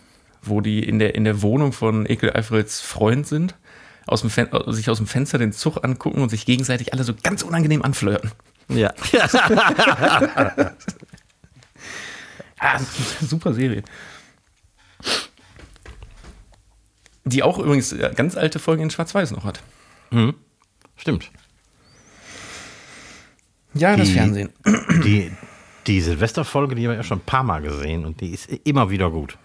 wo 0.43 0.61
die 0.61 0.83
in 0.83 0.99
der, 0.99 1.15
in 1.15 1.25
der 1.25 1.43
Wohnung 1.43 1.73
von 1.73 2.07
Ekel 2.09 2.31
Alfreds 2.31 2.81
Freund 2.81 3.27
sind, 3.27 3.55
aus 4.07 4.23
dem 4.23 4.31
Fen 4.31 4.49
sich 4.69 4.89
aus 4.91 4.97
dem 4.97 5.07
Fenster 5.07 5.39
den 5.39 5.53
Zug 5.53 5.85
angucken 5.85 6.23
und 6.23 6.31
sich 6.31 6.47
gegenseitig 6.47 6.93
alle 6.93 7.05
so 7.05 7.13
ganz 7.23 7.43
unangenehm 7.43 7.83
anflirten. 7.83 8.33
Ja. 8.69 8.93
Ah, 12.65 12.79
das 12.79 13.29
super 13.29 13.53
Serie. 13.53 13.83
Die 17.25 17.43
auch 17.43 17.59
übrigens 17.59 17.93
äh, 17.93 18.13
ganz 18.15 18.37
alte 18.37 18.59
Folgen 18.59 18.83
in 18.85 18.91
Schwarz-Weiß 18.91 19.31
noch 19.33 19.45
hat. 19.45 19.61
Stimmt. 20.97 21.31
Ja, 23.75 23.97
das 23.97 24.09
Die- 24.09 24.15
Fernsehen. 24.15 24.51
Die, 25.05 25.33
die 25.87 26.01
Silvesterfolge, 26.01 26.75
die 26.75 26.83
haben 26.85 26.91
wir 26.93 26.97
ja 26.99 27.03
schon 27.03 27.19
ein 27.19 27.25
paar 27.25 27.43
Mal 27.43 27.63
gesehen 27.63 28.05
und 28.05 28.21
die 28.21 28.31
ist 28.31 28.49
immer 28.65 28.91
wieder 28.91 29.11
gut. 29.11 29.39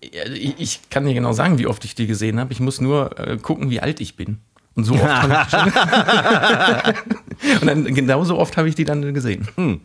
Ich 0.00 0.58
ich 0.60 0.90
kann 0.90 1.04
dir 1.06 1.14
genau 1.14 1.32
sagen, 1.32 1.58
wie 1.58 1.66
oft 1.66 1.84
ich 1.84 1.94
die 1.94 2.06
gesehen 2.06 2.38
habe. 2.40 2.52
Ich 2.52 2.60
muss 2.60 2.80
nur 2.80 3.18
äh, 3.18 3.36
gucken, 3.38 3.70
wie 3.70 3.80
alt 3.80 4.00
ich 4.00 4.16
bin. 4.16 4.38
Und 4.74 4.84
so 4.84 4.94
oft 4.94 5.02
habe 5.04 5.42
ich 5.44 5.50
schon. 5.50 5.72
Und 7.62 7.66
dann 7.66 7.94
genauso 7.94 8.36
oft 8.38 8.56
habe 8.56 8.68
ich 8.68 8.74
die 8.74 8.84
dann 8.84 9.14
gesehen. 9.14 9.48
Hm. 9.56 9.80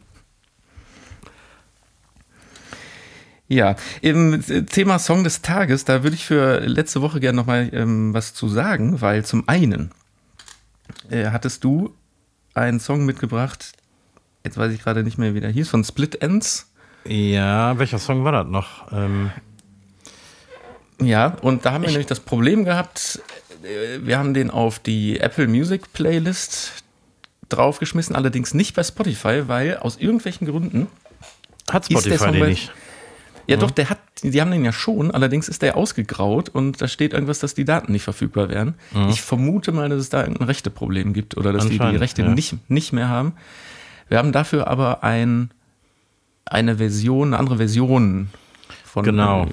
Ja, 3.53 3.75
im 4.01 4.43
Thema 4.65 4.97
Song 4.97 5.23
des 5.23 5.43
Tages, 5.43 5.85
da 5.85 6.01
würde 6.01 6.15
ich 6.15 6.25
für 6.25 6.59
letzte 6.61 7.03
Woche 7.03 7.19
gerne 7.19 7.35
nochmal 7.35 7.69
ähm, 7.71 8.11
was 8.11 8.33
zu 8.33 8.47
sagen, 8.49 8.99
weil 8.99 9.23
zum 9.25 9.47
einen 9.47 9.91
äh, 11.11 11.27
hattest 11.27 11.63
du 11.63 11.93
einen 12.55 12.79
Song 12.79 13.05
mitgebracht, 13.05 13.73
jetzt 14.43 14.57
weiß 14.57 14.73
ich 14.73 14.81
gerade 14.81 15.03
nicht 15.03 15.19
mehr, 15.19 15.35
wie 15.35 15.39
der 15.39 15.51
hieß, 15.51 15.69
von 15.69 15.83
Split 15.83 16.21
Ends. 16.21 16.71
Ja, 17.05 17.77
welcher 17.77 17.99
Song 17.99 18.23
war 18.23 18.31
das 18.31 18.47
noch? 18.47 18.91
Ähm, 18.91 19.29
Ja, 20.99 21.37
und 21.41 21.63
da 21.63 21.73
haben 21.73 21.83
wir 21.83 21.89
nämlich 21.89 22.07
das 22.07 22.21
Problem 22.21 22.65
gehabt, 22.65 23.21
äh, 23.63 23.99
wir 24.01 24.17
haben 24.17 24.33
den 24.33 24.49
auf 24.49 24.79
die 24.79 25.19
Apple 25.19 25.47
Music 25.47 25.93
Playlist 25.93 26.83
draufgeschmissen, 27.49 28.15
allerdings 28.15 28.55
nicht 28.55 28.75
bei 28.75 28.83
Spotify, 28.83 29.47
weil 29.47 29.77
aus 29.77 29.97
irgendwelchen 29.97 30.47
Gründen, 30.47 30.87
hat 31.69 31.83
Ist 31.89 32.05
der 32.05 32.13
Spotify 32.13 32.17
Song 32.17 32.33
den 32.33 32.49
nicht? 32.49 32.71
Ja 33.47 33.57
doch, 33.57 33.71
der 33.71 33.89
hat, 33.89 33.99
die 34.23 34.39
haben 34.39 34.51
den 34.51 34.63
ja 34.63 34.71
schon, 34.71 35.11
allerdings 35.11 35.49
ist 35.49 35.61
der 35.61 35.77
ausgegraut 35.77 36.49
und 36.49 36.81
da 36.81 36.87
steht 36.87 37.13
irgendwas, 37.13 37.39
dass 37.39 37.53
die 37.53 37.65
Daten 37.65 37.91
nicht 37.91 38.03
verfügbar 38.03 38.49
wären. 38.49 38.75
Ich 39.09 39.21
vermute 39.21 39.71
mal, 39.71 39.89
dass 39.89 39.99
es 39.99 40.09
da 40.09 40.21
irgendein 40.21 40.47
Rechteproblem 40.47 41.13
gibt 41.13 41.37
oder 41.37 41.51
dass 41.53 41.67
die 41.67 41.79
die 41.79 41.95
Rechte 41.95 42.21
ja. 42.21 42.29
nicht, 42.29 42.69
nicht 42.69 42.93
mehr 42.93 43.09
haben. 43.09 43.33
Wir 44.09 44.17
haben 44.17 44.31
dafür 44.31 44.67
aber 44.67 45.03
ein, 45.03 45.51
eine 46.45 46.77
Version, 46.77 47.29
eine 47.29 47.39
andere 47.39 47.57
Version 47.57 48.29
von 48.85 49.03
Genau. 49.03 49.45
äh, 49.45 49.47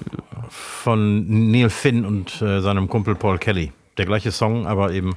Von 0.50 1.50
Neil 1.50 1.70
Finn 1.70 2.04
und 2.04 2.42
äh, 2.42 2.60
seinem 2.60 2.88
Kumpel 2.88 3.14
Paul 3.14 3.38
Kelly. 3.38 3.72
Der 3.96 4.06
gleiche 4.06 4.32
Song, 4.32 4.66
aber 4.66 4.92
eben 4.92 5.14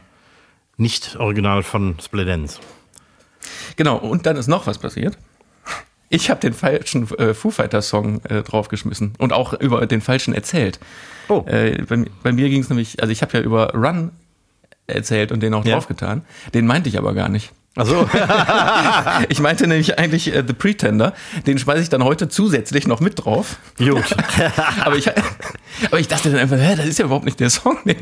nicht 0.78 1.18
original 1.18 1.64
von 1.64 1.96
Split 2.02 2.28
Ends. 2.28 2.60
Genau, 3.76 3.98
und 3.98 4.26
dann 4.26 4.38
ist 4.38 4.48
noch 4.48 4.68
was 4.68 4.78
passiert. 4.78 5.18
Ich 6.14 6.30
habe 6.30 6.40
den 6.40 6.54
falschen 6.54 7.10
äh, 7.18 7.34
Foo 7.34 7.50
Fighters 7.52 7.90
Song 7.90 8.24
äh, 8.26 8.44
draufgeschmissen 8.44 9.14
und 9.18 9.34
auch 9.34 9.54
über 9.54 9.86
den 9.88 10.00
falschen 10.02 10.34
erzählt. 10.36 10.80
Oh. 11.28 11.44
Äh, 11.48 11.82
bei, 11.90 12.06
bei 12.22 12.32
mir 12.32 12.50
ging 12.50 12.62
es 12.62 12.70
nämlich, 12.70 13.02
also 13.02 13.12
ich 13.12 13.22
habe 13.22 13.38
ja 13.38 13.44
über 13.44 13.74
Run 13.74 14.12
erzählt 14.88 15.32
und 15.32 15.42
den 15.42 15.54
auch 15.54 15.66
Ja. 15.66 15.74
draufgetan. 15.74 16.24
Den 16.54 16.68
meinte 16.68 16.90
ich 16.90 16.98
aber 16.98 17.14
gar 17.14 17.30
nicht. 17.30 17.52
Also, 17.76 18.08
Ich 19.30 19.40
meinte 19.40 19.66
nämlich 19.66 19.98
eigentlich 19.98 20.34
äh, 20.36 20.44
The 20.46 20.54
Pretender. 20.54 21.14
Den 21.48 21.58
schmeiße 21.58 21.82
ich 21.82 21.90
dann 21.90 22.04
heute 22.04 22.30
zusätzlich 22.30 22.86
noch 22.86 23.00
mit 23.00 23.24
drauf. 23.26 23.58
gut. 23.80 24.04
Aber 24.86 24.96
ich, 24.98 25.10
aber 25.88 26.00
ich 26.00 26.08
dachte 26.08 26.30
dann 26.30 26.40
einfach, 26.40 26.58
hä, 26.58 26.76
das 26.76 26.86
ist 26.86 27.00
ja 27.00 27.06
überhaupt 27.06 27.26
nicht 27.26 27.40
der 27.40 27.50
Song. 27.50 27.78
Den 27.86 27.98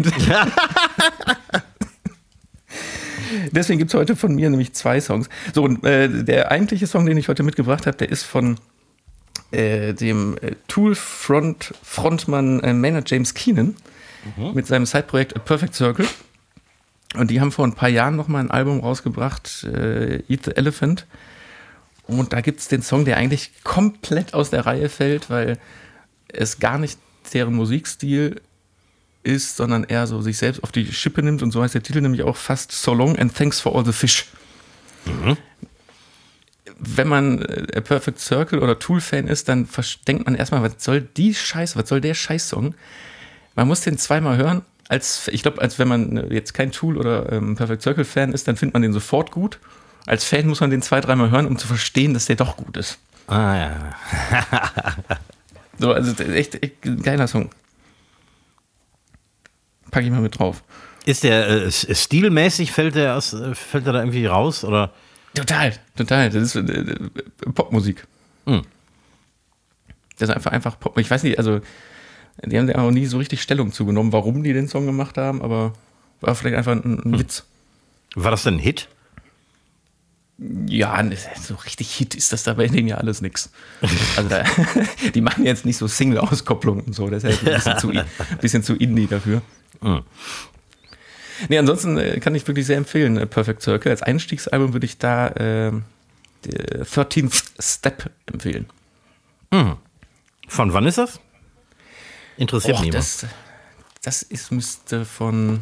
Deswegen 3.52 3.80
gibt 3.80 3.92
es 3.94 4.00
heute 4.00 4.16
von 4.16 4.36
mir 4.36 4.50
nämlich 4.50 4.74
zwei 4.74 5.00
Songs. 5.00 5.30
So, 5.54 5.64
und 5.64 5.84
äh, 5.86 6.24
der 6.24 6.52
eigentliche 6.52 6.88
Song, 6.88 7.06
den 7.06 7.18
ich 7.18 7.28
heute 7.28 7.44
mitgebracht 7.44 7.88
habe, 7.88 7.98
der 7.98 8.10
ist 8.10 8.24
von 8.24 8.58
äh, 9.52 9.94
dem 9.94 10.38
äh, 10.42 10.56
Tool-Front 10.68 11.74
Frontmann 11.84 12.60
äh, 12.62 12.74
Maynard 12.74 13.10
James 13.10 13.34
Keenan 13.34 13.76
mhm. 14.38 14.54
mit 14.54 14.68
seinem 14.68 14.86
Side-Projekt 14.86 15.36
A 15.36 15.40
Perfect 15.40 15.76
Circle. 15.76 16.08
Und 17.16 17.30
die 17.30 17.42
haben 17.42 17.52
vor 17.52 17.66
ein 17.66 17.74
paar 17.74 17.90
Jahren 17.90 18.16
nochmal 18.16 18.44
ein 18.44 18.52
Album 18.52 18.80
rausgebracht, 18.80 19.66
äh, 19.66 20.24
Eat 20.30 20.46
the 20.46 20.56
Elephant. 20.56 21.06
Und 22.08 22.34
da 22.34 22.42
gibt 22.42 22.60
es 22.60 22.68
den 22.68 22.82
Song, 22.82 23.06
der 23.06 23.18
eigentlich 23.18 23.52
komplett 23.64 24.34
aus 24.34 24.50
der 24.50 24.66
Reihe 24.66 24.90
fällt, 24.90 25.30
weil 25.30 25.58
es 26.28 26.60
gar 26.60 26.78
nicht 26.78 27.00
deren 27.34 27.54
Musikstil 27.54 28.42
ist, 29.24 29.57
sondern 29.57 29.84
eher 29.84 30.07
so 30.07 30.22
sich 30.22 30.38
selbst 30.38 30.63
auf 30.63 30.72
die 30.72 30.91
Schippe 30.91 31.22
nimmt. 31.24 31.41
Und 31.43 31.51
so 31.51 31.61
heißt 31.61 31.74
der 31.74 31.84
Titel 31.84 32.01
nämlich 32.01 32.24
auch 32.24 32.38
fast 32.38 32.72
So 32.72 32.93
Long 32.93 33.17
and 33.17 33.36
Thanks 33.36 33.59
for 33.59 33.76
All 33.76 33.86
the 33.86 33.91
Fish. 33.91 34.28
Mhm. 35.05 35.38
Wenn 36.78 37.07
man 37.07 37.41
äh, 37.41 37.78
A 37.78 37.82
Perfect 37.82 38.19
Circle 38.19 38.59
oder 38.59 38.80
Tool-Fan 38.80 39.28
ist, 39.28 39.47
dann 39.49 39.67
denkt 40.07 40.26
man 40.26 40.36
erstmal, 40.36 40.63
was 40.63 40.84
soll 40.84 41.01
die 41.01 41.34
Scheiße, 41.34 41.78
was 41.78 41.88
soll 41.88 42.01
der 42.01 42.13
Scheiß-Song? 42.13 42.76
Man 43.55 43.67
muss 43.67 43.82
den 43.82 43.97
zweimal 43.97 44.38
hören. 44.38 44.63
Als, 44.88 45.28
ich 45.30 45.43
glaube, 45.43 45.61
als 45.61 45.80
wenn 45.80 45.88
man 45.88 46.32
jetzt 46.32 46.53
kein 46.53 46.72
Tool 46.72 46.97
oder 46.97 47.32
ähm, 47.32 47.55
Perfect 47.55 47.82
Circle-Fan 47.84 48.34
ist, 48.34 48.47
dann 48.47 48.57
findet 48.57 48.74
man 48.74 48.82
den 48.82 48.93
sofort 48.93 49.32
gut. 49.32 49.59
Als 50.05 50.26
Fan 50.26 50.47
muss 50.47 50.59
man 50.59 50.69
den 50.69 50.82
zwei, 50.82 50.99
dreimal 50.99 51.30
hören, 51.30 51.45
um 51.45 51.57
zu 51.57 51.67
verstehen, 51.67 52.13
dass 52.13 52.26
der 52.26 52.36
doch 52.36 52.57
gut 52.57 52.76
ist. 52.78 52.97
Ah 53.28 53.55
ja. 53.55 53.95
so, 55.80 55.93
also 55.93 56.24
echt, 56.24 56.61
echt 56.61 56.86
ein 56.86 57.01
geiler 57.01 57.28
Song. 57.28 57.51
Packe 59.92 60.06
ich 60.06 60.12
mal 60.12 60.22
mit 60.22 60.39
drauf. 60.39 60.64
Ist 61.06 61.24
der 61.24 61.48
äh, 61.48 61.72
stilmäßig, 61.72 62.72
fällt 62.72 62.96
der, 62.96 63.16
aus, 63.16 63.34
äh, 63.34 63.56
fällt 63.56 63.86
der 63.86 63.94
da 63.94 64.00
irgendwie 64.00 64.26
raus? 64.26 64.64
Oder? 64.64 64.92
Total, 65.34 65.74
total. 65.96 66.30
Das 66.30 66.44
ist 66.44 66.56
äh, 66.56 66.60
äh 66.62 67.10
Popmusik. 67.54 68.08
Hm. 68.46 68.62
Das 70.18 70.30
ist 70.30 70.36
einfach, 70.36 70.52
einfach 70.52 70.80
Pop. 70.80 70.98
Ich 70.98 71.10
weiß 71.10 71.24
nicht, 71.24 71.38
also 71.38 71.62
die 72.44 72.58
haben 72.58 72.70
ja 72.70 72.78
auch 72.78 72.92
nie 72.92 73.06
so 73.06 73.18
richtig 73.18 73.42
Stellung 73.42 73.72
zugenommen, 73.72 74.14
warum 74.14 74.44
die 74.44 74.54
den 74.54 74.68
Song 74.68 74.86
gemacht 74.86 75.18
haben, 75.18 75.42
aber 75.42 75.74
war 76.22 76.36
vielleicht 76.36 76.58
einfach 76.58 76.74
ein, 76.74 77.00
ein 77.00 77.14
hm. 77.14 77.20
Witz. 77.20 77.46
War 78.16 78.32
das 78.32 78.44
denn 78.44 78.56
ein 78.56 78.60
Hit? 78.60 78.88
Ja, 80.68 81.04
so 81.39 81.56
richtig 81.56 81.92
Hit 81.92 82.16
ist 82.16 82.34
das 82.34 82.44
dabei 82.44 82.68
denen 82.68 82.88
ja 82.88 82.98
alles 82.98 83.22
nix. 83.22 83.52
Also 84.16 84.30
da, 84.30 84.44
die 85.14 85.22
machen 85.22 85.46
jetzt 85.46 85.66
nicht 85.66 85.78
so 85.78 85.88
Single-Auskopplungen 85.88 86.86
und 86.86 86.94
so, 86.94 87.10
das 87.10 87.24
ist 87.24 87.44
ja 87.44 87.48
ein 87.48 87.56
bisschen, 87.56 87.78
zu, 87.78 87.89
ein 87.89 88.06
bisschen 88.42 88.64
zu 88.64 88.76
indie 88.76 89.08
dafür. 89.08 89.42
Mhm. 89.82 90.04
Nee, 91.50 91.58
ansonsten 91.58 91.98
äh, 91.98 92.20
kann 92.20 92.36
ich 92.36 92.48
wirklich 92.48 92.66
sehr 92.66 92.78
empfehlen, 92.78 93.18
äh, 93.18 93.26
Perfect 93.26 93.62
Circle. 93.62 93.92
Als 93.92 94.04
Einstiegsalbum 94.04 94.74
würde 94.74 94.86
ich 94.86 94.98
da 94.98 95.28
äh, 95.30 95.72
13th 96.46 97.44
Step 97.60 98.10
empfehlen. 98.26 98.68
Mhm. 99.52 99.78
Von 100.48 100.74
wann 100.74 100.86
ist 100.86 100.98
das? 100.98 101.20
Interessiert 102.38 102.80
mich 102.82 102.92
das, 102.92 103.26
das 104.02 104.22
ist, 104.22 104.52
müsste 104.52 105.06
von 105.06 105.62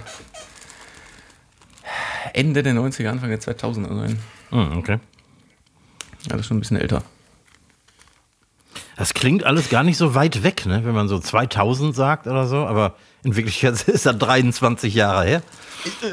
Ende 2.33 2.63
der 2.63 2.73
90er, 2.73 3.09
Anfang 3.09 3.29
der 3.29 3.39
2000er 3.39 3.95
sein. 3.95 4.19
Mhm, 4.51 4.77
okay. 4.77 4.99
Ist 6.19 6.45
schon 6.45 6.57
ein 6.57 6.59
bisschen 6.59 6.77
älter. 6.77 7.03
Das 8.97 9.13
klingt 9.13 9.43
alles 9.45 9.69
gar 9.69 9.83
nicht 9.83 9.97
so 9.97 10.15
weit 10.15 10.43
weg, 10.43 10.65
ne? 10.65 10.81
wenn 10.83 10.93
man 10.93 11.07
so 11.07 11.19
2000 11.19 11.95
sagt 11.95 12.27
oder 12.27 12.47
so, 12.47 12.65
aber 12.65 12.95
in 13.23 13.35
Wirklichkeit 13.35 13.81
ist 13.87 14.05
das 14.05 14.17
23 14.17 14.93
Jahre 14.93 15.25
her. 15.25 15.41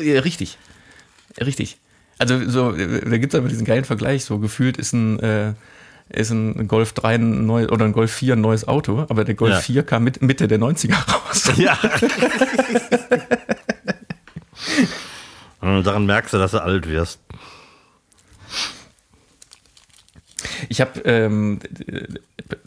Ja, 0.00 0.20
richtig. 0.20 0.58
Richtig. 1.40 1.78
Also 2.18 2.48
so, 2.48 2.72
da 2.72 3.18
gibt 3.18 3.34
es 3.34 3.38
aber 3.38 3.48
diesen 3.48 3.66
geilen 3.66 3.84
Vergleich, 3.84 4.24
so 4.24 4.38
gefühlt 4.38 4.78
ist 4.78 4.92
ein, 4.94 5.20
äh, 5.20 5.52
ist 6.08 6.30
ein 6.30 6.66
Golf 6.66 6.92
3 6.94 7.16
ein 7.16 7.46
neu, 7.46 7.66
oder 7.66 7.84
ein 7.84 7.92
Golf 7.92 8.12
4 8.12 8.34
ein 8.34 8.40
neues 8.40 8.66
Auto, 8.66 9.04
aber 9.08 9.24
der 9.24 9.34
Golf 9.34 9.54
ja. 9.54 9.60
4 9.60 9.82
kam 9.82 10.04
mit, 10.04 10.22
Mitte 10.22 10.48
der 10.48 10.58
90er 10.58 10.94
raus. 10.94 11.52
Ja. 11.58 11.78
Und 15.60 15.84
daran 15.84 16.06
merkst 16.06 16.32
du, 16.32 16.38
dass 16.38 16.52
du 16.52 16.62
alt 16.62 16.88
wirst. 16.88 17.20
Ich 20.68 20.80
habe 20.80 21.00
ähm, 21.00 21.58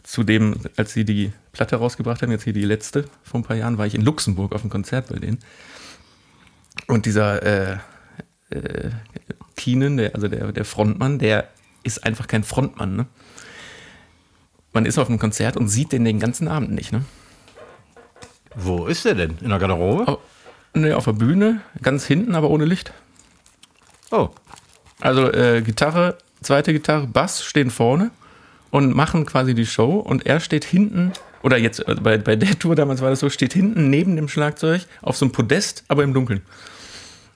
zudem, 0.02 0.56
als 0.76 0.92
sie 0.92 1.04
die 1.04 1.32
Platte 1.52 1.76
rausgebracht 1.76 2.22
haben, 2.22 2.30
jetzt 2.30 2.44
hier 2.44 2.52
die 2.52 2.64
letzte 2.64 3.04
vor 3.22 3.40
ein 3.40 3.44
paar 3.44 3.56
Jahren, 3.56 3.78
war 3.78 3.86
ich 3.86 3.94
in 3.94 4.02
Luxemburg 4.02 4.52
auf 4.54 4.62
einem 4.62 4.70
Konzert 4.70 5.08
bei 5.08 5.18
denen. 5.18 5.38
Und 6.86 7.06
dieser 7.06 7.42
äh, 7.42 7.78
äh, 8.50 8.90
Keenan, 9.56 9.96
der, 9.96 10.14
also 10.14 10.28
der, 10.28 10.52
der 10.52 10.64
Frontmann, 10.64 11.18
der 11.18 11.48
ist 11.82 12.04
einfach 12.04 12.26
kein 12.26 12.44
Frontmann. 12.44 12.96
Ne? 12.96 13.06
Man 14.72 14.86
ist 14.86 14.98
auf 14.98 15.08
einem 15.08 15.18
Konzert 15.18 15.56
und 15.56 15.68
sieht 15.68 15.92
den 15.92 16.04
den 16.04 16.20
ganzen 16.20 16.48
Abend 16.48 16.72
nicht. 16.72 16.92
Ne? 16.92 17.04
Wo 18.54 18.86
ist 18.86 19.04
der 19.04 19.14
denn? 19.14 19.38
In 19.40 19.50
der 19.50 19.58
Garderobe? 19.58 20.08
Auf, 20.08 20.18
ne, 20.74 20.96
auf 20.96 21.04
der 21.04 21.12
Bühne, 21.12 21.60
ganz 21.82 22.04
hinten, 22.04 22.34
aber 22.34 22.50
ohne 22.50 22.64
Licht. 22.64 22.92
Oh. 24.10 24.30
Also 25.00 25.32
äh, 25.32 25.62
Gitarre, 25.62 26.18
zweite 26.42 26.72
Gitarre, 26.72 27.06
Bass 27.06 27.44
stehen 27.44 27.70
vorne 27.70 28.10
und 28.70 28.94
machen 28.94 29.26
quasi 29.26 29.54
die 29.54 29.66
Show 29.66 29.98
und 29.98 30.26
er 30.26 30.40
steht 30.40 30.64
hinten, 30.64 31.12
oder 31.42 31.58
jetzt 31.58 31.86
äh, 31.88 31.94
bei, 31.94 32.18
bei 32.18 32.36
der 32.36 32.58
Tour 32.58 32.76
damals 32.76 33.00
war 33.00 33.10
das 33.10 33.20
so, 33.20 33.30
steht 33.30 33.52
hinten 33.52 33.90
neben 33.90 34.16
dem 34.16 34.28
Schlagzeug 34.28 34.82
auf 35.02 35.16
so 35.16 35.24
einem 35.24 35.32
Podest, 35.32 35.84
aber 35.88 36.04
im 36.04 36.14
Dunkeln. 36.14 36.42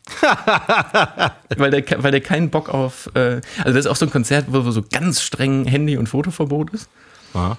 weil, 1.57 1.70
der, 1.70 2.03
weil 2.03 2.11
der 2.11 2.20
keinen 2.20 2.51
Bock 2.51 2.68
auf, 2.68 3.11
äh, 3.14 3.41
also 3.59 3.72
das 3.72 3.76
ist 3.76 3.87
auch 3.87 3.97
so 3.97 4.07
ein 4.07 4.11
Konzert, 4.11 4.47
wo 4.49 4.70
so 4.70 4.82
ganz 4.93 5.22
streng 5.22 5.64
Handy- 5.64 5.97
und 5.97 6.09
Fotoverbot 6.09 6.70
ist. 6.74 6.89
Aha. 7.32 7.59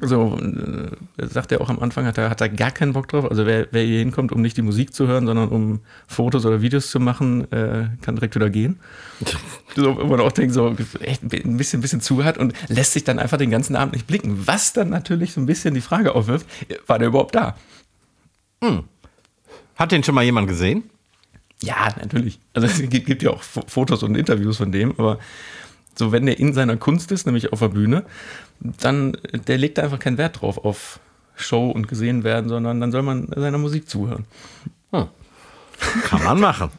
So, 0.00 0.38
äh, 0.38 1.26
sagt 1.26 1.52
er 1.52 1.60
auch 1.60 1.68
am 1.68 1.78
Anfang, 1.78 2.06
hat 2.06 2.18
er, 2.18 2.30
hat 2.30 2.40
er 2.40 2.48
gar 2.48 2.70
keinen 2.70 2.94
Bock 2.94 3.08
drauf. 3.08 3.30
Also 3.30 3.46
wer, 3.46 3.68
wer 3.70 3.84
hier 3.84 3.98
hinkommt, 3.98 4.32
um 4.32 4.40
nicht 4.40 4.56
die 4.56 4.62
Musik 4.62 4.94
zu 4.94 5.06
hören, 5.06 5.26
sondern 5.26 5.48
um 5.50 5.80
Fotos 6.06 6.46
oder 6.46 6.62
Videos 6.62 6.90
zu 6.90 7.00
machen, 7.00 7.50
äh, 7.52 7.88
kann 8.00 8.16
direkt 8.16 8.34
wieder 8.34 8.50
gehen. 8.50 8.80
so, 9.76 9.96
wo 9.96 10.04
man 10.06 10.20
auch 10.20 10.32
denkt, 10.32 10.54
so 10.54 10.74
echt 11.00 11.22
ein 11.22 11.56
bisschen, 11.56 11.78
ein 11.78 11.82
bisschen 11.82 12.00
zu 12.00 12.24
hat 12.24 12.38
und 12.38 12.54
lässt 12.68 12.92
sich 12.92 13.04
dann 13.04 13.18
einfach 13.18 13.38
den 13.38 13.50
ganzen 13.50 13.76
Abend 13.76 13.94
nicht 13.94 14.06
blicken. 14.06 14.46
Was 14.46 14.72
dann 14.72 14.88
natürlich 14.88 15.32
so 15.32 15.40
ein 15.40 15.46
bisschen 15.46 15.74
die 15.74 15.80
Frage 15.80 16.14
aufwirft, 16.14 16.46
war 16.86 16.98
der 16.98 17.08
überhaupt 17.08 17.34
da? 17.34 17.56
Hm. 18.62 18.84
Hat 19.76 19.92
den 19.92 20.02
schon 20.02 20.14
mal 20.14 20.24
jemand 20.24 20.48
gesehen? 20.48 20.84
Ja, 21.62 21.94
natürlich. 22.00 22.38
Also 22.52 22.66
es 22.66 22.78
gibt, 22.88 23.06
gibt 23.06 23.22
ja 23.22 23.30
auch 23.30 23.42
Fotos 23.42 24.02
und 24.02 24.16
Interviews 24.16 24.56
von 24.56 24.72
dem, 24.72 24.92
aber 24.98 25.18
so 25.96 26.12
wenn 26.12 26.26
der 26.26 26.38
in 26.38 26.52
seiner 26.52 26.76
Kunst 26.76 27.12
ist, 27.12 27.26
nämlich 27.26 27.52
auf 27.52 27.60
der 27.60 27.68
Bühne, 27.68 28.04
dann 28.60 29.16
der 29.32 29.58
legt 29.58 29.78
da 29.78 29.82
einfach 29.82 29.98
keinen 29.98 30.18
Wert 30.18 30.40
drauf 30.40 30.58
auf 30.64 31.00
Show 31.36 31.70
und 31.70 31.88
gesehen 31.88 32.24
werden, 32.24 32.48
sondern 32.48 32.80
dann 32.80 32.92
soll 32.92 33.02
man 33.02 33.28
seiner 33.34 33.58
Musik 33.58 33.88
zuhören. 33.88 34.24
Hm. 34.92 35.08
Kann 36.04 36.22
man 36.22 36.40
machen. 36.40 36.70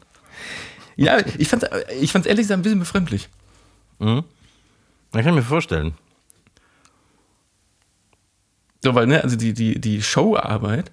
ja, 0.96 1.18
ich 1.38 1.48
fand 1.48 1.64
es 1.64 1.70
ich 2.02 2.12
fand's 2.12 2.28
ehrlich 2.28 2.44
gesagt 2.44 2.60
ein 2.60 2.64
bisschen 2.64 2.80
befremdlich. 2.80 3.30
Mhm. 4.00 4.24
Das 5.12 5.24
kann 5.24 5.34
ich 5.34 5.42
mir 5.42 5.44
vorstellen. 5.44 5.94
So, 8.84 8.94
weil, 8.94 9.08
ne, 9.08 9.24
also 9.24 9.36
die, 9.36 9.54
die, 9.54 9.80
die 9.80 10.04
Showarbeit 10.04 10.92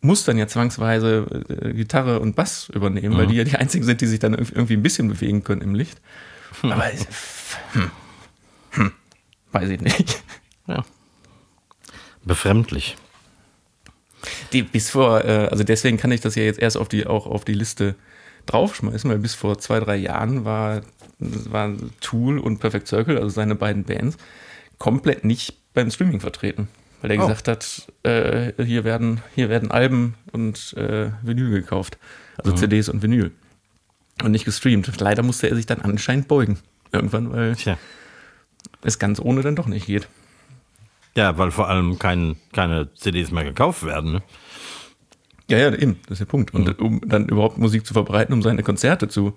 muss 0.00 0.24
dann 0.24 0.38
ja 0.38 0.46
zwangsweise 0.46 1.44
äh, 1.48 1.72
Gitarre 1.72 2.20
und 2.20 2.36
Bass 2.36 2.68
übernehmen, 2.70 3.14
mhm. 3.14 3.18
weil 3.18 3.26
die 3.28 3.36
ja 3.36 3.44
die 3.44 3.56
einzigen 3.56 3.84
sind, 3.84 4.00
die 4.00 4.06
sich 4.06 4.18
dann 4.18 4.34
irgendwie 4.34 4.74
ein 4.74 4.82
bisschen 4.82 5.08
bewegen 5.08 5.44
können 5.44 5.60
im 5.60 5.74
Licht. 5.74 6.00
Hm. 6.60 6.72
Aber 6.72 6.84
hm, 7.72 7.90
hm, 8.70 8.92
weiß 9.52 9.68
ich 9.68 9.80
nicht. 9.80 10.22
Ja. 10.66 10.84
Befremdlich. 12.26 12.98
Die, 14.52 14.62
bis 14.62 14.90
vor, 14.90 15.24
äh, 15.24 15.48
also 15.50 15.64
deswegen 15.64 15.96
kann 15.96 16.12
ich 16.12 16.20
das 16.20 16.34
ja 16.34 16.42
jetzt 16.42 16.58
erst 16.58 16.76
auf 16.76 16.88
die, 16.88 17.06
auch 17.06 17.26
auf 17.26 17.46
die 17.46 17.54
Liste 17.54 17.94
draufschmeißen, 18.44 19.08
weil 19.08 19.18
bis 19.18 19.32
vor 19.32 19.58
zwei, 19.58 19.80
drei 19.80 19.96
Jahren 19.96 20.44
war, 20.44 20.82
war 21.18 21.72
Tool 22.02 22.38
und 22.38 22.58
Perfect 22.58 22.86
Circle, 22.86 23.16
also 23.16 23.30
seine 23.30 23.54
beiden 23.54 23.84
Bands, 23.84 24.18
komplett 24.76 25.24
nicht 25.24 25.56
beim 25.72 25.90
Streaming 25.90 26.20
vertreten. 26.20 26.68
Weil 27.00 27.12
er 27.12 27.18
oh. 27.18 27.28
gesagt 27.28 27.48
hat, 27.48 27.92
äh, 28.02 28.52
hier, 28.62 28.84
werden, 28.84 29.22
hier 29.34 29.48
werden 29.48 29.70
Alben 29.70 30.16
und 30.32 30.74
äh, 30.76 31.12
Vinyl 31.22 31.50
gekauft. 31.50 31.96
Also 32.36 32.52
mhm. 32.52 32.56
CDs 32.56 32.90
und 32.90 33.02
Vinyl 33.02 33.32
und 34.22 34.32
nicht 34.32 34.44
gestreamt. 34.44 35.00
Leider 35.00 35.22
musste 35.22 35.48
er 35.48 35.56
sich 35.56 35.66
dann 35.66 35.80
anscheinend 35.80 36.28
beugen. 36.28 36.58
Irgendwann, 36.92 37.32
weil 37.32 37.54
Tja. 37.54 37.78
Es 38.82 38.98
ganz 38.98 39.20
ohne 39.20 39.42
dann 39.42 39.56
doch 39.56 39.66
nicht 39.66 39.86
geht. 39.86 40.08
Ja, 41.16 41.36
weil 41.36 41.50
vor 41.50 41.68
allem 41.68 41.98
kein, 41.98 42.36
keine 42.52 42.94
CDs 42.94 43.30
mehr 43.30 43.44
gekauft 43.44 43.84
werden. 43.84 44.12
Ne? 44.12 44.22
Ja, 45.50 45.58
ja, 45.58 45.74
eben, 45.74 45.98
das 46.02 46.12
ist 46.12 46.20
der 46.20 46.26
Punkt. 46.26 46.54
Und 46.54 46.78
mhm. 46.78 46.86
um 46.86 47.00
dann 47.04 47.28
überhaupt 47.28 47.58
Musik 47.58 47.86
zu 47.86 47.94
verbreiten, 47.94 48.32
um 48.32 48.42
seine 48.42 48.62
Konzerte 48.62 49.08
zu 49.08 49.36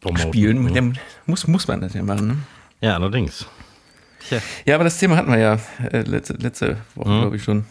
Promoten, 0.00 0.28
spielen, 0.28 0.74
ja. 0.74 0.82
muss, 1.26 1.46
muss 1.46 1.68
man 1.68 1.80
das 1.82 1.94
ja 1.94 2.02
machen. 2.02 2.26
Ne? 2.26 2.36
Ja, 2.80 2.94
allerdings. 2.94 3.46
Tja. 4.26 4.40
Ja, 4.64 4.74
aber 4.76 4.84
das 4.84 4.98
Thema 4.98 5.16
hatten 5.16 5.30
wir 5.30 5.38
ja 5.38 5.58
äh, 5.92 6.02
letzte, 6.02 6.34
letzte 6.34 6.78
Woche, 6.94 7.10
mhm. 7.10 7.20
glaube 7.20 7.36
ich, 7.36 7.44
schon. 7.44 7.64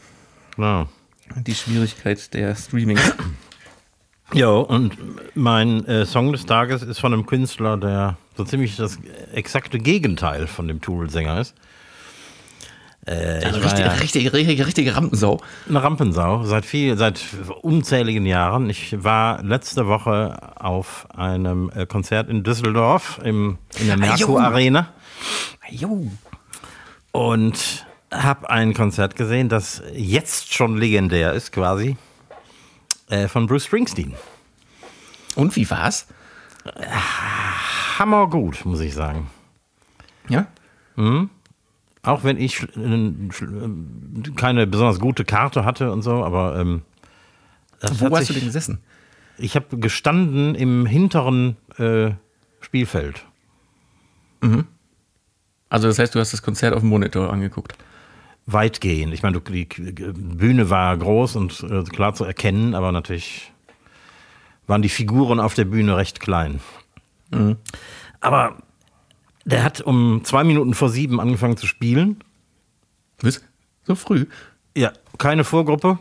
Genau. 0.55 0.88
Die 1.36 1.55
Schwierigkeit 1.55 2.34
der 2.34 2.55
Streaming. 2.55 2.97
Jo, 4.34 4.61
und 4.61 4.95
mein 5.36 5.86
äh, 5.86 6.05
Song 6.05 6.32
des 6.32 6.45
Tages 6.45 6.84
ist 6.84 6.99
von 6.99 7.13
einem 7.13 7.25
Künstler, 7.25 7.77
der 7.77 8.17
so 8.40 8.46
ziemlich 8.46 8.78
das 8.78 8.98
exakte 9.34 9.80
Gegenteil 9.80 10.48
von 10.48 10.70
dem 10.70 10.80
Tool-Sänger 10.80 11.42
ist. 11.42 11.56
Äh, 13.06 13.44
also 13.44 13.60
richtig, 13.60 13.80
ja 13.80 13.92
richtige, 13.92 14.32
richtige, 14.32 14.66
richtige 14.66 14.96
Rampensau. 14.96 15.42
Eine 15.68 15.84
Rampensau, 15.84 16.46
seit 16.46 16.66
viel, 16.66 16.98
seit 16.98 17.22
unzähligen 17.62 18.26
Jahren. 18.26 18.70
Ich 18.70 19.04
war 19.04 19.44
letzte 19.44 19.88
Woche 19.88 20.40
auf 20.56 21.06
einem 21.14 21.70
äh, 21.76 21.86
Konzert 21.86 22.30
in 22.30 22.44
Düsseldorf 22.44 23.20
im, 23.26 23.58
in 23.78 23.88
der 23.88 23.98
Merkur 23.98 24.42
Arena. 24.42 24.94
Und 27.12 27.86
habe 28.10 28.50
ein 28.50 28.74
Konzert 28.74 29.18
gesehen, 29.18 29.50
das 29.50 29.84
jetzt 29.94 30.54
schon 30.54 30.78
legendär 30.78 31.34
ist, 31.34 31.52
quasi, 31.52 31.98
äh, 33.10 33.28
von 33.28 33.48
Bruce 33.48 33.66
Springsteen. 33.66 34.14
Und 35.36 35.58
wie 35.58 35.70
war's? 35.70 36.08
Hammer 37.97 38.28
gut, 38.28 38.65
muss 38.65 38.80
ich 38.80 38.93
sagen. 38.93 39.30
Ja? 40.28 40.47
Mhm. 40.95 41.30
Auch 42.01 42.24
wenn 42.24 42.38
ich 42.38 42.65
keine 44.36 44.67
besonders 44.67 44.99
gute 44.99 45.26
Karte 45.26 45.65
hatte 45.65 45.91
und 45.91 46.01
so, 46.01 46.24
aber 46.24 46.57
ähm, 46.57 46.84
Wo 47.82 48.15
hast 48.15 48.28
sich, 48.28 48.28
du 48.28 48.34
denn 48.36 48.45
gesessen? 48.45 48.80
Ich 49.38 49.55
habe 49.55 49.78
gestanden 49.78 50.55
im 50.55 50.86
hinteren 50.86 51.57
äh, 51.78 52.11
Spielfeld. 52.61 53.26
Mhm. 54.41 54.65
Also 55.70 55.88
das 55.88 55.99
heißt, 55.99 56.15
du 56.15 56.20
hast 56.20 56.34
das 56.34 56.41
Konzert 56.41 56.74
auf 56.74 56.82
dem 56.82 56.89
Monitor 56.89 57.32
angeguckt? 57.32 57.76
Weitgehend. 58.45 59.13
Ich 59.13 59.22
meine, 59.22 59.39
die 59.41 59.65
Bühne 59.65 60.70
war 60.70 60.97
groß 60.97 61.36
und 61.36 61.63
äh, 61.63 61.84
klar 61.84 62.15
zu 62.15 62.24
erkennen, 62.24 62.74
aber 62.74 62.91
natürlich 62.91 63.51
waren 64.70 64.82
die 64.82 64.89
Figuren 64.89 65.39
auf 65.39 65.55
der 65.55 65.65
Bühne 65.65 65.97
recht 65.97 66.20
klein. 66.20 66.59
Mhm. 67.32 67.57
Aber 68.22 68.57
der 69.45 69.63
hat 69.63 69.82
um 69.82 70.22
zwei 70.24 70.43
Minuten 70.43 70.74
vor 70.74 70.89
sieben 70.89 71.20
angefangen 71.20 71.57
zu 71.57 71.67
spielen. 71.67 72.24
Was? 73.22 73.41
So 73.84 73.95
früh? 73.95 74.28
Ja, 74.78 74.93
keine 75.17 75.43
Vorgruppe 75.43 75.97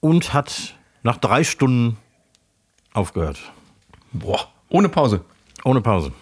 und 0.00 0.34
hat 0.34 0.74
nach 1.02 1.16
drei 1.18 1.44
Stunden 1.44 1.96
aufgehört. 2.92 3.38
Boah, 4.12 4.48
ohne 4.68 4.88
Pause. 4.88 5.24
Ohne 5.64 5.80
Pause. 5.80 6.12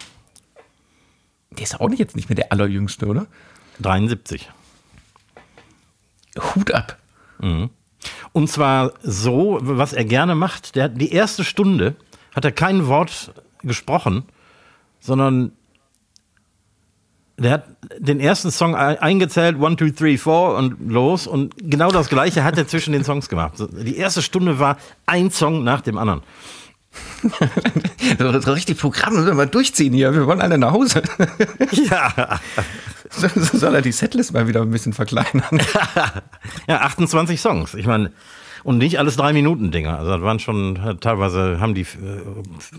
Der 1.50 1.62
ist 1.62 1.80
auch 1.80 1.88
nicht 1.88 1.98
jetzt 1.98 2.16
nicht 2.16 2.28
mehr 2.28 2.36
der 2.36 2.52
allerjüngste, 2.52 3.06
oder? 3.06 3.26
73. 3.80 4.50
Hut 6.54 6.72
ab. 6.72 6.98
Mhm. 7.40 7.70
Und 8.32 8.48
zwar 8.48 8.92
so, 9.02 9.58
was 9.60 9.92
er 9.92 10.04
gerne 10.04 10.34
macht. 10.34 10.74
Der, 10.74 10.88
die 10.88 11.12
erste 11.12 11.44
Stunde 11.44 11.96
hat 12.34 12.44
er 12.44 12.52
kein 12.52 12.86
Wort 12.86 13.32
gesprochen, 13.62 14.24
sondern 15.00 15.52
der 17.38 17.52
hat 17.52 17.64
den 17.98 18.20
ersten 18.20 18.50
Song 18.50 18.74
eingezählt, 18.74 19.58
one, 19.58 19.76
two, 19.76 19.90
three, 19.90 20.16
four 20.16 20.56
und 20.56 20.90
los. 20.90 21.26
Und 21.26 21.54
genau 21.58 21.90
das 21.90 22.08
Gleiche 22.08 22.44
hat 22.44 22.56
er 22.56 22.66
zwischen 22.66 22.92
den 22.92 23.04
Songs 23.04 23.28
gemacht. 23.28 23.54
Die 23.72 23.96
erste 23.96 24.22
Stunde 24.22 24.58
war 24.58 24.76
ein 25.06 25.30
Song 25.30 25.64
nach 25.64 25.80
dem 25.80 25.98
anderen. 25.98 26.22
das 28.18 28.36
ist 28.36 28.48
richtig 28.48 28.78
Programm, 28.78 29.14
müssen 29.14 29.26
wir 29.26 29.34
mal 29.34 29.46
durchziehen 29.46 29.94
hier. 29.94 30.14
Wir 30.14 30.26
wollen 30.26 30.42
alle 30.42 30.58
nach 30.58 30.72
Hause. 30.72 31.02
ja. 31.90 32.40
So, 33.12 33.28
so 33.34 33.58
soll 33.58 33.74
er 33.74 33.82
die 33.82 33.92
Setlist 33.92 34.32
mal 34.32 34.48
wieder 34.48 34.62
ein 34.62 34.70
bisschen 34.70 34.92
verkleinern. 34.92 35.60
ja, 36.66 36.80
28 36.80 37.40
Songs. 37.40 37.74
Ich 37.74 37.86
meine, 37.86 38.12
und 38.64 38.78
nicht 38.78 38.98
alles 38.98 39.16
drei 39.16 39.32
Minuten 39.32 39.70
Dinger. 39.70 39.98
Also 39.98 40.12
das 40.12 40.22
waren 40.22 40.38
schon 40.38 40.98
teilweise 41.00 41.60
haben 41.60 41.74
die 41.74 41.82
äh, 41.82 42.22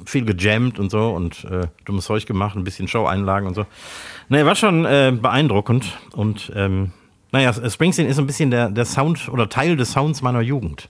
viel 0.06 0.26
gejammt 0.26 0.80
und 0.80 0.90
so 0.90 1.10
und 1.10 1.44
äh, 1.46 1.68
dummes 1.86 2.06
Zeug 2.06 2.26
gemacht, 2.26 2.56
ein 2.56 2.64
bisschen 2.64 2.88
Show-Einlagen 2.88 3.48
und 3.48 3.56
so. 3.56 3.66
Nee, 4.30 4.46
war 4.46 4.56
schon 4.56 4.86
äh, 4.86 5.14
beeindruckend 5.20 5.98
und 6.14 6.52
ähm, 6.56 6.92
naja, 7.32 7.52
Springsteen 7.70 8.08
ist 8.08 8.20
ein 8.20 8.28
bisschen 8.28 8.52
der, 8.52 8.70
der 8.70 8.86
Sound 8.86 9.28
oder 9.28 9.50
Teil 9.50 9.76
des 9.76 9.92
Sounds 9.92 10.22
meiner 10.22 10.42
Jugend. 10.42 10.90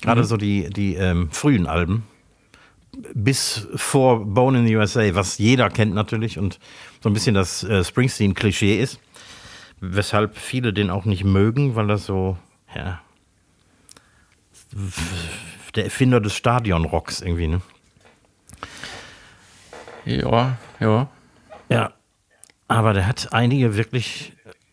Gerade 0.00 0.22
mhm. 0.22 0.26
so 0.26 0.36
die, 0.36 0.70
die 0.70 0.94
ähm, 0.94 1.30
frühen 1.30 1.66
Alben. 1.66 2.04
Bis 3.12 3.66
vor 3.74 4.24
Bone 4.24 4.60
in 4.60 4.66
the 4.68 4.76
USA, 4.76 5.02
was 5.16 5.38
jeder 5.38 5.68
kennt 5.68 5.94
natürlich 5.94 6.38
und 6.38 6.60
so 7.04 7.10
ein 7.10 7.12
bisschen 7.12 7.34
das 7.34 7.62
äh, 7.64 7.84
Springsteen-Klischee 7.84 8.80
ist. 8.80 8.98
Weshalb 9.78 10.38
viele 10.38 10.72
den 10.72 10.88
auch 10.88 11.04
nicht 11.04 11.22
mögen, 11.22 11.76
weil 11.76 11.86
das 11.86 12.06
so, 12.06 12.38
ja, 12.74 13.02
der 15.74 15.84
Erfinder 15.84 16.22
des 16.22 16.34
Stadionrocks 16.34 17.20
irgendwie, 17.20 17.48
ne? 17.48 17.60
Ja, 20.06 20.56
ja. 20.80 21.08
Ja. 21.68 21.92
Aber 22.68 22.94
der 22.94 23.06
hat 23.06 23.34
einige 23.34 23.76
wirklich 23.76 24.32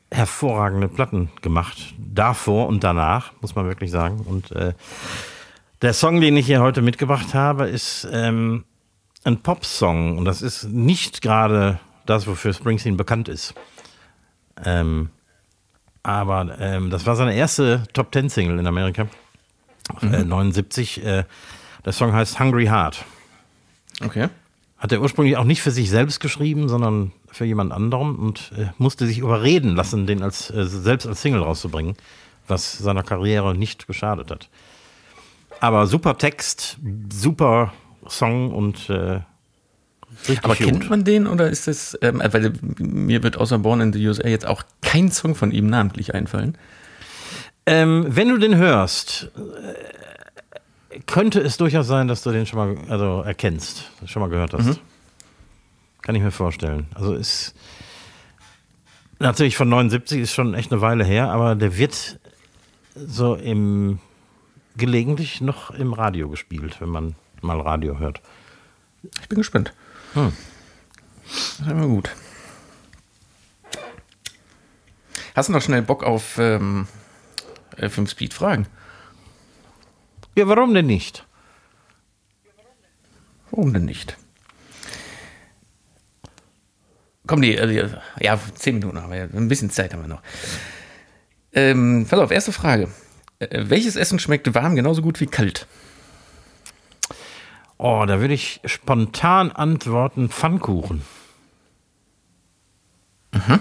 hervorragende 0.10 0.88
Platten 0.88 1.32
gemacht. 1.42 1.94
Davor 1.98 2.68
und 2.68 2.86
danach, 2.86 3.34
muss 3.42 3.56
man 3.56 3.66
wirklich 3.66 3.92
sagen. 3.92 4.22
Und 4.22 4.54
äh, 4.54 4.74
der 5.82 5.92
Song, 5.92 6.22
den 6.22 6.38
ich 6.38 6.46
hier 6.46 6.62
heute 6.62 6.82
mitgebracht 6.82 7.34
habe, 7.34 7.68
ist 7.68 8.08
ähm, 8.10 8.64
ein 9.26 9.42
Pop-Song. 9.42 10.18
Und 10.18 10.24
das 10.24 10.42
ist 10.42 10.64
nicht 10.64 11.22
gerade 11.22 11.82
das, 12.06 12.28
wofür 12.28 12.54
Springsteen 12.54 12.98
bekannt 12.98 13.28
ist. 13.28 13.54
Ähm, 14.64 15.10
aber 16.04 16.58
ähm, 16.60 16.90
das 16.90 17.06
war 17.06 17.16
seine 17.16 17.36
erste 17.36 17.84
Top-Ten-Single 17.94 18.60
in 18.60 18.68
Amerika 18.68 19.08
mhm. 20.02 20.14
äh, 20.14 20.24
79. 20.24 21.04
Äh, 21.04 21.24
der 21.86 21.94
Song 21.94 22.14
heißt 22.14 22.40
Hungry 22.40 22.66
Heart. 22.66 23.06
Okay. 24.04 24.30
Hat 24.78 24.92
er 24.92 25.02
ursprünglich 25.02 25.38
auch 25.38 25.44
nicht 25.44 25.62
für 25.62 25.72
sich 25.72 25.90
selbst 25.90 26.20
geschrieben, 26.20 26.68
sondern 26.68 27.12
für 27.32 27.46
jemand 27.46 27.72
anderem 27.72 28.18
und 28.18 28.52
äh, 28.58 28.68
musste 28.78 29.06
sich 29.06 29.20
überreden 29.20 29.76
lassen, 29.76 30.08
den 30.08 30.24
als, 30.24 30.50
äh, 30.50 30.66
selbst 30.66 31.08
als 31.08 31.22
Single 31.22 31.44
rauszubringen, 31.44 31.96
was 32.48 32.78
seiner 32.78 33.04
Karriere 33.04 33.56
nicht 33.56 33.88
geschadet 33.88 34.32
hat. 34.32 34.50
Aber 35.60 35.86
super 35.86 36.18
Text, 36.18 36.80
super 37.14 37.74
Song 38.08 38.52
und 38.52 38.90
äh, 40.28 40.38
aber 40.42 40.56
kennt 40.56 40.90
man 40.90 41.04
den 41.04 41.28
oder 41.28 41.50
ist 41.50 41.68
das, 41.68 41.98
ähm, 42.02 42.22
weil 42.24 42.54
mir 42.78 43.24
wird 43.24 43.38
außer 43.38 43.60
Born 43.60 43.82
in 43.82 43.94
the 43.94 44.08
USA 44.08 44.28
jetzt 44.28 44.46
auch 44.46 44.64
kein 44.82 45.12
Song 45.12 45.36
von 45.36 45.52
ihm 45.52 45.68
namentlich 45.68 46.14
einfallen. 46.14 46.58
Ähm, 47.66 48.06
wenn 48.10 48.30
du 48.30 48.38
den 48.38 48.56
hörst, 48.56 49.32
könnte 51.06 51.40
es 51.40 51.58
durchaus 51.58 51.88
sein, 51.88 52.08
dass 52.08 52.24
du 52.24 52.32
den 52.32 52.46
schon 52.46 52.60
mal 52.60 52.78
also 52.90 53.22
erkennst, 53.22 53.90
schon 54.06 54.22
mal 54.22 54.30
gehört 54.30 54.54
hast. 54.54 54.66
Mhm. 54.66 54.78
Kann 56.02 56.16
ich 56.16 56.22
mir 56.22 56.32
vorstellen. 56.32 56.88
Also 56.96 57.14
ist 57.14 57.54
natürlich 59.20 59.56
von 59.56 59.70
79 59.70 60.22
ist 60.22 60.34
schon 60.34 60.54
echt 60.54 60.72
eine 60.72 60.82
Weile 60.82 61.04
her, 61.04 61.30
aber 61.30 61.56
der 61.56 61.78
wird 61.78 62.20
so 62.96 63.36
im 63.36 64.00
gelegentlich 64.76 65.42
noch 65.42 65.72
im 65.72 65.94
Radio 65.94 66.30
gespielt, 66.30 66.78
wenn 66.80 66.90
man 66.90 67.16
mal 67.42 67.60
Radio 67.60 68.00
hört. 68.00 68.22
Ich 69.22 69.30
bin 69.30 69.38
gespannt. 69.38 69.74
Hm. 70.14 70.34
Das 71.24 71.60
ist 71.60 71.68
immer 71.68 71.88
gut. 71.88 72.10
Hast 75.36 75.50
du 75.50 75.54
noch 75.54 75.62
schnell 75.62 75.82
Bock 75.82 76.04
auf 76.04 76.38
ähm, 76.38 76.88
FM 77.78 78.08
Speed 78.08 78.34
fragen. 78.34 78.68
Ja, 80.36 80.48
warum 80.48 80.74
denn 80.74 80.88
nicht? 80.88 81.26
Warum 83.50 83.74
denn 83.74 83.86
nicht? 83.86 84.18
Komm, 87.28 87.42
die, 87.42 87.56
äh, 87.56 87.90
ja, 88.20 88.40
zehn 88.56 88.76
Minuten 88.76 89.02
haben 89.02 89.12
wir 89.12 89.30
ein 89.34 89.48
bisschen 89.48 89.70
Zeit 89.70 89.94
haben 89.94 90.02
wir 90.02 90.08
noch. 90.08 90.22
Ähm, 91.54 92.06
pass 92.10 92.20
auf, 92.20 92.32
erste 92.32 92.52
Frage. 92.52 92.90
Äh, 93.40 93.70
welches 93.70 93.96
Essen 93.96 94.20
schmeckt 94.20 94.54
warm 94.54 94.76
genauso 94.76 95.02
gut 95.02 95.20
wie 95.20 95.28
kalt? 95.28 95.68
Oh, 97.84 98.06
da 98.06 98.20
würde 98.20 98.36
ich 98.36 98.62
spontan 98.64 99.52
antworten: 99.52 100.30
Pfannkuchen. 100.30 101.02
Mhm. 103.34 103.60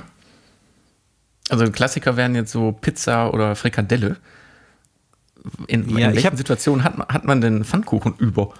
Also 1.49 1.71
Klassiker 1.71 2.19
wären 2.19 2.35
jetzt 2.35 2.53
so 2.53 2.73
Pizza 2.73 3.33
oder 3.33 3.57
Frikadelle. 3.57 4.19
In, 5.69 5.89
ja, 5.97 6.09
in 6.09 6.15
welchen 6.17 6.37
Situationen 6.37 6.85
hat 6.85 6.99
man, 6.99 7.09
hat 7.09 7.25
man 7.25 7.41
denn 7.41 7.65
Pfannkuchen 7.65 8.15
über? 8.19 8.53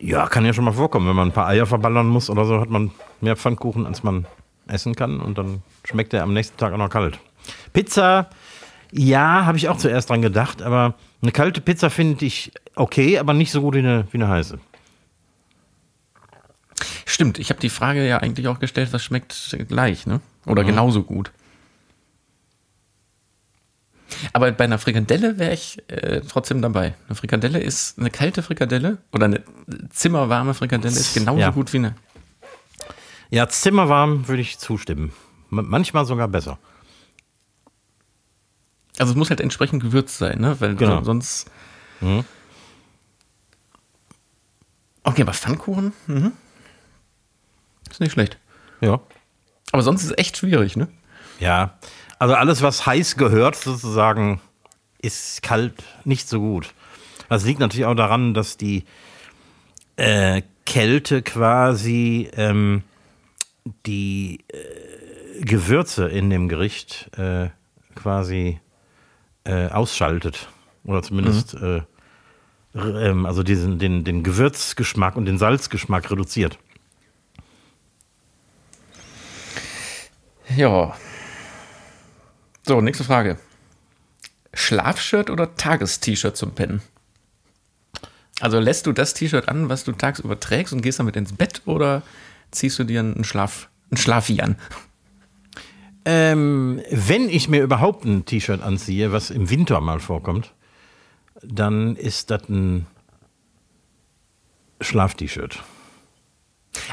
Ja, 0.00 0.26
kann 0.26 0.44
ja 0.44 0.52
schon 0.52 0.64
mal 0.64 0.72
vorkommen. 0.72 1.06
Wenn 1.06 1.14
man 1.14 1.28
ein 1.28 1.34
paar 1.34 1.46
Eier 1.46 1.66
verballern 1.66 2.08
muss 2.08 2.28
oder 2.28 2.44
so, 2.44 2.60
hat 2.60 2.68
man 2.68 2.90
mehr 3.20 3.36
Pfannkuchen, 3.36 3.86
als 3.86 4.02
man 4.02 4.26
essen 4.66 4.96
kann. 4.96 5.20
Und 5.20 5.38
dann 5.38 5.62
schmeckt 5.84 6.14
er 6.14 6.24
am 6.24 6.32
nächsten 6.32 6.56
Tag 6.56 6.72
auch 6.72 6.78
noch 6.78 6.90
kalt. 6.90 7.20
Pizza, 7.72 8.28
ja, 8.90 9.46
habe 9.46 9.56
ich 9.56 9.68
auch 9.68 9.76
zuerst 9.76 10.10
dran 10.10 10.20
gedacht. 10.20 10.62
Aber 10.62 10.94
eine 11.22 11.32
kalte 11.32 11.60
Pizza 11.60 11.88
finde 11.90 12.24
ich 12.24 12.52
okay, 12.74 13.18
aber 13.18 13.32
nicht 13.32 13.52
so 13.52 13.60
gut 13.60 13.74
wie 13.74 13.78
eine, 13.78 14.06
wie 14.10 14.18
eine 14.18 14.28
heiße. 14.28 14.58
Stimmt, 17.06 17.38
ich 17.38 17.50
habe 17.50 17.60
die 17.60 17.68
Frage 17.68 18.06
ja 18.06 18.18
eigentlich 18.18 18.48
auch 18.48 18.58
gestellt, 18.58 18.92
was 18.92 19.04
schmeckt 19.04 19.56
gleich, 19.68 20.06
ne? 20.06 20.20
Oder 20.46 20.62
mhm. 20.62 20.68
genauso 20.68 21.02
gut. 21.02 21.30
Aber 24.32 24.50
bei 24.52 24.64
einer 24.64 24.78
Frikadelle 24.78 25.38
wäre 25.38 25.52
ich 25.54 25.82
äh, 25.88 26.20
trotzdem 26.20 26.62
dabei. 26.62 26.94
Eine 27.06 27.14
Frikadelle 27.16 27.58
ist 27.60 27.98
eine 27.98 28.10
kalte 28.10 28.42
Frikadelle 28.42 28.98
oder 29.12 29.26
eine 29.26 29.42
zimmerwarme 29.90 30.54
Frikadelle 30.54 30.94
ist 30.94 31.14
genauso 31.14 31.40
Ja. 31.40 31.50
gut 31.50 31.72
wie 31.72 31.78
eine. 31.78 31.94
Ja, 33.30 33.48
zimmerwarm 33.48 34.28
würde 34.28 34.42
ich 34.42 34.58
zustimmen. 34.58 35.12
Manchmal 35.50 36.04
sogar 36.04 36.28
besser. 36.28 36.58
Also 39.02 39.14
es 39.14 39.16
muss 39.16 39.30
halt 39.30 39.40
entsprechend 39.40 39.82
gewürzt 39.82 40.16
sein, 40.18 40.38
ne? 40.38 40.54
Weil 40.60 40.76
Genau. 40.76 40.98
so- 40.98 41.04
sonst. 41.06 41.50
Mhm. 42.00 42.24
Okay, 45.02 45.22
aber 45.22 45.32
Pfannkuchen? 45.32 45.92
Mhm. 46.06 46.30
Ist 47.90 47.98
nicht 47.98 48.12
schlecht. 48.12 48.38
Ja. 48.80 49.00
Aber 49.72 49.82
sonst 49.82 50.04
ist 50.04 50.10
es 50.12 50.18
echt 50.18 50.36
schwierig, 50.36 50.76
ne? 50.76 50.86
Ja, 51.40 51.76
also 52.20 52.34
alles, 52.36 52.62
was 52.62 52.86
heiß 52.86 53.16
gehört, 53.16 53.56
sozusagen, 53.56 54.40
ist 55.00 55.42
kalt 55.42 55.82
nicht 56.04 56.28
so 56.28 56.38
gut. 56.38 56.72
Das 57.28 57.44
liegt 57.44 57.58
natürlich 57.58 57.86
auch 57.86 57.96
daran, 57.96 58.34
dass 58.34 58.56
die 58.56 58.84
äh, 59.96 60.42
Kälte 60.64 61.22
quasi 61.22 62.30
ähm, 62.36 62.84
die 63.86 64.44
äh, 64.46 65.42
Gewürze 65.44 66.06
in 66.06 66.30
dem 66.30 66.48
Gericht 66.48 67.10
äh, 67.18 67.48
quasi 67.96 68.60
äh, 69.44 69.68
ausschaltet. 69.68 70.48
Oder 70.84 71.02
zumindest 71.02 71.54
äh, 71.54 71.82
r- 72.74 73.02
ähm, 73.02 73.26
also 73.26 73.42
diesen, 73.42 73.78
den, 73.78 74.04
den 74.04 74.22
Gewürzgeschmack 74.22 75.16
und 75.16 75.26
den 75.26 75.38
Salzgeschmack 75.38 76.10
reduziert. 76.10 76.58
Ja. 80.56 80.96
So, 82.66 82.80
nächste 82.80 83.04
Frage. 83.04 83.38
Schlafshirt 84.54 85.30
oder 85.30 85.56
Tages-T-Shirt 85.56 86.36
zum 86.36 86.54
Pennen? 86.54 86.82
Also 88.40 88.58
lässt 88.58 88.86
du 88.86 88.92
das 88.92 89.14
T-Shirt 89.14 89.48
an, 89.48 89.68
was 89.68 89.84
du 89.84 89.92
tagsüber 89.92 90.38
trägst 90.38 90.72
und 90.72 90.82
gehst 90.82 90.98
damit 90.98 91.16
ins 91.16 91.32
Bett 91.32 91.62
oder 91.64 92.02
ziehst 92.50 92.78
du 92.78 92.84
dir 92.84 93.00
einen 93.00 93.24
Schlaf, 93.24 93.68
einen 93.90 93.98
Schlafi 93.98 94.40
an? 94.40 94.56
Ähm, 96.04 96.82
wenn 96.90 97.28
ich 97.28 97.48
mir 97.48 97.62
überhaupt 97.62 98.04
ein 98.04 98.24
T-Shirt 98.24 98.62
anziehe, 98.62 99.12
was 99.12 99.30
im 99.30 99.50
Winter 99.50 99.80
mal 99.80 100.00
vorkommt, 100.00 100.52
dann 101.42 101.96
ist 101.96 102.30
das 102.30 102.48
ein 102.48 102.86
Schlaf-T-Shirt. 104.80 105.62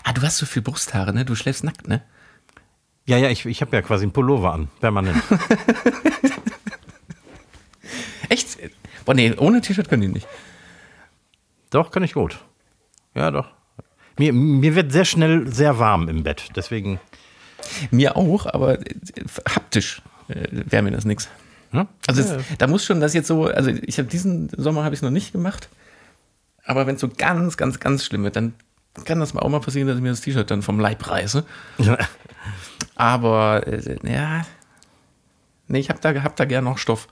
Ah, 0.03 0.13
du 0.13 0.21
hast 0.21 0.37
so 0.37 0.45
viel 0.45 0.61
Brusthaare, 0.61 1.13
ne? 1.13 1.25
Du 1.25 1.35
schläfst 1.35 1.63
nackt, 1.63 1.87
ne? 1.87 2.03
Ja, 3.05 3.17
ja, 3.17 3.29
ich, 3.29 3.45
ich 3.45 3.61
habe 3.61 3.75
ja 3.75 3.81
quasi 3.81 4.03
einen 4.03 4.11
Pullover 4.11 4.53
an, 4.53 4.67
permanent. 4.79 5.19
Echt? 8.29 8.57
Boah, 9.05 9.15
nee, 9.15 9.33
ohne 9.37 9.61
T-Shirt 9.61 9.89
können 9.89 10.03
die 10.03 10.07
nicht. 10.09 10.27
doch, 11.71 11.89
kann 11.89 12.03
ich 12.03 12.13
gut. 12.13 12.37
Ja, 13.15 13.31
doch. 13.31 13.47
Mir, 14.19 14.33
mir 14.33 14.75
wird 14.75 14.91
sehr 14.91 15.05
schnell 15.05 15.51
sehr 15.51 15.79
warm 15.79 16.09
im 16.09 16.23
Bett, 16.23 16.49
deswegen. 16.55 16.99
Mir 17.91 18.15
auch, 18.17 18.45
aber 18.45 18.79
äh, 18.79 18.95
haptisch 19.47 20.01
äh, 20.27 20.47
wäre 20.51 20.83
mir 20.83 20.91
das 20.91 21.05
nix. 21.05 21.29
Ja? 21.71 21.87
Also 22.07 22.21
ja, 22.21 22.37
es, 22.37 22.57
da 22.57 22.67
muss 22.67 22.85
schon 22.85 22.99
das 22.99 23.13
jetzt 23.13 23.27
so, 23.27 23.45
also 23.45 23.69
ich 23.69 23.97
habe 23.97 24.07
diesen 24.07 24.49
Sommer 24.55 24.83
habe 24.83 24.95
ich 24.95 24.99
es 24.99 25.03
noch 25.03 25.11
nicht 25.11 25.31
gemacht, 25.31 25.69
aber 26.65 26.87
wenn 26.87 26.95
es 26.95 27.01
so 27.01 27.09
ganz, 27.09 27.57
ganz, 27.57 27.79
ganz 27.79 28.05
schlimm 28.05 28.23
wird, 28.23 28.35
dann 28.35 28.53
kann 29.05 29.19
das 29.19 29.33
mal 29.33 29.41
auch 29.41 29.49
mal 29.49 29.59
passieren, 29.59 29.87
dass 29.87 29.97
ich 29.97 30.03
mir 30.03 30.09
das 30.09 30.21
T-Shirt 30.21 30.49
dann 30.49 30.61
vom 30.61 30.79
Leib 30.79 31.07
reiße. 31.07 31.45
ja. 31.77 31.97
Aber 32.95 33.65
äh, 33.65 33.97
ja, 34.03 34.45
nee, 35.67 35.79
ich 35.79 35.89
habe 35.89 35.99
da, 36.01 36.13
hab 36.23 36.35
da 36.35 36.45
gern 36.45 36.65
noch 36.65 36.77
Stoff. 36.77 37.07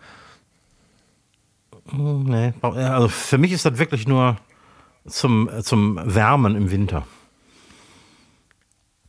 Nee, 1.94 2.54
also 2.62 3.08
für 3.08 3.38
mich 3.38 3.54
ist 3.54 3.66
das 3.66 3.78
wirklich 3.78 4.08
nur 4.08 4.38
zum, 5.08 5.50
zum 5.62 5.98
Wärmen 6.04 6.56
im 6.56 6.70
Winter. 6.70 7.08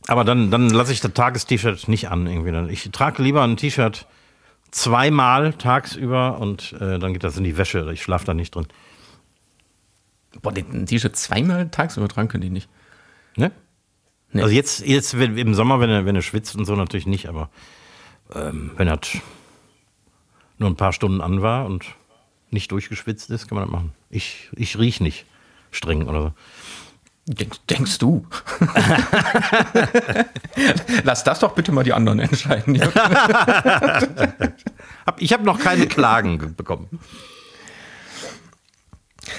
Aber 0.09 0.23
dann, 0.23 0.49
dann 0.49 0.71
lasse 0.71 0.91
ich 0.91 1.01
das 1.01 1.13
Tages-T-Shirt 1.13 1.87
nicht 1.87 2.09
an. 2.09 2.25
Irgendwie. 2.25 2.73
Ich 2.73 2.89
trage 2.91 3.21
lieber 3.21 3.43
ein 3.43 3.57
T-Shirt 3.57 4.07
zweimal 4.71 5.53
tagsüber 5.53 6.39
und 6.39 6.73
äh, 6.73 6.97
dann 6.97 7.13
geht 7.13 7.23
das 7.23 7.37
in 7.37 7.43
die 7.43 7.57
Wäsche. 7.57 7.91
Ich 7.93 8.01
schlafe 8.01 8.25
da 8.25 8.33
nicht 8.33 8.55
drin. 8.55 8.65
Boah, 10.41 10.51
ein 10.51 10.87
T-Shirt 10.87 11.15
zweimal 11.15 11.69
tagsüber 11.69 12.07
tragen 12.07 12.27
könnte 12.27 12.47
ich 12.47 12.53
nicht. 12.53 12.69
Ne? 13.35 13.51
Nee. 14.31 14.41
Also 14.41 14.53
jetzt, 14.53 14.79
jetzt 14.83 15.13
im 15.13 15.53
Sommer, 15.53 15.79
wenn 15.79 15.91
er, 15.91 16.05
wenn 16.05 16.15
er 16.15 16.23
schwitzt 16.23 16.55
und 16.55 16.65
so 16.65 16.75
natürlich 16.75 17.05
nicht, 17.05 17.29
aber 17.29 17.51
ähm, 18.33 18.71
wenn 18.77 18.87
er 18.87 18.99
nur 20.57 20.71
ein 20.71 20.75
paar 20.75 20.93
Stunden 20.93 21.21
an 21.21 21.43
war 21.43 21.67
und 21.67 21.85
nicht 22.49 22.71
durchgeschwitzt 22.71 23.29
ist, 23.29 23.47
kann 23.47 23.57
man 23.57 23.65
das 23.65 23.71
machen. 23.71 23.93
Ich, 24.09 24.49
ich 24.55 24.79
riech 24.79 25.01
nicht 25.01 25.25
streng 25.69 26.07
oder 26.07 26.21
so. 26.23 26.33
Denkst, 27.31 27.99
du? 27.99 28.25
Lass 31.03 31.23
das 31.23 31.39
doch 31.39 31.53
bitte 31.53 31.71
mal 31.71 31.83
die 31.83 31.93
anderen 31.93 32.19
entscheiden. 32.19 32.81
Ich 35.17 35.33
habe 35.33 35.43
noch 35.43 35.59
keine 35.59 35.87
Klagen 35.87 36.37
ge- 36.37 36.49
bekommen. 36.49 36.87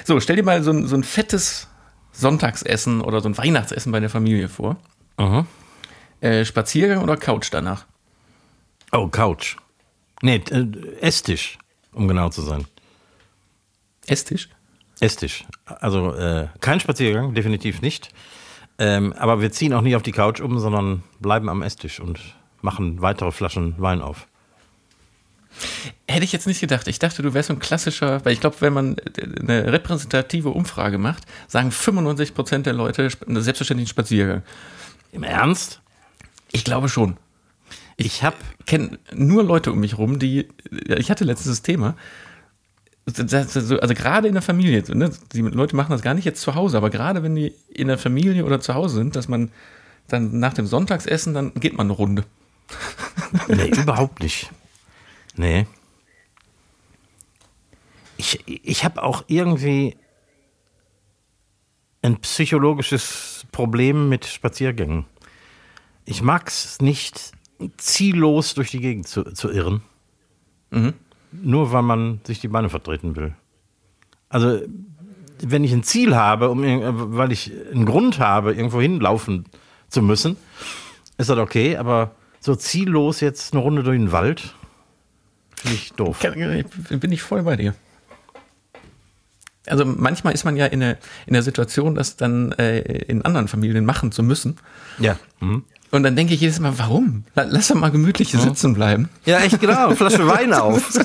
So, 0.04 0.18
stell 0.20 0.34
dir 0.36 0.42
mal 0.42 0.62
so 0.64 0.72
ein, 0.72 0.86
so 0.88 0.96
ein 0.96 1.04
fettes 1.04 1.68
Sonntagsessen 2.12 3.00
oder 3.00 3.20
so 3.20 3.28
ein 3.28 3.38
Weihnachtsessen 3.38 3.92
bei 3.92 4.00
der 4.00 4.10
Familie 4.10 4.48
vor. 4.48 4.76
Äh, 6.20 6.44
Spaziergang 6.44 7.02
oder 7.04 7.16
Couch 7.16 7.48
danach? 7.52 7.86
Oh, 8.90 9.06
Couch. 9.06 9.56
Nee, 10.22 10.42
äh, 10.50 10.66
Esstisch, 11.00 11.56
um 11.92 12.08
genau 12.08 12.30
zu 12.30 12.42
sein. 12.42 12.64
Esstisch? 14.08 14.48
Esstisch. 15.00 15.44
Also 15.64 16.14
äh, 16.14 16.48
kein 16.60 16.80
Spaziergang, 16.80 17.34
definitiv 17.34 17.80
nicht. 17.80 18.10
Ähm, 18.78 19.12
aber 19.14 19.40
wir 19.40 19.50
ziehen 19.50 19.74
auch 19.74 19.82
nie 19.82 19.96
auf 19.96 20.02
die 20.02 20.12
Couch 20.12 20.40
um, 20.40 20.58
sondern 20.58 21.02
bleiben 21.20 21.48
am 21.48 21.62
Esstisch 21.62 22.00
und 22.00 22.20
machen 22.62 23.02
weitere 23.02 23.32
Flaschen 23.32 23.74
Wein 23.78 24.00
auf. 24.00 24.26
Hätte 26.08 26.24
ich 26.24 26.32
jetzt 26.32 26.46
nicht 26.46 26.60
gedacht. 26.60 26.86
Ich 26.88 26.98
dachte, 26.98 27.22
du 27.22 27.34
wärst 27.34 27.48
so 27.48 27.54
ein 27.54 27.58
klassischer, 27.58 28.24
weil 28.24 28.32
ich 28.32 28.40
glaube, 28.40 28.56
wenn 28.60 28.72
man 28.72 28.96
äh, 28.98 29.40
eine 29.40 29.72
repräsentative 29.72 30.50
Umfrage 30.50 30.98
macht, 30.98 31.24
sagen 31.48 31.70
95% 31.70 32.62
der 32.62 32.72
Leute 32.72 33.08
selbstverständlich 33.10 33.70
einen 33.70 33.86
Spaziergang. 33.86 34.42
Im 35.12 35.22
Ernst? 35.22 35.80
Ich 36.52 36.64
glaube 36.64 36.88
schon. 36.88 37.16
Ich 37.96 38.22
habe 38.22 38.36
kenne 38.66 38.98
nur 39.12 39.44
Leute 39.44 39.72
um 39.72 39.80
mich 39.80 39.98
rum, 39.98 40.18
die, 40.18 40.48
ja, 40.88 40.96
ich 40.96 41.10
hatte 41.10 41.24
letztens 41.24 41.48
das 41.48 41.62
Thema, 41.62 41.96
also 43.18 43.94
gerade 43.94 44.28
in 44.28 44.34
der 44.34 44.42
Familie, 44.42 44.82
ne, 44.94 45.10
die 45.32 45.40
Leute 45.40 45.76
machen 45.76 45.90
das 45.90 46.02
gar 46.02 46.14
nicht 46.14 46.24
jetzt 46.24 46.42
zu 46.42 46.54
Hause, 46.54 46.76
aber 46.76 46.90
gerade 46.90 47.22
wenn 47.22 47.34
die 47.34 47.54
in 47.68 47.88
der 47.88 47.98
Familie 47.98 48.44
oder 48.44 48.60
zu 48.60 48.74
Hause 48.74 48.96
sind, 48.96 49.16
dass 49.16 49.28
man 49.28 49.50
dann 50.08 50.38
nach 50.38 50.54
dem 50.54 50.66
Sonntagsessen, 50.66 51.34
dann 51.34 51.54
geht 51.54 51.76
man 51.76 51.86
eine 51.86 51.94
Runde. 51.94 52.24
Nee, 53.46 53.68
überhaupt 53.68 54.20
nicht. 54.20 54.50
Nee. 55.36 55.66
Ich, 58.16 58.40
ich 58.46 58.84
habe 58.84 59.02
auch 59.02 59.24
irgendwie 59.28 59.96
ein 62.02 62.16
psychologisches 62.20 63.46
Problem 63.52 64.08
mit 64.08 64.26
Spaziergängen. 64.26 65.04
Ich 66.04 66.22
mag 66.22 66.48
es 66.48 66.80
nicht, 66.80 67.32
ziellos 67.76 68.54
durch 68.54 68.70
die 68.70 68.80
Gegend 68.80 69.06
zu, 69.06 69.24
zu 69.24 69.50
irren. 69.50 69.82
Nur 71.32 71.72
weil 71.72 71.82
man 71.82 72.20
sich 72.24 72.40
die 72.40 72.48
Beine 72.48 72.68
vertreten 72.68 73.16
will. 73.16 73.34
Also, 74.28 74.60
wenn 75.42 75.64
ich 75.64 75.72
ein 75.72 75.82
Ziel 75.82 76.16
habe, 76.16 76.50
um, 76.50 76.62
weil 77.16 77.32
ich 77.32 77.52
einen 77.72 77.86
Grund 77.86 78.18
habe, 78.18 78.54
irgendwo 78.54 78.80
hinlaufen 78.80 79.46
zu 79.88 80.02
müssen, 80.02 80.36
ist 81.18 81.30
das 81.30 81.38
okay, 81.38 81.76
aber 81.76 82.12
so 82.40 82.54
ziellos 82.54 83.20
jetzt 83.20 83.52
eine 83.52 83.62
Runde 83.62 83.82
durch 83.82 83.98
den 83.98 84.12
Wald, 84.12 84.54
finde 85.56 85.76
ich 85.76 85.92
doof. 85.92 86.18
Bin 86.20 87.12
ich 87.12 87.22
voll 87.22 87.42
bei 87.42 87.56
dir. 87.56 87.74
Also 89.66 89.84
manchmal 89.84 90.32
ist 90.32 90.44
man 90.44 90.56
ja 90.56 90.66
in 90.66 90.80
der, 90.80 90.98
in 91.26 91.34
der 91.34 91.42
Situation, 91.42 91.94
das 91.94 92.16
dann 92.16 92.52
äh, 92.52 92.80
in 92.80 93.22
anderen 93.22 93.46
Familien 93.46 93.84
machen 93.84 94.10
zu 94.10 94.22
müssen. 94.22 94.56
Ja. 94.98 95.18
Mhm. 95.40 95.64
Und 95.92 96.02
dann 96.04 96.14
denke 96.14 96.34
ich 96.34 96.40
jedes 96.40 96.60
Mal, 96.60 96.78
warum? 96.78 97.24
La- 97.34 97.44
Lass 97.48 97.68
doch 97.68 97.74
mal 97.74 97.90
gemütlich 97.90 98.30
sitzen 98.30 98.74
bleiben. 98.74 99.08
Ja, 99.24 99.40
echt 99.40 99.60
genau. 99.60 99.90
Flasche 99.96 100.26
Wein 100.26 100.52
auf. 100.54 100.98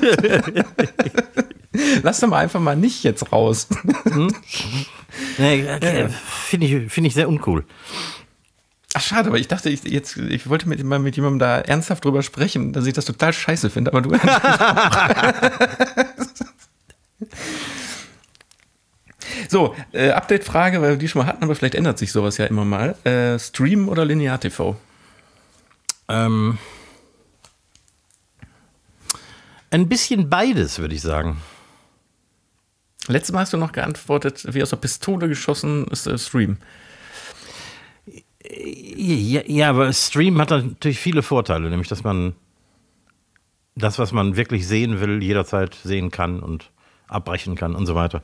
Lass 2.02 2.20
doch 2.20 2.28
mal 2.28 2.38
einfach 2.38 2.60
mal 2.60 2.76
nicht 2.76 3.02
jetzt 3.04 3.32
raus. 3.32 3.66
Nee, 5.38 5.66
okay, 5.76 6.08
Finde 6.46 6.66
ich, 6.66 6.92
find 6.92 7.06
ich 7.06 7.14
sehr 7.14 7.28
uncool. 7.28 7.64
Ach, 8.94 9.02
schade, 9.02 9.28
aber 9.28 9.38
ich 9.38 9.48
dachte, 9.48 9.68
ich, 9.68 9.82
jetzt, 9.84 10.16
ich 10.16 10.48
wollte 10.48 10.68
mit, 10.68 10.82
mal 10.82 10.98
mit 10.98 11.16
jemandem 11.16 11.38
da 11.40 11.58
ernsthaft 11.58 12.04
drüber 12.04 12.22
sprechen, 12.22 12.72
dass 12.72 12.86
ich 12.86 12.94
das 12.94 13.04
total 13.04 13.32
scheiße 13.34 13.68
finde, 13.68 13.92
aber 13.92 14.00
du. 14.00 14.10
So, 19.48 19.74
äh, 19.92 20.10
Update-Frage, 20.10 20.80
weil 20.82 20.90
wir 20.90 20.96
die 20.96 21.08
schon 21.08 21.22
mal 21.22 21.28
hatten, 21.28 21.44
aber 21.44 21.54
vielleicht 21.54 21.74
ändert 21.74 21.98
sich 21.98 22.12
sowas 22.12 22.38
ja 22.38 22.46
immer 22.46 22.64
mal. 22.64 22.96
Äh, 23.04 23.38
Stream 23.38 23.88
oder 23.88 24.04
Linear-TV? 24.04 24.76
Ähm, 26.08 26.58
Ein 29.70 29.88
bisschen 29.88 30.30
beides, 30.30 30.78
würde 30.78 30.94
ich 30.94 31.02
sagen. 31.02 31.42
Letztes 33.08 33.32
Mal 33.32 33.40
hast 33.40 33.52
du 33.52 33.58
noch 33.58 33.72
geantwortet, 33.72 34.42
wie 34.54 34.62
aus 34.62 34.70
der 34.70 34.78
Pistole 34.78 35.28
geschossen 35.28 35.86
ist 35.88 36.06
der 36.06 36.18
Stream. 36.18 36.56
Ja, 38.48 39.42
ja, 39.46 39.70
aber 39.70 39.92
Stream 39.92 40.40
hat 40.40 40.50
natürlich 40.50 40.98
viele 40.98 41.22
Vorteile, 41.22 41.68
nämlich 41.68 41.88
dass 41.88 42.04
man 42.04 42.34
das, 43.74 43.98
was 43.98 44.12
man 44.12 44.36
wirklich 44.36 44.66
sehen 44.66 45.00
will, 45.00 45.22
jederzeit 45.22 45.74
sehen 45.74 46.10
kann 46.10 46.40
und 46.40 46.70
abbrechen 47.08 47.54
kann 47.54 47.74
und 47.74 47.86
so 47.86 47.94
weiter. 47.94 48.22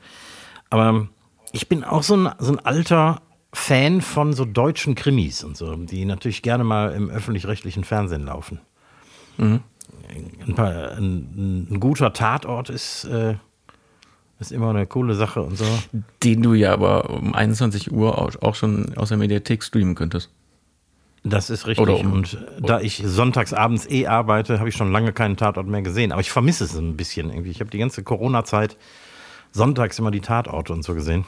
Aber 0.73 1.07
ich 1.53 1.69
bin 1.69 1.85
auch 1.85 2.03
so 2.03 2.17
ein, 2.17 2.31
so 2.39 2.51
ein 2.51 2.59
alter 2.59 3.21
Fan 3.53 4.01
von 4.01 4.33
so 4.33 4.47
deutschen 4.47 4.95
Krimis 4.95 5.45
und 5.45 5.55
so, 5.55 5.77
die 5.77 6.07
natürlich 6.07 6.41
gerne 6.41 6.65
mal 6.65 6.95
im 6.95 7.11
öffentlich-rechtlichen 7.11 7.85
Fernsehen 7.85 8.25
laufen. 8.25 8.59
Mhm. 9.37 9.61
Ein, 10.47 10.55
paar, 10.55 10.93
ein, 10.93 11.69
ein, 11.71 11.79
guter 11.79 12.15
Tatort 12.15 12.71
ist, 12.71 13.05
äh, 13.05 13.35
ist 14.41 14.51
immer 14.51 14.71
eine 14.71 14.87
coole 14.87 15.15
Sache 15.15 15.43
und 15.43 15.59
so. 15.59 15.67
Den 16.23 16.43
du 16.43 16.55
ja 16.55 16.73
aber 16.73 17.11
um 17.11 17.35
21 17.35 17.93
Uhr 17.93 18.19
auch 18.19 18.55
schon 18.55 18.97
aus 18.97 19.11
der 19.11 19.19
Mediathek 19.19 19.63
streamen 19.63 19.95
könntest. 19.95 20.31
Das 21.23 21.51
ist 21.51 21.67
richtig. 21.67 21.87
Um, 21.87 22.13
und 22.13 22.39
da 22.61 22.81
ich 22.81 23.03
sonntags 23.05 23.53
abends 23.53 23.87
eh 23.91 24.07
arbeite, 24.07 24.59
habe 24.59 24.71
ich 24.71 24.75
schon 24.75 24.91
lange 24.91 25.13
keinen 25.13 25.37
Tatort 25.37 25.67
mehr 25.67 25.83
gesehen. 25.83 26.13
Aber 26.13 26.23
ich 26.23 26.31
vermisse 26.31 26.65
es 26.65 26.75
ein 26.75 26.97
bisschen 26.97 27.29
irgendwie. 27.29 27.51
Ich 27.51 27.61
habe 27.61 27.71
die 27.71 27.79
ganze 27.79 28.03
Corona-Zeit 28.03 28.79
sonntags 29.53 29.99
immer 29.99 30.11
die 30.11 30.21
Tatorte 30.21 30.73
und 30.73 30.83
so 30.83 30.95
gesehen. 30.95 31.25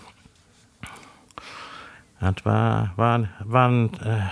Das 2.21 2.45
war, 2.45 2.93
war, 2.97 3.29
war 3.41 3.69
ein 3.69 3.93
äh, 4.01 4.23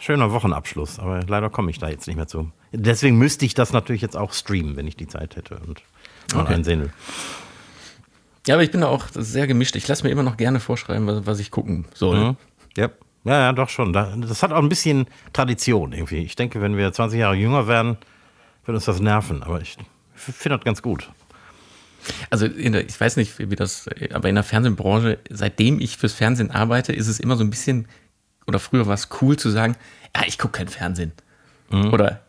schöner 0.00 0.30
Wochenabschluss, 0.32 0.98
aber 0.98 1.22
leider 1.26 1.48
komme 1.48 1.70
ich 1.70 1.78
da 1.78 1.88
jetzt 1.88 2.06
nicht 2.06 2.16
mehr 2.16 2.26
zu. 2.26 2.50
Deswegen 2.72 3.18
müsste 3.18 3.44
ich 3.44 3.54
das 3.54 3.72
natürlich 3.72 4.02
jetzt 4.02 4.16
auch 4.16 4.32
streamen, 4.32 4.76
wenn 4.76 4.86
ich 4.86 4.96
die 4.96 5.08
Zeit 5.08 5.36
hätte 5.36 5.56
und 5.66 5.82
okay. 6.34 6.54
einsehen 6.54 6.82
will. 6.82 6.92
Ja, 8.46 8.54
aber 8.54 8.62
ich 8.62 8.70
bin 8.70 8.80
da 8.80 8.88
auch 8.88 9.06
sehr 9.12 9.46
gemischt. 9.46 9.76
Ich 9.76 9.86
lasse 9.88 10.04
mir 10.04 10.10
immer 10.10 10.22
noch 10.22 10.36
gerne 10.36 10.60
vorschreiben, 10.60 11.06
was, 11.06 11.26
was 11.26 11.38
ich 11.40 11.50
gucken 11.50 11.86
soll. 11.94 12.18
Mhm. 12.18 12.36
Ja. 12.76 12.90
ja, 13.24 13.40
ja, 13.40 13.52
doch 13.52 13.68
schon. 13.68 13.92
Das 13.92 14.42
hat 14.42 14.52
auch 14.52 14.62
ein 14.62 14.68
bisschen 14.68 15.06
Tradition 15.32 15.92
irgendwie. 15.92 16.18
Ich 16.18 16.36
denke, 16.36 16.60
wenn 16.60 16.76
wir 16.76 16.92
20 16.92 17.18
Jahre 17.18 17.34
jünger 17.34 17.66
werden, 17.66 17.98
wird 18.64 18.74
uns 18.74 18.84
das 18.84 19.00
nerven. 19.00 19.42
Aber 19.42 19.60
ich 19.60 19.76
finde 20.14 20.56
das 20.56 20.64
ganz 20.64 20.82
gut. 20.82 21.10
Also 22.30 22.48
der, 22.48 22.86
ich 22.88 23.00
weiß 23.00 23.16
nicht, 23.16 23.38
wie 23.38 23.56
das, 23.56 23.88
aber 24.12 24.28
in 24.28 24.34
der 24.34 24.44
Fernsehbranche, 24.44 25.18
seitdem 25.28 25.80
ich 25.80 25.96
fürs 25.96 26.12
Fernsehen 26.12 26.50
arbeite, 26.50 26.92
ist 26.92 27.08
es 27.08 27.20
immer 27.20 27.36
so 27.36 27.44
ein 27.44 27.50
bisschen, 27.50 27.86
oder 28.46 28.58
früher 28.58 28.86
war 28.86 28.94
es 28.94 29.08
cool 29.20 29.36
zu 29.36 29.50
sagen, 29.50 29.76
ja, 30.14 30.22
ich 30.26 30.38
gucke 30.38 30.58
kein 30.58 30.68
Fernsehen. 30.68 31.12
Mhm. 31.70 31.92
Oder 31.92 32.20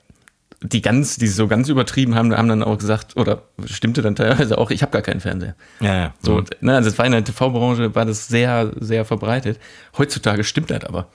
die 0.64 0.82
ganz, 0.82 1.18
die 1.18 1.28
so 1.28 1.48
ganz 1.48 1.70
übertrieben 1.70 2.16
haben, 2.16 2.36
haben 2.36 2.48
dann 2.48 2.64
auch 2.64 2.78
gesagt, 2.78 3.18
oder 3.18 3.44
stimmte 3.66 4.02
dann 4.02 4.16
teilweise 4.16 4.58
auch, 4.58 4.70
ich 4.70 4.84
habe 4.84 4.92
gar 4.92 5.02
keinen 5.02 5.20
Fernseher. 5.20 5.56
Ja, 5.80 5.96
ja. 5.96 6.14
So, 6.22 6.38
mhm. 6.38 6.46
ne, 6.62 6.76
also 6.76 6.90
es 6.90 6.98
war 6.98 7.06
in 7.06 7.14
der 7.14 7.24
TV-Branche, 7.24 7.96
war 7.96 8.06
das 8.06 8.28
sehr, 8.28 8.72
sehr 8.80 9.06
verbreitet. 9.06 9.60
Heutzutage 9.98 10.44
stimmt 10.44 10.70
das 10.70 10.84
aber. 10.86 11.08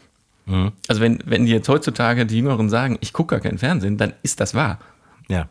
Mhm. 0.47 0.73
Also 0.89 1.01
wenn, 1.01 1.21
wenn 1.25 1.47
die 1.47 1.53
jetzt 1.53 1.69
heutzutage 1.69 2.27
die 2.27 2.39
Jüngeren 2.39 2.69
sagen, 2.69 2.99
ich 3.01 3.13
gucke 3.13 3.37
gar 3.37 3.41
keinen 3.41 3.59
Fernsehen, 3.59 3.97
dann 3.99 4.15
ist 4.23 4.41
das 4.41 4.55
wahr. 4.55 4.81
Ja. 5.29 5.49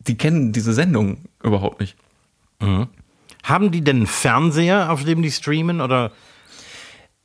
Die 0.00 0.16
kennen 0.16 0.52
diese 0.52 0.72
Sendung 0.72 1.18
überhaupt 1.42 1.80
nicht. 1.80 1.96
Mhm. 2.64 2.88
Haben 3.42 3.70
die 3.70 3.82
denn 3.82 3.96
einen 3.96 4.06
Fernseher, 4.06 4.90
auf 4.90 5.04
dem 5.04 5.22
die 5.22 5.30
streamen 5.30 5.80
oder? 5.80 6.12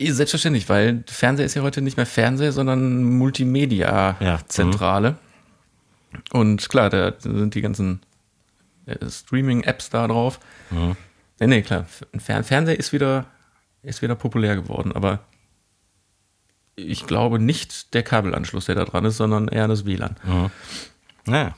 Selbstverständlich, 0.02 0.70
weil 0.70 1.04
Fernseher 1.08 1.46
ist 1.46 1.56
ja 1.56 1.62
heute 1.62 1.82
nicht 1.82 1.98
mehr 1.98 2.06
Fernseher, 2.06 2.54
sondern 2.54 3.04
Multimedia-Zentrale. 3.04 5.08
Ja. 5.08 5.14
Mhm. 5.14 5.18
Und 6.32 6.70
klar, 6.70 6.90
da 6.90 7.14
sind 7.20 7.54
die 7.54 7.62
ganzen 7.62 8.00
äh, 8.86 8.96
Streaming-Apps 9.10 9.90
da 9.90 10.08
drauf. 10.08 10.40
Mhm. 10.72 10.96
Nee, 11.40 11.48
nee, 11.48 11.62
klar. 11.62 11.86
Fern 12.18 12.44
Fernseher 12.44 12.80
ist 12.80 12.94
wieder, 12.94 13.26
ist 13.84 14.02
wieder 14.02 14.16
populär 14.16 14.56
geworden, 14.56 14.94
aber 14.94 15.20
ich 16.76 17.06
glaube 17.06 17.40
nicht 17.40 17.94
der 17.94 18.04
Kabelanschluss, 18.04 18.66
der 18.66 18.76
da 18.76 18.86
dran 18.86 19.06
ist, 19.06 19.18
sondern 19.18 19.48
eher 19.48 19.68
das 19.68 19.86
WLAN. 19.86 20.16
Mhm. 20.24 20.50
Naja. 21.26 21.56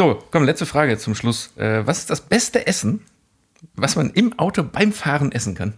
So, 0.00 0.18
komm, 0.30 0.44
letzte 0.44 0.64
Frage 0.64 0.96
zum 0.96 1.14
Schluss. 1.14 1.54
Äh, 1.58 1.86
was 1.86 1.98
ist 1.98 2.08
das 2.08 2.22
beste 2.22 2.66
Essen, 2.66 3.04
was 3.74 3.96
man 3.96 4.08
im 4.08 4.38
Auto 4.38 4.62
beim 4.62 4.94
Fahren 4.94 5.30
essen 5.30 5.54
kann? 5.54 5.74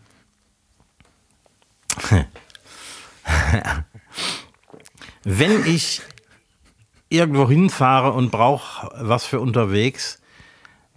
Wenn 5.25 5.67
ich 5.67 6.03
irgendwo 7.09 7.49
hinfahre 7.49 8.13
und 8.13 8.31
brauche 8.31 8.93
was 8.95 9.27
für 9.27 9.41
unterwegs, 9.41 10.23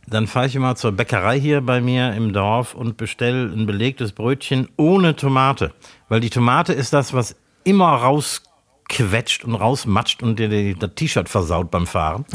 dann 0.05 0.28
fahre 0.28 0.45
ich 0.45 0.55
immer 0.55 0.76
zur 0.76 0.91
Bäckerei 0.91 1.39
hier 1.39 1.61
bei 1.61 1.82
mir 1.82 2.13
im 2.13 2.32
Dorf 2.32 2.76
und 2.76 2.95
bestelle 2.95 3.51
ein 3.51 3.65
belegtes 3.65 4.11
Brötchen 4.11 4.69
ohne 4.78 5.15
Tomate. 5.15 5.73
Weil 6.09 6.19
die 6.19 6.30
Tomate 6.30 6.73
ist 6.73 6.93
das, 6.93 7.11
was 7.11 7.36
immer 7.63 7.89
rauskommt 7.89 8.55
quetscht 8.96 9.43
und 9.43 9.56
rausmatscht 9.56 10.24
und 10.24 10.39
dir 10.39 10.76
das 10.76 10.91
T-Shirt 10.96 11.28
versaut 11.28 11.70
beim 11.70 11.86
Fahren. 11.86 12.26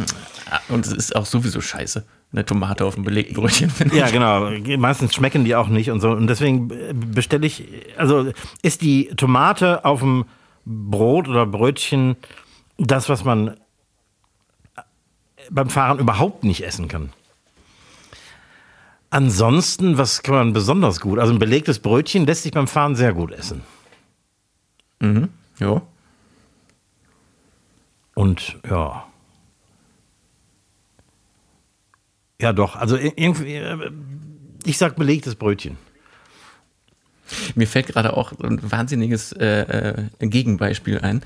Und 0.68 0.86
es 0.86 0.92
ist 0.92 1.16
auch 1.16 1.24
sowieso 1.24 1.60
scheiße. 1.60 2.04
Eine 2.32 2.44
Tomate 2.44 2.84
auf 2.84 2.94
dem 2.94 3.04
belegten 3.04 3.34
Brötchen. 3.34 3.72
Ja, 3.92 4.08
genau. 4.10 4.50
Meistens 4.78 5.14
schmecken 5.14 5.44
die 5.44 5.56
auch 5.56 5.68
nicht 5.68 5.90
und 5.90 6.00
so. 6.00 6.10
Und 6.10 6.26
deswegen 6.26 6.68
bestelle 7.12 7.46
ich, 7.46 7.64
also 7.96 8.30
ist 8.62 8.82
die 8.82 9.06
Tomate 9.16 9.84
auf 9.84 10.00
dem 10.00 10.26
Brot 10.64 11.28
oder 11.28 11.46
Brötchen 11.46 12.16
das, 12.76 13.08
was 13.08 13.24
man 13.24 13.56
beim 15.50 15.70
Fahren 15.70 15.98
überhaupt 15.98 16.44
nicht 16.44 16.64
essen 16.64 16.86
kann. 16.88 17.10
Ansonsten, 19.08 19.98
was 19.98 20.22
kann 20.22 20.34
man 20.34 20.52
besonders 20.52 21.00
gut? 21.00 21.18
Also 21.18 21.32
ein 21.32 21.40
belegtes 21.40 21.80
Brötchen 21.80 22.26
lässt 22.26 22.44
sich 22.44 22.52
beim 22.52 22.68
Fahren 22.68 22.94
sehr 22.94 23.12
gut 23.12 23.32
essen. 23.32 23.62
Mhm. 25.00 25.30
Ja. 25.58 25.82
Und 28.14 28.58
ja. 28.68 29.06
Ja, 32.40 32.52
doch. 32.52 32.76
Also 32.76 32.96
irgendwie, 32.96 33.54
äh, 33.54 33.90
ich 34.64 34.78
sag 34.78 34.96
belegtes 34.96 35.34
Brötchen. 35.34 35.76
Mir 37.54 37.66
fällt 37.66 37.86
gerade 37.88 38.16
auch 38.16 38.32
ein 38.40 38.60
wahnsinniges 38.70 39.32
äh, 39.32 40.08
äh, 40.20 40.26
Gegenbeispiel 40.26 40.98
ein. 41.00 41.22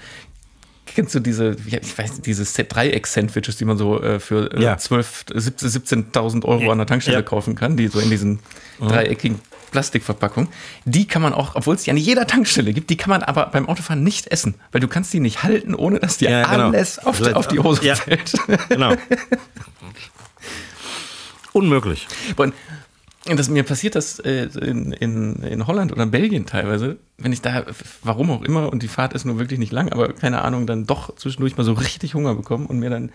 Kennst 0.87 1.14
du 1.14 1.20
diese, 1.20 1.57
ich 1.66 1.99
weiß 1.99 2.12
nicht, 2.12 2.26
diese 2.26 2.64
Dreieck-Sandwiches, 2.64 3.57
die 3.57 3.64
man 3.64 3.78
so 3.78 4.03
äh, 4.03 4.20
für 4.20 4.53
äh, 4.53 4.62
ja. 4.62 4.76
12, 4.76 5.24
17.000 5.30 6.45
Euro 6.45 6.70
an 6.70 6.78
der 6.78 6.87
Tankstelle 6.87 7.18
ja. 7.18 7.22
kaufen 7.22 7.55
kann, 7.55 7.76
die 7.76 7.89
so 7.89 7.99
in 7.99 8.11
diesen 8.11 8.39
mhm. 8.78 8.89
dreieckigen 8.89 9.41
Plastikverpackung. 9.70 10.49
Die 10.85 11.07
kann 11.07 11.20
man 11.20 11.32
auch, 11.32 11.57
obwohl 11.57 11.74
es 11.74 11.82
die 11.82 11.91
an 11.91 11.97
jeder 11.97 12.28
Tankstelle 12.28 12.72
gibt, 12.72 12.91
die 12.91 12.97
kann 12.97 13.11
man 13.11 13.24
aber 13.24 13.47
beim 13.47 13.68
Autofahren 13.68 14.05
nicht 14.05 14.28
essen, 14.28 14.55
weil 14.70 14.80
du 14.80 14.87
kannst 14.87 15.12
die 15.12 15.20
nicht 15.20 15.43
halten, 15.43 15.74
ohne 15.74 15.99
dass 15.99 16.18
dir 16.18 16.30
ja, 16.30 16.49
genau. 16.49 16.68
alles 16.68 17.01
auf, 17.01 17.20
die, 17.20 17.32
auf 17.32 17.49
die 17.49 17.59
Hose 17.59 17.85
ja. 17.85 17.97
fällt. 17.97 18.32
Genau. 18.68 18.95
Unmöglich. 21.53 22.07
Und 22.37 22.55
das, 23.24 23.48
mir 23.48 23.62
passiert 23.62 23.94
das 23.94 24.18
äh, 24.18 24.48
in, 24.60 24.92
in, 24.92 25.42
in 25.42 25.66
Holland 25.66 25.92
oder 25.92 26.04
Belgien 26.06 26.44
teilweise, 26.44 26.98
wenn 27.16 27.32
ich 27.32 27.40
da, 27.40 27.64
warum 28.02 28.30
auch 28.30 28.42
immer, 28.42 28.70
und 28.70 28.82
die 28.82 28.88
Fahrt 28.88 29.14
ist 29.14 29.24
nur 29.24 29.38
wirklich 29.38 29.58
nicht 29.58 29.72
lang, 29.72 29.90
aber 29.90 30.12
keine 30.12 30.42
Ahnung, 30.42 30.66
dann 30.66 30.84
doch 30.84 31.16
zwischendurch 31.16 31.56
mal 31.56 31.64
so 31.64 31.72
richtig 31.72 32.14
Hunger 32.14 32.34
bekommen 32.34 32.66
und 32.66 32.78
mir 32.78 32.90
dann 32.90 33.12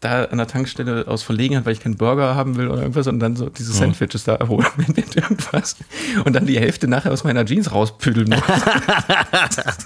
da 0.00 0.24
an 0.24 0.38
der 0.38 0.46
Tankstelle 0.46 1.06
aus 1.06 1.22
Verlegenheit, 1.22 1.66
weil 1.66 1.74
ich 1.74 1.80
keinen 1.80 1.96
Burger 1.96 2.34
haben 2.34 2.56
will 2.56 2.68
oder 2.68 2.80
irgendwas 2.80 3.06
und 3.06 3.20
dann 3.20 3.36
so 3.36 3.50
diese 3.50 3.72
Sandwiches 3.72 4.24
da 4.24 4.34
erholen 4.34 4.66
mit 4.96 5.14
irgendwas 5.14 5.76
und 6.24 6.34
dann 6.34 6.46
die 6.46 6.58
Hälfte 6.58 6.88
nachher 6.88 7.12
aus 7.12 7.22
meiner 7.22 7.44
Jeans 7.44 7.70
rauspüdeln 7.70 8.30
muss. 8.30 8.40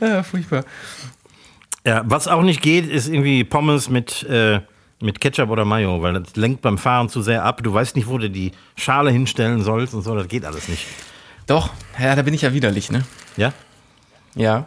ja, 0.00 0.22
furchtbar. 0.22 0.64
Ja, 1.84 2.02
was 2.06 2.28
auch 2.28 2.42
nicht 2.42 2.62
geht, 2.62 2.88
ist 2.88 3.08
irgendwie 3.08 3.44
Pommes 3.44 3.90
mit, 3.90 4.22
äh, 4.24 4.60
mit 5.06 5.20
Ketchup 5.20 5.48
oder 5.48 5.64
Mayo, 5.64 6.02
weil 6.02 6.20
das 6.20 6.36
lenkt 6.36 6.60
beim 6.60 6.76
Fahren 6.76 7.08
zu 7.08 7.22
sehr 7.22 7.44
ab. 7.44 7.62
Du 7.62 7.72
weißt 7.72 7.96
nicht, 7.96 8.08
wo 8.08 8.18
du 8.18 8.28
die 8.28 8.52
Schale 8.74 9.10
hinstellen 9.10 9.62
sollst 9.62 9.94
und 9.94 10.02
so, 10.02 10.14
das 10.14 10.28
geht 10.28 10.44
alles 10.44 10.68
nicht. 10.68 10.86
Doch, 11.46 11.70
ja, 11.98 12.14
da 12.14 12.22
bin 12.22 12.34
ich 12.34 12.42
ja 12.42 12.52
widerlich, 12.52 12.90
ne? 12.90 13.04
Ja? 13.36 13.54
Ja. 14.34 14.66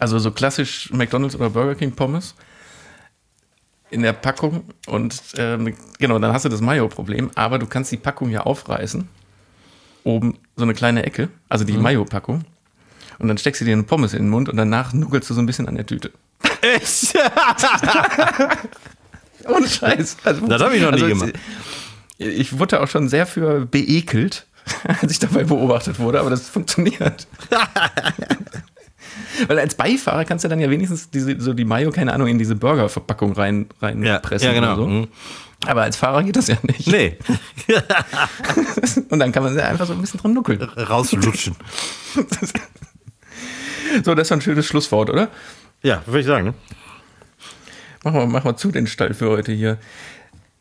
Also 0.00 0.18
so 0.18 0.32
klassisch 0.32 0.90
McDonalds 0.90 1.36
oder 1.36 1.50
Burger 1.50 1.76
King 1.76 1.92
Pommes 1.92 2.34
in 3.90 4.02
der 4.02 4.14
Packung 4.14 4.64
und 4.88 5.22
ähm, 5.36 5.74
genau, 5.98 6.18
dann 6.18 6.32
hast 6.32 6.44
du 6.44 6.48
das 6.48 6.60
Mayo-Problem, 6.60 7.30
aber 7.36 7.58
du 7.58 7.66
kannst 7.66 7.92
die 7.92 7.98
Packung 7.98 8.30
ja 8.30 8.40
aufreißen. 8.40 9.08
Oben 10.02 10.38
so 10.56 10.64
eine 10.64 10.74
kleine 10.74 11.04
Ecke, 11.04 11.28
also 11.48 11.64
die 11.64 11.74
mhm. 11.74 11.82
Mayo-Packung. 11.82 12.44
Und 13.18 13.28
dann 13.28 13.38
steckst 13.38 13.60
du 13.60 13.64
dir 13.64 13.74
eine 13.74 13.84
Pommes 13.84 14.12
in 14.12 14.24
den 14.24 14.30
Mund 14.30 14.48
und 14.48 14.56
danach 14.56 14.92
nuckelst 14.92 15.30
du 15.30 15.34
so 15.34 15.40
ein 15.40 15.46
bisschen 15.46 15.68
an 15.68 15.76
der 15.76 15.86
Tüte. 15.86 16.10
Echt? 16.62 17.14
Ohne 19.54 19.68
Scheiß. 19.68 20.16
Also, 20.24 20.46
das 20.46 20.62
habe 20.62 20.76
ich 20.76 20.82
noch 20.82 20.90
nie 20.90 21.02
also, 21.02 21.08
gemacht. 21.08 21.32
Ich 22.18 22.58
wurde 22.58 22.80
auch 22.80 22.88
schon 22.88 23.08
sehr 23.08 23.26
für 23.26 23.66
beekelt, 23.66 24.46
als 25.00 25.12
ich 25.12 25.18
dabei 25.18 25.44
beobachtet 25.44 25.98
wurde, 25.98 26.20
aber 26.20 26.30
das 26.30 26.48
funktioniert. 26.48 27.26
Weil 29.48 29.58
als 29.58 29.74
Beifahrer 29.74 30.24
kannst 30.24 30.44
du 30.44 30.48
dann 30.48 30.60
ja 30.60 30.70
wenigstens 30.70 31.10
diese, 31.10 31.38
so 31.38 31.52
die 31.52 31.66
Mayo, 31.66 31.90
keine 31.90 32.14
Ahnung, 32.14 32.28
in 32.28 32.38
diese 32.38 32.56
Burgerverpackung 32.56 33.32
rein, 33.32 33.66
reinpressen. 33.82 34.48
ja, 34.48 34.54
genau. 34.54 34.74
oder 34.74 34.76
So. 34.76 34.86
Mhm. 34.86 35.08
Aber 35.66 35.82
als 35.82 35.96
Fahrer 35.96 36.22
geht 36.22 36.36
das 36.36 36.48
ja 36.48 36.56
nicht. 36.62 36.86
Nee, 36.86 37.18
Und 39.08 39.18
dann 39.18 39.32
kann 39.32 39.42
man 39.42 39.56
ja 39.56 39.64
einfach 39.64 39.86
so 39.86 39.94
ein 39.94 40.00
bisschen 40.00 40.20
dran 40.20 40.34
nuckeln. 40.34 40.62
rauslutschen. 40.62 41.56
So, 44.04 44.14
das 44.14 44.30
war 44.30 44.36
ein 44.36 44.40
schönes 44.42 44.66
Schlusswort, 44.66 45.10
oder? 45.10 45.28
Ja, 45.82 46.02
würde 46.06 46.20
ich 46.20 46.26
sagen. 46.26 46.54
Machen 48.06 48.20
wir, 48.20 48.26
machen 48.28 48.44
wir 48.44 48.56
zu 48.56 48.70
den 48.70 48.86
Stall 48.86 49.14
für 49.14 49.30
heute 49.30 49.50
hier. 49.50 49.78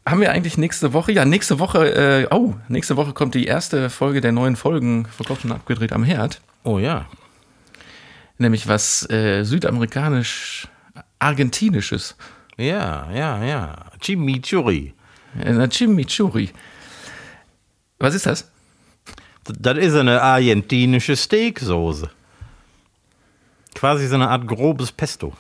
Haben 0.04 0.20
wir 0.20 0.32
eigentlich 0.32 0.58
nächste 0.58 0.94
Woche? 0.94 1.12
Ja, 1.12 1.26
nächste 1.26 1.60
Woche, 1.60 1.94
äh, 1.94 2.26
oh, 2.32 2.56
nächste 2.70 2.98
Woche 2.98 3.14
kommt 3.14 3.36
die 3.36 3.46
erste 3.46 3.92
Folge 3.92 4.20
der 4.20 4.32
neuen 4.32 4.56
Folgen 4.56 5.06
verkauft 5.06 5.46
und 5.46 5.52
abgedreht 5.52 5.94
am 5.94 6.04
Herd. 6.04 6.42
Oh 6.64 6.80
ja. 6.80 7.06
Nämlich 8.40 8.68
was 8.68 9.08
äh, 9.12 9.44
südamerikanisch-argentinisches. 9.44 12.16
Ja, 12.58 13.12
ja, 13.12 13.44
ja. 13.44 13.76
Chimichurri. 14.02 14.96
Eine 15.40 15.70
Chimichurri. 15.70 16.50
Was 18.00 18.16
ist 18.16 18.26
das? 18.26 18.50
Das 19.44 19.78
ist 19.78 19.94
eine 19.94 20.20
argentinische 20.20 21.16
Steaksoße. 21.16 22.10
Quasi 23.76 24.08
so 24.08 24.16
eine 24.16 24.30
Art 24.30 24.48
grobes 24.48 24.92
Pesto. 24.92 25.34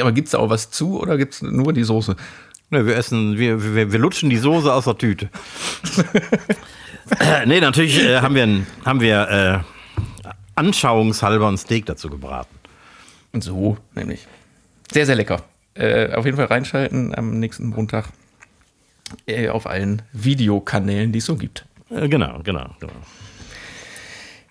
Aber 0.00 0.12
gibt 0.12 0.28
es 0.28 0.32
da 0.32 0.38
auch 0.38 0.50
was 0.50 0.70
zu 0.70 0.98
oder 1.00 1.18
gibt 1.18 1.34
es 1.34 1.42
nur 1.42 1.72
die 1.72 1.84
Soße? 1.84 2.16
Ne, 2.70 2.86
wir 2.86 2.96
essen, 2.96 3.36
wir, 3.38 3.74
wir, 3.74 3.92
wir 3.92 3.98
lutschen 3.98 4.30
die 4.30 4.38
Soße 4.38 4.72
aus 4.72 4.84
der 4.84 4.96
Tüte. 4.96 5.28
Nee, 7.46 7.60
natürlich 7.60 8.02
äh, 8.02 8.20
haben 8.20 8.34
wir, 8.34 8.44
ein, 8.44 8.66
haben 8.84 9.00
wir 9.00 9.64
äh, 10.24 10.28
anschauungshalber 10.54 11.48
ein 11.48 11.58
Steak 11.58 11.86
dazu 11.86 12.08
gebraten. 12.08 12.54
Und 13.32 13.42
so, 13.42 13.76
nämlich. 13.94 14.26
Sehr, 14.90 15.06
sehr 15.06 15.16
lecker. 15.16 15.42
Äh, 15.74 16.14
auf 16.14 16.24
jeden 16.24 16.36
Fall 16.36 16.46
reinschalten 16.46 17.14
am 17.14 17.38
nächsten 17.38 17.68
Montag 17.68 18.10
äh, 19.26 19.48
auf 19.48 19.66
allen 19.66 20.02
Videokanälen, 20.12 21.12
die 21.12 21.18
es 21.18 21.26
so 21.26 21.36
gibt. 21.36 21.66
Äh, 21.90 22.08
genau, 22.08 22.40
genau, 22.42 22.74
genau. 22.78 22.92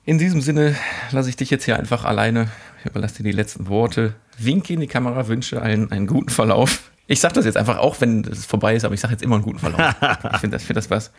In 0.03 0.17
diesem 0.17 0.41
Sinne 0.41 0.75
lasse 1.11 1.29
ich 1.29 1.35
dich 1.35 1.51
jetzt 1.51 1.65
hier 1.65 1.77
einfach 1.77 2.05
alleine. 2.05 2.49
Überlasse 2.85 3.17
dir 3.17 3.23
die 3.23 3.31
letzten 3.31 3.67
Worte. 3.67 4.15
Winke 4.37 4.73
in 4.73 4.79
die 4.79 4.87
Kamera, 4.87 5.27
wünsche 5.27 5.61
allen 5.61 5.91
einen 5.91 6.07
guten 6.07 6.29
Verlauf. 6.29 6.91
Ich 7.07 7.19
sage 7.19 7.33
das 7.35 7.45
jetzt 7.45 7.57
einfach 7.57 7.77
auch, 7.77 7.99
wenn 7.99 8.23
es 8.23 8.45
vorbei 8.45 8.75
ist, 8.75 8.85
aber 8.85 8.93
ich 8.93 9.01
sage 9.01 9.13
jetzt 9.13 9.23
immer 9.23 9.35
einen 9.35 9.43
guten 9.43 9.59
Verlauf. 9.59 9.95
ich 10.33 10.39
finde 10.39 10.55
das, 10.55 10.63
find 10.63 10.77
das 10.77 10.89
was. 10.89 11.11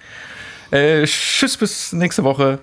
Äh, 0.71 1.05
tschüss, 1.05 1.57
bis 1.57 1.93
nächste 1.93 2.25
Woche. 2.25 2.61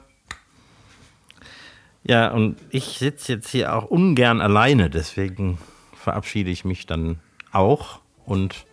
Ja, 2.04 2.30
und 2.30 2.58
ich 2.72 2.98
sitze 2.98 3.34
jetzt 3.34 3.50
hier 3.50 3.76
auch 3.76 3.86
ungern 3.86 4.42
alleine, 4.42 4.90
deswegen 4.90 5.60
verabschiede 5.96 6.50
ich 6.50 6.66
mich 6.66 6.88
dann 6.88 7.20
auch 7.52 8.00
und 8.26 8.66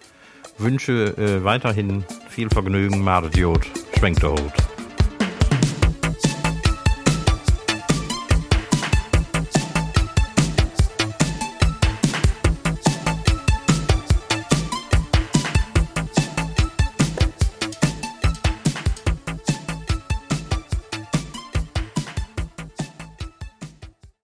wünsche 0.59 1.15
äh, 1.19 1.45
weiterhin 1.45 2.05
viel 2.29 2.49
Vergnügen, 2.49 3.03
Mardiot, 3.03 3.67
schwenkt 3.99 4.23
der 4.23 4.31
Hut. 4.31 4.76